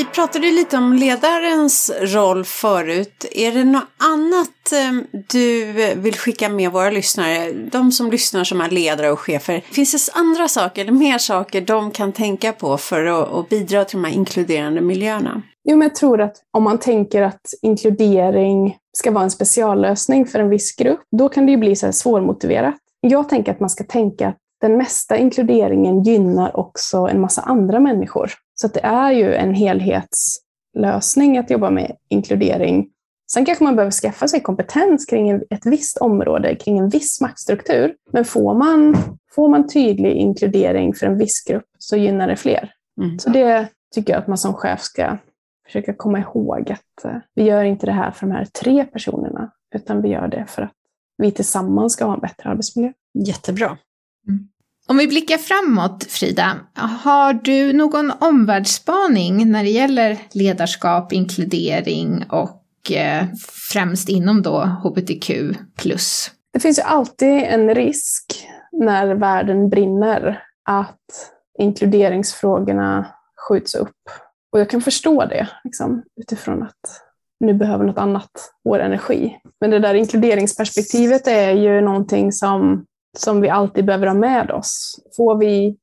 Vi 0.00 0.06
pratade 0.06 0.50
lite 0.50 0.76
om 0.76 0.92
ledarens 0.92 1.90
roll 2.00 2.44
förut. 2.44 3.26
Är 3.32 3.52
det 3.52 3.64
något 3.64 3.84
annat 3.96 4.72
eh, 4.72 5.20
du 5.28 5.72
vill 5.96 6.14
skicka 6.14 6.48
med 6.48 6.72
våra 6.72 6.90
lyssnare, 6.90 7.52
de 7.52 7.92
som 7.92 8.10
lyssnar 8.10 8.44
som 8.44 8.60
är 8.60 8.70
ledare 8.70 9.10
och 9.10 9.20
chefer? 9.20 9.60
Finns 9.60 9.92
det 10.06 10.18
andra 10.18 10.48
saker 10.48 10.82
eller 10.82 10.92
mer 10.92 11.18
saker 11.18 11.60
de 11.60 11.90
kan 11.90 12.12
tänka 12.12 12.52
på 12.52 12.76
för 12.76 13.04
att, 13.40 13.48
bidra 13.48 13.84
till 13.84 13.98
de 13.98 14.04
här 14.04 14.14
inkluderande 14.14 14.80
miljöerna? 14.80 15.42
Jo, 15.64 15.76
men 15.76 15.88
jag 15.88 15.94
tror 15.94 16.20
att 16.20 16.36
om 16.56 16.62
man 16.62 16.78
tänker 16.78 17.22
att 17.22 17.40
inkludering 17.62 18.76
ska 18.96 19.10
vara 19.10 19.24
en 19.24 19.30
speciallösning 19.30 20.26
för 20.26 20.38
en 20.38 20.48
viss 20.48 20.76
grupp, 20.76 21.00
då 21.18 21.28
kan 21.28 21.46
det 21.46 21.52
ju 21.52 21.58
bli 21.58 21.76
så 21.76 21.86
här 21.86 21.92
svårmotiverat. 21.92 22.74
Jag 23.00 23.28
tänker 23.28 23.52
att 23.52 23.60
man 23.60 23.70
ska 23.70 23.84
tänka 23.84 24.28
att 24.28 24.36
den 24.60 24.76
mesta 24.76 25.16
inkluderingen 25.16 26.02
gynnar 26.02 26.56
också 26.56 26.96
en 26.96 27.20
massa 27.20 27.42
andra 27.42 27.80
människor. 27.80 28.30
Så 28.60 28.68
det 28.68 28.80
är 28.80 29.12
ju 29.12 29.34
en 29.34 29.54
helhetslösning 29.54 31.38
att 31.38 31.50
jobba 31.50 31.70
med 31.70 31.96
inkludering. 32.08 32.88
Sen 33.32 33.44
kanske 33.44 33.64
man 33.64 33.76
behöver 33.76 33.92
skaffa 33.92 34.28
sig 34.28 34.40
kompetens 34.40 35.06
kring 35.06 35.30
ett 35.30 35.66
visst 35.66 35.98
område, 35.98 36.54
kring 36.54 36.78
en 36.78 36.88
viss 36.88 37.20
maktstruktur. 37.20 37.94
Men 38.12 38.24
får 38.24 38.54
man, 38.54 38.96
får 39.34 39.48
man 39.48 39.68
tydlig 39.68 40.12
inkludering 40.12 40.94
för 40.94 41.06
en 41.06 41.18
viss 41.18 41.44
grupp 41.48 41.64
så 41.78 41.96
gynnar 41.96 42.28
det 42.28 42.36
fler. 42.36 42.72
Mm. 43.02 43.18
Så 43.18 43.30
det 43.30 43.68
tycker 43.94 44.12
jag 44.12 44.20
att 44.20 44.28
man 44.28 44.38
som 44.38 44.54
chef 44.54 44.80
ska 44.80 45.16
försöka 45.66 45.94
komma 45.94 46.18
ihåg 46.18 46.72
att 46.72 47.04
eh, 47.04 47.16
vi 47.34 47.42
gör 47.42 47.64
inte 47.64 47.86
det 47.86 47.92
här 47.92 48.10
för 48.10 48.26
de 48.26 48.32
här 48.32 48.44
tre 48.44 48.84
personerna, 48.84 49.50
utan 49.74 50.02
vi 50.02 50.08
gör 50.08 50.28
det 50.28 50.46
för 50.48 50.62
att 50.62 50.72
vi 51.16 51.30
tillsammans 51.30 51.92
ska 51.92 52.04
ha 52.04 52.14
en 52.14 52.20
bättre 52.20 52.50
arbetsmiljö. 52.50 52.92
Jättebra. 53.26 53.78
Mm. 54.28 54.48
Om 54.90 54.96
vi 54.96 55.08
blickar 55.08 55.38
framåt, 55.38 56.04
Frida, 56.04 56.56
har 56.74 57.32
du 57.32 57.72
någon 57.72 58.12
omvärldsspaning 58.20 59.50
när 59.50 59.64
det 59.64 59.70
gäller 59.70 60.18
ledarskap, 60.32 61.12
inkludering 61.12 62.24
och 62.30 62.92
eh, 62.92 63.24
främst 63.72 64.08
inom 64.08 64.42
då 64.42 64.60
hbtq+. 64.60 65.30
Det 66.52 66.60
finns 66.60 66.78
ju 66.78 66.82
alltid 66.82 67.42
en 67.42 67.74
risk 67.74 68.48
när 68.72 69.14
världen 69.14 69.68
brinner 69.68 70.42
att 70.64 71.32
inkluderingsfrågorna 71.58 73.06
skjuts 73.48 73.74
upp 73.74 73.98
och 74.52 74.60
jag 74.60 74.70
kan 74.70 74.80
förstå 74.80 75.24
det 75.24 75.48
liksom, 75.64 76.02
utifrån 76.20 76.62
att 76.62 77.02
nu 77.40 77.54
behöver 77.54 77.84
något 77.84 77.98
annat 77.98 78.30
vår 78.64 78.78
energi. 78.78 79.36
Men 79.60 79.70
det 79.70 79.78
där 79.78 79.94
inkluderingsperspektivet 79.94 81.26
är 81.26 81.50
ju 81.50 81.80
någonting 81.80 82.32
som, 82.32 82.84
som 83.18 83.40
vi 83.40 83.48
alltid 83.48 83.84
behöver 83.84 84.06
ha 84.06 84.14
med 84.14 84.50
oss. 84.50 85.00
Får 85.16 85.38
vi 85.38 85.76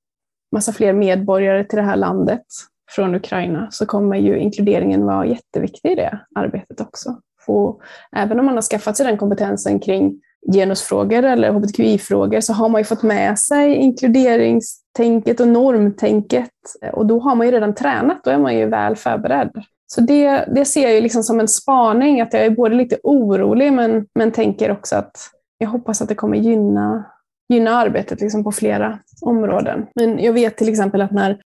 massa 0.51 0.71
fler 0.71 0.93
medborgare 0.93 1.63
till 1.63 1.77
det 1.77 1.85
här 1.85 1.95
landet 1.95 2.45
från 2.91 3.15
Ukraina 3.15 3.67
så 3.71 3.85
kommer 3.85 4.17
ju 4.17 4.39
inkluderingen 4.39 5.05
vara 5.05 5.25
jätteviktig 5.25 5.91
i 5.91 5.95
det 5.95 6.19
arbetet 6.35 6.81
också. 6.81 7.17
Få, 7.45 7.81
även 8.15 8.39
om 8.39 8.45
man 8.45 8.55
har 8.55 8.61
skaffat 8.61 8.97
sig 8.97 9.05
den 9.05 9.17
kompetensen 9.17 9.79
kring 9.79 10.21
genusfrågor 10.53 11.23
eller 11.23 11.51
hbtqi-frågor 11.51 12.41
så 12.41 12.53
har 12.53 12.69
man 12.69 12.81
ju 12.81 12.85
fått 12.85 13.03
med 13.03 13.39
sig 13.39 13.75
inkluderingstänket 13.75 15.39
och 15.39 15.47
normtänket 15.47 16.51
och 16.93 17.05
då 17.05 17.19
har 17.19 17.35
man 17.35 17.47
ju 17.47 17.53
redan 17.53 17.75
tränat, 17.75 18.23
då 18.23 18.31
är 18.31 18.37
man 18.37 18.57
ju 18.57 18.65
väl 18.65 18.95
förberedd. 18.95 19.51
Så 19.87 20.01
det, 20.01 20.45
det 20.55 20.65
ser 20.65 20.81
jag 20.81 20.93
ju 20.93 21.01
liksom 21.01 21.23
som 21.23 21.39
en 21.39 21.47
spaning, 21.47 22.21
att 22.21 22.33
jag 22.33 22.45
är 22.45 22.49
både 22.49 22.75
lite 22.75 22.97
orolig 23.03 23.73
men, 23.73 24.05
men 24.15 24.31
tänker 24.31 24.71
också 24.71 24.95
att 24.95 25.17
jag 25.57 25.67
hoppas 25.67 26.01
att 26.01 26.09
det 26.09 26.15
kommer 26.15 26.37
gynna, 26.37 27.05
gynna 27.49 27.71
arbetet 27.71 28.21
liksom 28.21 28.43
på 28.43 28.51
flera 28.51 28.99
områden. 29.21 29.87
Men 29.95 30.19
jag 30.19 30.33
vet 30.33 30.57
till 30.57 30.69
exempel 30.69 31.01
att 31.01 31.11
när 31.11 31.41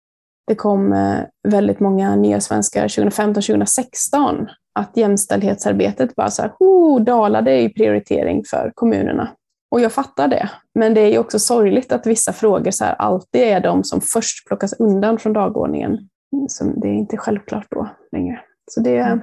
det 0.46 0.54
kom 0.54 0.92
eh, 0.92 1.18
väldigt 1.48 1.80
många 1.80 2.16
nya 2.16 2.40
svenskar 2.40 2.88
2015-2016 2.88 4.46
att 4.78 4.96
jämställdhetsarbetet 4.96 6.14
bara 6.16 6.30
så 6.30 6.42
här, 6.42 6.52
oh, 6.58 7.00
dalade 7.00 7.60
i 7.60 7.68
prioritering 7.68 8.44
för 8.44 8.72
kommunerna. 8.74 9.28
Och 9.70 9.80
jag 9.80 9.92
fattar 9.92 10.28
det. 10.28 10.50
Men 10.74 10.94
det 10.94 11.00
är 11.00 11.10
ju 11.10 11.18
också 11.18 11.38
sorgligt 11.38 11.92
att 11.92 12.06
vissa 12.06 12.32
frågor 12.32 12.70
så 12.70 12.84
här, 12.84 12.94
alltid 12.94 13.42
är 13.42 13.60
de 13.60 13.84
som 13.84 14.00
först 14.00 14.46
plockas 14.46 14.72
undan 14.72 15.18
från 15.18 15.32
dagordningen. 15.32 16.08
Så 16.48 16.64
det 16.64 16.88
är 16.88 16.92
inte 16.92 17.16
självklart 17.16 17.66
då 17.70 17.88
längre. 18.12 18.40
Så 18.70 18.80
det, 18.80 18.98
mm. 18.98 19.20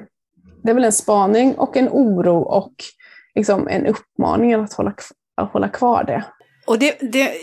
det 0.63 0.69
är 0.69 0.73
väl 0.73 0.83
en 0.83 0.91
spaning 0.91 1.55
och 1.55 1.77
en 1.77 1.89
oro 1.89 2.37
och 2.37 2.73
liksom 3.35 3.67
en 3.67 3.87
uppmaning 3.87 4.53
att 4.53 4.73
hålla, 4.73 4.93
att 5.41 5.51
hålla 5.51 5.69
kvar 5.69 6.03
det. 6.03 6.23
Och 6.65 6.79
det, 6.79 6.97
det, 7.01 7.37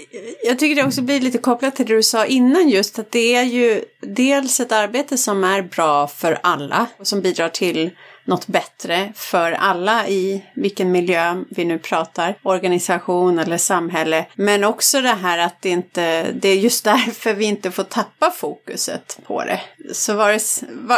jag 0.45 0.59
tycker 0.59 0.83
det 0.83 0.87
också 0.87 1.03
blir 1.03 1.21
lite 1.21 1.39
kopplat 1.39 1.77
till 1.77 1.87
det 1.87 1.95
du 1.95 2.03
sa 2.03 2.27
innan 2.27 2.69
just 2.69 2.99
att 2.99 3.13
det 3.13 3.35
är 3.35 3.43
ju 3.43 3.85
dels 4.01 4.61
ett 4.61 4.73
arbete 4.73 5.19
som 5.19 5.45
är 5.45 5.63
bra 5.63 6.09
för 6.09 6.39
alla 6.43 6.87
och 6.97 7.07
som 7.07 7.21
bidrar 7.21 7.49
till 7.49 7.91
något 8.25 8.47
bättre 8.47 9.13
för 9.15 9.53
alla 9.53 10.09
i 10.09 10.45
vilken 10.55 10.93
miljö 10.93 11.45
vi 11.51 11.65
nu 11.65 11.79
pratar, 11.79 12.35
organisation 12.43 13.39
eller 13.39 13.57
samhälle. 13.57 14.27
Men 14.35 14.65
också 14.65 15.01
det 15.01 15.09
här 15.09 15.39
att 15.39 15.63
det 15.63 15.69
inte, 15.69 16.33
det 16.33 16.49
är 16.49 16.57
just 16.57 16.85
därför 16.91 17.35
vi 17.35 17.45
inte 17.45 17.71
får 17.71 17.85
tappa 17.85 18.31
fokuset 18.31 19.19
på 19.27 19.45
det. 19.45 19.61
Så 19.93 20.15
vare, 20.15 20.39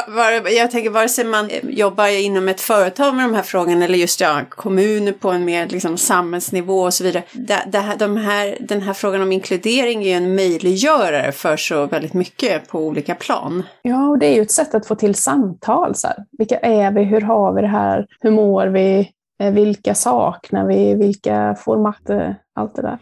var, 0.08 0.50
jag 0.50 0.70
tänker 0.70 0.90
vare 0.90 1.08
sig 1.08 1.24
man 1.24 1.50
jobbar 1.62 2.06
inom 2.06 2.48
ett 2.48 2.60
företag 2.60 3.14
med 3.14 3.24
de 3.24 3.34
här 3.34 3.42
frågorna 3.42 3.84
eller 3.84 3.98
just 3.98 4.20
ja, 4.20 4.40
kommuner 4.48 5.12
på 5.12 5.30
en 5.30 5.44
mer 5.44 5.66
liksom, 5.66 5.98
samhällsnivå 5.98 6.82
och 6.82 6.94
så 6.94 7.04
vidare. 7.04 7.22
Det, 7.32 7.62
det 7.66 7.78
här, 7.78 7.96
de 7.96 8.16
här, 8.16 8.56
den 8.60 8.82
här 8.82 8.92
frågan 8.92 9.22
om 9.22 9.32
inkludering 9.32 10.02
är 10.02 10.06
ju 10.06 10.12
en 10.12 10.34
möjliggörare 10.34 11.32
för 11.32 11.56
så 11.56 11.86
väldigt 11.86 12.14
mycket 12.14 12.68
på 12.68 12.78
olika 12.78 13.14
plan. 13.14 13.62
Ja, 13.82 14.08
och 14.08 14.18
det 14.18 14.26
är 14.26 14.34
ju 14.34 14.42
ett 14.42 14.50
sätt 14.50 14.74
att 14.74 14.86
få 14.86 14.94
till 14.94 15.14
samtal. 15.14 15.94
Så 15.94 16.06
här. 16.06 16.16
Vilka 16.38 16.58
är 16.58 16.90
vi? 16.90 17.04
Hur 17.12 17.20
har 17.20 17.52
vi 17.52 17.62
det 17.62 17.68
här? 17.68 18.06
Hur 18.20 18.30
mår 18.30 18.66
vi? 18.66 19.10
Eh, 19.42 19.52
vilka 19.52 19.94
saknar 19.94 20.66
vi? 20.66 20.94
Vilka 20.94 21.54
får 21.54 21.78
makt? 21.78 22.10
Eh, 22.10 22.30
allt 22.54 22.74
det 22.74 22.82
där. 22.82 22.98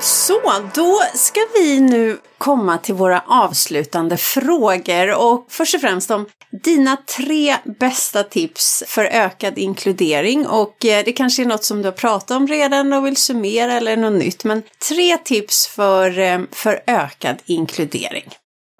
Så, 0.00 0.40
då 0.74 1.00
ska 1.14 1.40
vi 1.54 1.80
nu 1.80 2.18
komma 2.38 2.78
till 2.78 2.94
våra 2.94 3.22
avslutande 3.26 4.16
frågor 4.16 5.14
och 5.22 5.46
först 5.48 5.74
och 5.74 5.80
främst 5.80 6.10
om 6.10 6.26
dina 6.64 6.96
tre 6.96 7.56
bästa 7.64 8.22
tips 8.22 8.84
för 8.86 9.04
ökad 9.04 9.58
inkludering 9.58 10.46
och 10.46 10.84
eh, 10.84 11.04
det 11.04 11.12
kanske 11.12 11.42
är 11.42 11.46
något 11.46 11.64
som 11.64 11.82
du 11.82 11.88
har 11.88 11.92
pratat 11.92 12.36
om 12.36 12.46
redan 12.46 12.92
och 12.92 13.06
vill 13.06 13.16
summera 13.16 13.72
eller 13.72 13.96
något 13.96 14.18
nytt 14.18 14.44
men 14.44 14.62
tre 14.88 15.16
tips 15.16 15.66
för, 15.66 16.46
för 16.54 16.82
ökad 16.86 17.36
inkludering. 17.46 18.30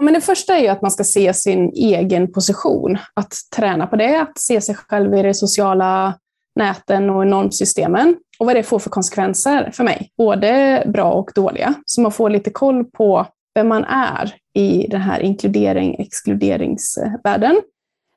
Men 0.03 0.15
det 0.15 0.21
första 0.21 0.57
är 0.57 0.61
ju 0.61 0.69
att 0.69 0.83
man 0.83 0.91
ska 0.91 1.05
se 1.05 1.35
sin 1.35 1.73
egen 1.75 2.33
position, 2.33 2.99
att 3.15 3.35
träna 3.57 3.87
på 3.87 3.97
det, 3.97 4.21
att 4.21 4.39
se 4.39 4.61
sig 4.61 4.75
själv 4.75 5.15
i 5.15 5.23
de 5.23 5.35
sociala 5.35 6.15
näten 6.55 7.11
och 7.11 7.27
normsystemen 7.27 8.17
och 8.39 8.47
vad 8.47 8.57
det 8.57 8.63
får 8.63 8.79
för 8.79 8.91
konsekvenser 8.91 9.71
för 9.75 9.85
mig, 9.85 10.11
både 10.17 10.83
bra 10.87 11.13
och 11.13 11.31
dåliga. 11.35 11.75
Så 11.87 12.01
man 12.01 12.13
får 12.13 12.31
lite 12.31 12.51
koll 12.51 12.85
på 12.85 13.27
vem 13.55 13.69
man 13.69 13.85
är 13.85 14.35
i 14.55 14.87
den 14.91 15.01
här 15.01 15.21
inkludering 15.21 15.97
exkluderingsvärlden. 15.99 17.61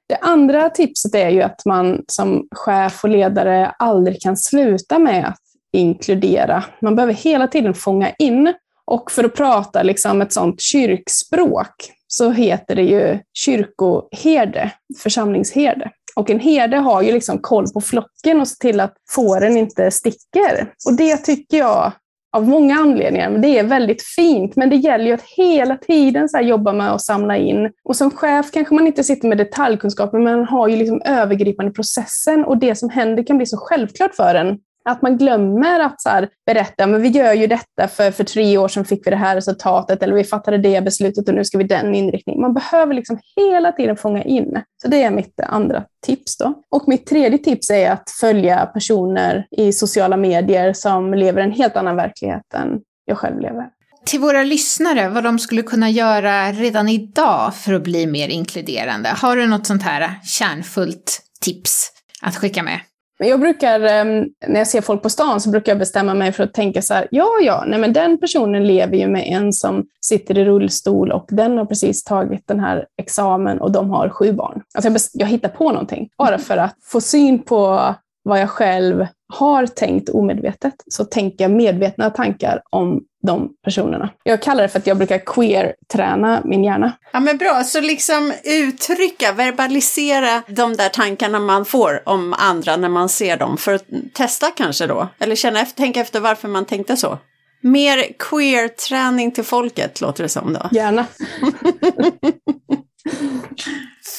Det 0.10 0.18
andra 0.18 0.70
tipset 0.70 1.16
är 1.16 1.30
ju 1.30 1.42
att 1.42 1.66
man 1.66 2.04
som 2.08 2.48
chef 2.52 3.04
och 3.04 3.10
ledare 3.10 3.68
aldrig 3.80 4.22
kan 4.22 4.38
sluta 4.38 5.00
med 5.00 5.28
att 5.28 5.42
inkludera. 5.74 6.64
Man 6.82 6.96
behöver 6.96 7.14
hela 7.14 7.48
tiden 7.48 7.74
fånga 7.74 8.12
in. 8.20 8.54
Och 8.86 9.12
för 9.12 9.24
att 9.24 9.36
prata 9.36 9.84
liksom 9.84 10.22
ett 10.22 10.34
sånt 10.34 10.62
kyrkspråk 10.62 11.76
så 12.08 12.32
heter 12.32 12.76
det 12.76 12.84
ju 12.84 13.20
kyrkoherde, 13.34 14.72
församlingsherde. 15.04 15.92
Och 16.16 16.30
en 16.30 16.40
herde 16.40 16.78
har 16.78 17.02
ju 17.02 17.12
liksom 17.12 17.40
koll 17.40 17.72
på 17.74 17.82
flocken 17.82 18.42
och 18.42 18.48
ser 18.48 18.56
till 18.56 18.80
att 18.80 18.94
fåren 19.10 19.58
inte 19.58 19.92
sticker. 19.92 20.74
Och 20.86 20.94
det 20.98 21.18
tycker 21.18 21.58
jag 21.58 21.92
av 22.36 22.48
många 22.48 22.76
anledningar. 22.76 23.30
Men 23.30 23.42
det 23.42 23.60
är 23.60 23.64
väldigt 23.64 24.04
fint, 24.04 24.56
men 24.56 24.70
det 24.70 24.76
gäller 24.76 25.06
ju 25.06 25.12
att 25.12 25.24
hela 25.38 25.78
tiden 25.78 26.30
så 26.30 26.40
jobba 26.40 26.74
med 26.74 26.92
att 26.92 27.02
samla 27.02 27.38
in. 27.38 27.72
Och 27.84 27.96
som 27.96 28.12
chef 28.12 28.52
kanske 28.52 28.76
man 28.76 28.88
inte 28.88 29.04
sitter 29.04 29.28
med 29.28 29.38
detaljkunskaper, 29.38 30.20
men 30.20 30.38
man 30.38 30.48
har 30.48 30.68
ju 30.68 30.76
liksom 30.76 31.02
övergripande 31.06 31.72
processen 31.72 32.46
och 32.46 32.58
det 32.58 32.76
som 32.76 32.90
händer 32.90 33.24
kan 33.24 33.38
bli 33.38 33.46
så 33.46 33.58
självklart 33.58 34.16
för 34.16 34.36
en 34.36 34.58
att 34.90 35.02
man 35.02 35.18
glömmer 35.18 35.80
att 35.80 36.02
så 36.02 36.10
här, 36.10 36.30
berätta, 36.46 36.88
men 36.88 37.02
vi 37.02 37.10
gör 37.10 37.34
ju 37.34 37.48
detta 37.48 37.88
för, 37.88 38.12
för 38.12 38.24
tre 38.24 38.58
år 38.58 38.68
sedan 38.68 38.86
fick 38.86 39.08
vi 39.08 39.12
det 39.12 39.18
här 39.18 39.36
resultatet 39.36 40.04
eller 40.04 40.14
vi 40.14 40.24
fattade 40.24 40.58
det 40.58 40.84
beslutet 40.84 41.28
och 41.28 41.36
nu 41.36 41.46
ska 41.46 41.58
vi 41.58 41.64
den 41.64 41.96
inriktningen. 41.96 42.42
Man 42.42 42.54
behöver 42.54 42.94
liksom 42.94 43.20
hela 43.36 43.72
tiden 43.72 43.98
fånga 43.98 44.24
in. 44.24 44.62
Så 44.82 44.88
det 44.88 45.04
är 45.04 45.12
mitt 45.12 45.40
andra 45.40 45.84
tips. 46.06 46.38
Då. 46.38 46.54
Och 46.72 46.88
mitt 46.88 47.06
tredje 47.06 47.38
tips 47.38 47.70
är 47.70 47.92
att 47.92 48.10
följa 48.20 48.66
personer 48.66 49.48
i 49.52 49.74
sociala 49.74 50.18
medier 50.18 50.74
som 50.74 51.14
lever 51.14 51.42
en 51.42 51.52
helt 51.52 51.76
annan 51.76 51.96
verklighet 51.96 52.54
än 52.54 52.82
jag 53.06 53.18
själv 53.18 53.40
lever. 53.40 53.70
Till 54.06 54.20
våra 54.20 54.44
lyssnare, 54.44 55.10
vad 55.10 55.24
de 55.24 55.40
skulle 55.40 55.62
kunna 55.62 55.90
göra 55.90 56.52
redan 56.52 56.90
idag 56.90 57.56
för 57.56 57.74
att 57.74 57.84
bli 57.84 58.08
mer 58.08 58.28
inkluderande. 58.28 59.10
Har 59.10 59.36
du 59.36 59.48
något 59.48 59.66
sånt 59.66 59.84
här 59.84 60.10
kärnfullt 60.24 61.22
tips 61.42 61.92
att 62.22 62.36
skicka 62.36 62.64
med? 62.64 62.80
Men 63.20 63.28
jag 63.28 63.40
brukar, 63.40 63.80
ehm, 63.80 64.26
när 64.48 64.58
jag 64.58 64.68
ser 64.68 64.82
folk 64.82 65.02
på 65.02 65.10
stan, 65.10 65.42
så 65.42 65.50
brukar 65.50 65.72
jag 65.72 65.80
bestämma 65.80 66.14
mig 66.14 66.32
för 66.32 66.44
att 66.44 66.54
tänka 66.54 66.82
så 66.82 66.94
här, 66.94 67.08
ja, 67.12 67.28
ja, 67.42 67.64
nej, 67.68 67.80
men 67.80 67.94
den 67.94 68.18
personen 68.18 68.68
lever 68.68 68.98
ju 68.98 69.08
med 69.08 69.28
en 69.28 69.54
som 69.54 69.86
sitter 70.02 70.38
i 70.38 70.46
rullstol 70.46 71.12
och 71.12 71.26
den 71.30 71.58
har 71.58 71.66
precis 71.66 72.04
tagit 72.04 72.48
den 72.48 72.60
här 72.60 72.86
examen 73.02 73.62
och 73.62 73.72
de 73.72 73.90
har 73.90 74.10
sju 74.10 74.32
barn. 74.32 74.62
Alltså 74.74 74.92
jag, 74.92 75.02
jag 75.14 75.28
hittar 75.28 75.50
på 75.50 75.72
någonting, 75.72 76.10
bara 76.18 76.38
för 76.38 76.58
att 76.58 76.76
få 76.84 77.02
syn 77.02 77.40
på 77.40 77.96
vad 78.24 78.40
jag 78.40 78.50
själv 78.50 79.08
har 79.34 79.66
tänkt 79.66 80.10
omedvetet, 80.10 80.74
så 80.92 81.06
tänker 81.06 81.44
jag 81.44 81.52
medvetna 81.52 82.10
tankar 82.10 82.62
om 82.70 83.04
de 83.26 83.50
personerna. 83.64 84.10
Jag 84.24 84.42
kallar 84.42 84.64
det 84.64 84.70
för 84.70 84.80
att 84.80 84.88
jag 84.88 84.98
brukar 84.98 85.18
queer-träna 85.18 86.42
min 86.46 86.64
hjärna. 86.64 86.92
Ja 87.14 87.20
men 87.20 87.38
bra, 87.38 87.64
så 87.64 87.82
liksom 87.82 88.34
uttrycka, 88.44 89.32
verbalisera 89.32 90.42
de 90.48 90.76
där 90.76 90.90
tankarna 90.90 91.40
man 91.40 91.66
får 91.66 92.02
om 92.06 92.34
andra 92.38 92.78
när 92.78 92.90
man 92.90 93.10
ser 93.10 93.38
dem 93.38 93.58
för 93.58 93.74
att 93.74 93.86
testa 94.14 94.52
kanske 94.52 94.88
då, 94.88 95.08
eller 95.20 95.36
känna 95.36 95.62
efter, 95.62 95.78
tänka 95.78 96.02
efter 96.02 96.20
varför 96.20 96.48
man 96.48 96.66
tänkte 96.66 96.98
så. 96.98 97.18
Mer 97.62 98.06
queer-träning 98.20 99.32
till 99.32 99.44
folket 99.44 100.02
låter 100.02 100.24
det 100.24 100.30
som 100.30 100.54
då. 100.54 100.70
Gärna. 100.72 101.06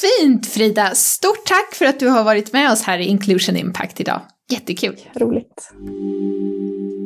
Fint 0.01 0.47
Frida! 0.47 0.95
Stort 0.95 1.47
tack 1.47 1.75
för 1.75 1.85
att 1.85 2.01
du 2.01 2.09
har 2.09 2.25
varit 2.25 2.53
med 2.53 2.73
oss 2.73 2.83
här 2.83 2.99
i 2.99 3.05
Inclusion 3.05 3.57
Impact 3.57 4.01
idag. 4.01 4.21
Jättekul! 4.49 4.97
Roligt! 5.15 5.71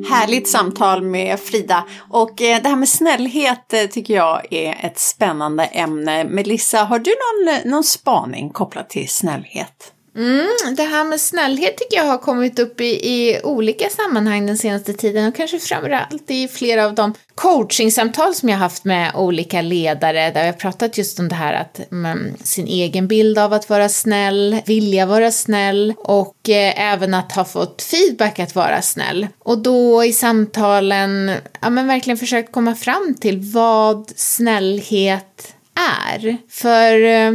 Härligt 0.09 0.49
samtal 0.49 1.03
med 1.03 1.41
Frida. 1.41 1.85
Och 2.11 2.43
eh, 2.43 2.63
det 2.63 2.69
här 2.69 2.77
med 2.77 2.89
snällhet 2.89 3.73
eh, 3.73 3.87
tycker 3.87 4.15
jag 4.15 4.53
är 4.53 4.87
ett 4.87 4.99
spännande 4.99 5.65
ämne. 5.65 6.25
Melissa, 6.25 6.85
har 6.85 6.99
du 6.99 7.11
någon, 7.11 7.55
eh, 7.55 7.71
någon 7.71 7.85
spaning 7.85 8.51
kopplat 8.51 8.91
till 8.91 9.09
snällhet? 9.09 9.93
Mm, 10.17 10.75
det 10.77 10.83
här 10.83 11.05
med 11.05 11.21
snällhet 11.21 11.77
tycker 11.77 11.97
jag 11.97 12.05
har 12.05 12.19
kommit 12.19 12.59
upp 12.59 12.81
i, 12.81 12.85
i 12.85 13.41
olika 13.43 13.89
sammanhang 13.89 14.47
den 14.47 14.59
senaste 14.59 14.93
tiden 14.93 15.29
och 15.29 15.37
kanske 15.37 15.59
framförallt 15.59 16.31
i 16.31 16.49
flera 16.49 16.85
av 16.85 16.95
de 16.95 17.15
coachingsamtal 17.35 18.35
som 18.35 18.49
jag 18.49 18.57
haft 18.57 18.85
med 18.85 19.15
olika 19.15 19.63
ledare 19.63 20.31
där 20.31 20.47
jag 20.47 20.59
pratat 20.59 20.99
just 20.99 21.19
om 21.19 21.29
det 21.29 21.35
här 21.35 21.53
att 21.53 21.81
man, 21.91 22.37
sin 22.45 22.67
egen 22.67 23.09
bild 23.09 23.39
av 23.39 23.53
att 23.53 23.69
vara 23.69 23.89
snäll, 23.89 24.61
vilja 24.67 25.07
vara 25.07 25.31
snäll 25.31 25.95
och 25.99 26.49
eh, 26.49 26.93
även 26.93 27.15
att 27.15 27.33
ha 27.33 27.45
fått 27.45 27.83
feedback 27.83 28.39
att 28.39 28.55
vara 28.55 28.83
snäll. 28.83 29.27
Och 29.39 29.59
då 29.59 30.05
i 30.05 30.13
samtalen, 30.13 31.33
ja 31.61 31.71
men 31.71 31.87
verkligen 31.87 32.19
försökt 32.19 32.53
komma 32.53 32.75
fram 32.75 33.15
till 33.21 33.39
vad 33.41 34.13
snällhet 34.17 35.55
är. 35.75 36.37
För 36.49 37.05
eh, 37.05 37.33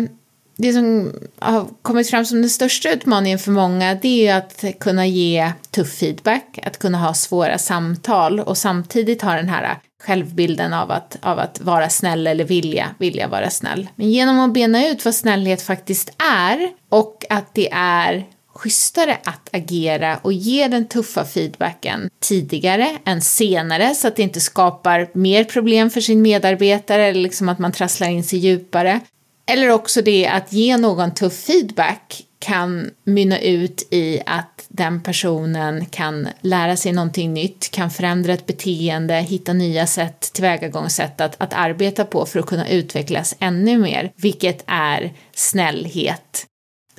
det 0.58 0.74
som 0.74 1.14
har 1.40 1.68
kommit 1.82 2.10
fram 2.10 2.26
som 2.26 2.42
den 2.42 2.50
största 2.50 2.92
utmaningen 2.92 3.40
för 3.40 3.52
många 3.52 3.96
det 3.96 4.28
är 4.28 4.36
att 4.36 4.66
kunna 4.80 5.08
ge 5.08 5.52
tuff 5.72 5.94
feedback, 5.94 6.60
att 6.64 6.78
kunna 6.78 6.98
ha 6.98 7.14
svåra 7.14 7.58
samtal 7.58 8.40
och 8.40 8.58
samtidigt 8.58 9.22
ha 9.22 9.34
den 9.34 9.50
här 9.50 9.78
självbilden 10.04 10.74
av 10.74 10.92
att, 10.92 11.18
av 11.22 11.40
att 11.40 11.62
vara 11.62 11.90
snäll 11.90 12.28
eller 12.28 12.44
vilja, 12.44 12.90
vilja 12.98 13.28
vara 13.28 13.50
snäll. 13.50 13.88
Men 13.96 14.12
genom 14.12 14.40
att 14.40 14.54
bena 14.54 14.88
ut 14.88 15.06
vad 15.06 15.16
snällhet 15.16 15.62
faktiskt 15.62 16.10
är 16.18 16.70
och 16.90 17.26
att 17.30 17.54
det 17.54 17.70
är 17.74 18.26
schysstare 18.56 19.18
att 19.24 19.50
agera 19.56 20.18
och 20.18 20.34
ge 20.34 20.68
den 20.68 20.88
tuffa 20.88 21.26
feedbacken 21.26 22.10
tidigare 22.20 22.98
än 23.06 23.22
senare 23.22 23.96
så 23.96 24.08
att 24.08 24.16
det 24.16 24.24
inte 24.24 24.42
skapar 24.42 25.10
mer 25.14 25.44
problem 25.44 25.90
för 25.90 26.02
sin 26.02 26.22
medarbetare 26.22 27.06
eller 27.06 27.22
liksom 27.22 27.50
att 27.50 27.60
man 27.60 27.72
trasslar 27.72 28.08
in 28.08 28.24
sig 28.24 28.40
djupare 28.40 29.00
eller 29.48 29.70
också 29.70 30.02
det 30.02 30.28
att 30.28 30.54
ge 30.54 30.78
någon 30.78 31.14
tuff 31.14 31.34
feedback 31.34 32.26
kan 32.40 32.92
mynna 33.04 33.40
ut 33.40 33.88
i 33.92 34.22
att 34.26 34.66
den 34.68 35.04
personen 35.04 35.86
kan 35.86 36.28
lära 36.42 36.78
sig 36.78 36.94
någonting 36.94 37.34
nytt, 37.34 37.72
kan 37.72 37.92
förändra 37.92 38.34
ett 38.34 38.46
beteende, 38.46 39.16
hitta 39.16 39.54
nya 39.54 39.88
sätt, 39.88 40.34
tillvägagångssätt 40.34 41.22
att, 41.22 41.42
att 41.42 41.54
arbeta 41.54 42.06
på 42.06 42.26
för 42.26 42.40
att 42.40 42.46
kunna 42.46 42.70
utvecklas 42.70 43.36
ännu 43.40 43.78
mer, 43.78 44.12
vilket 44.16 44.64
är 44.68 45.14
snällhet. 45.36 46.46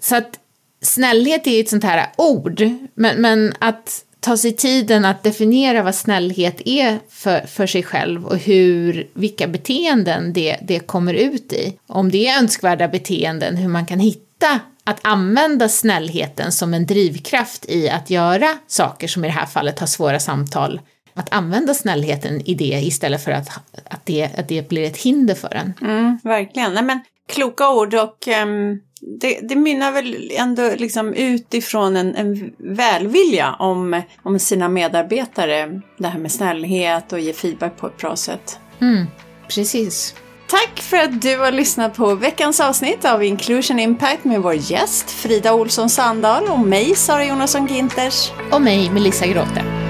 Så 0.01 0.17
att 0.17 0.39
snällhet 0.83 1.47
är 1.47 1.61
ett 1.61 1.69
sånt 1.69 1.85
här 1.85 2.07
ord, 2.17 2.63
men, 2.95 3.21
men 3.21 3.55
att 3.59 4.05
ta 4.27 4.37
sig 4.37 4.53
tiden 4.53 5.05
att 5.05 5.23
definiera 5.23 5.83
vad 5.83 5.95
snällhet 5.95 6.61
är 6.65 6.99
för, 7.09 7.41
för 7.41 7.67
sig 7.67 7.83
själv 7.83 8.27
och 8.27 8.37
hur, 8.37 9.09
vilka 9.15 9.47
beteenden 9.47 10.33
det, 10.33 10.57
det 10.63 10.79
kommer 10.79 11.15
ut 11.15 11.53
i. 11.53 11.79
Om 11.87 12.11
det 12.11 12.29
är 12.29 12.39
önskvärda 12.39 12.89
beteenden, 12.89 13.57
hur 13.57 13.69
man 13.69 13.87
kan 13.87 13.99
hitta 13.99 14.61
att 14.85 15.01
använda 15.03 15.69
snällheten 15.69 16.53
som 16.53 16.75
en 16.75 16.87
drivkraft 16.87 17.67
i 17.69 17.91
att 17.91 18.11
göra 18.11 18.49
saker 18.67 19.09
som 19.09 19.25
i 19.25 19.29
det 19.29 19.35
här 19.35 19.47
fallet 19.47 19.79
har 19.79 19.87
svåra 19.87 20.21
samtal. 20.21 20.81
Att 21.15 21.33
använda 21.33 21.75
snällheten 21.75 22.41
i 22.41 22.55
det 22.55 22.81
istället 22.83 23.25
för 23.25 23.31
att, 23.31 23.49
att, 23.85 24.07
det, 24.07 24.31
att 24.39 24.49
det 24.49 24.69
blir 24.69 24.85
ett 24.85 24.97
hinder 24.97 25.35
för 25.35 25.55
en. 25.55 25.75
Mm, 25.81 26.19
verkligen. 26.25 26.75
Nej, 26.75 26.83
men, 26.83 27.01
kloka 27.29 27.71
ord 27.71 27.95
och 27.95 28.29
um 28.43 28.81
det, 29.01 29.41
det 29.43 29.57
mynnar 29.57 29.93
väl 29.93 30.31
ändå 30.35 30.71
liksom 30.77 31.15
utifrån 31.15 31.97
en, 31.97 32.15
en 32.15 32.53
välvilja 32.59 33.55
om, 33.59 34.03
om 34.23 34.39
sina 34.39 34.69
medarbetare. 34.69 35.81
Det 35.99 36.09
här 36.09 36.19
med 36.19 36.33
snällhet 36.33 37.13
och 37.13 37.21
ge 37.21 37.33
feedback 37.33 37.77
på 37.77 37.87
ett 37.87 37.97
bra 37.97 38.17
sätt. 38.17 38.59
Mm, 38.81 39.07
precis. 39.49 40.15
Tack 40.49 40.81
för 40.81 40.97
att 40.97 41.23
du 41.23 41.39
har 41.39 41.53
lyssnat 41.53 41.97
på 41.97 42.15
veckans 42.15 42.61
avsnitt 42.61 43.05
av 43.05 43.25
Inclusion 43.25 43.79
Impact 43.79 44.25
med 44.25 44.43
vår 44.43 44.55
gäst 44.55 45.11
Frida 45.11 45.55
Olsson 45.55 45.91
Sandahl 45.91 46.45
och 46.45 46.59
mig 46.59 46.95
Sara 46.95 47.25
Jonasson 47.25 47.67
Ginters. 47.67 48.31
Och 48.53 48.63
mig 48.63 48.91
Melissa 48.91 49.27
Gråte. 49.27 49.86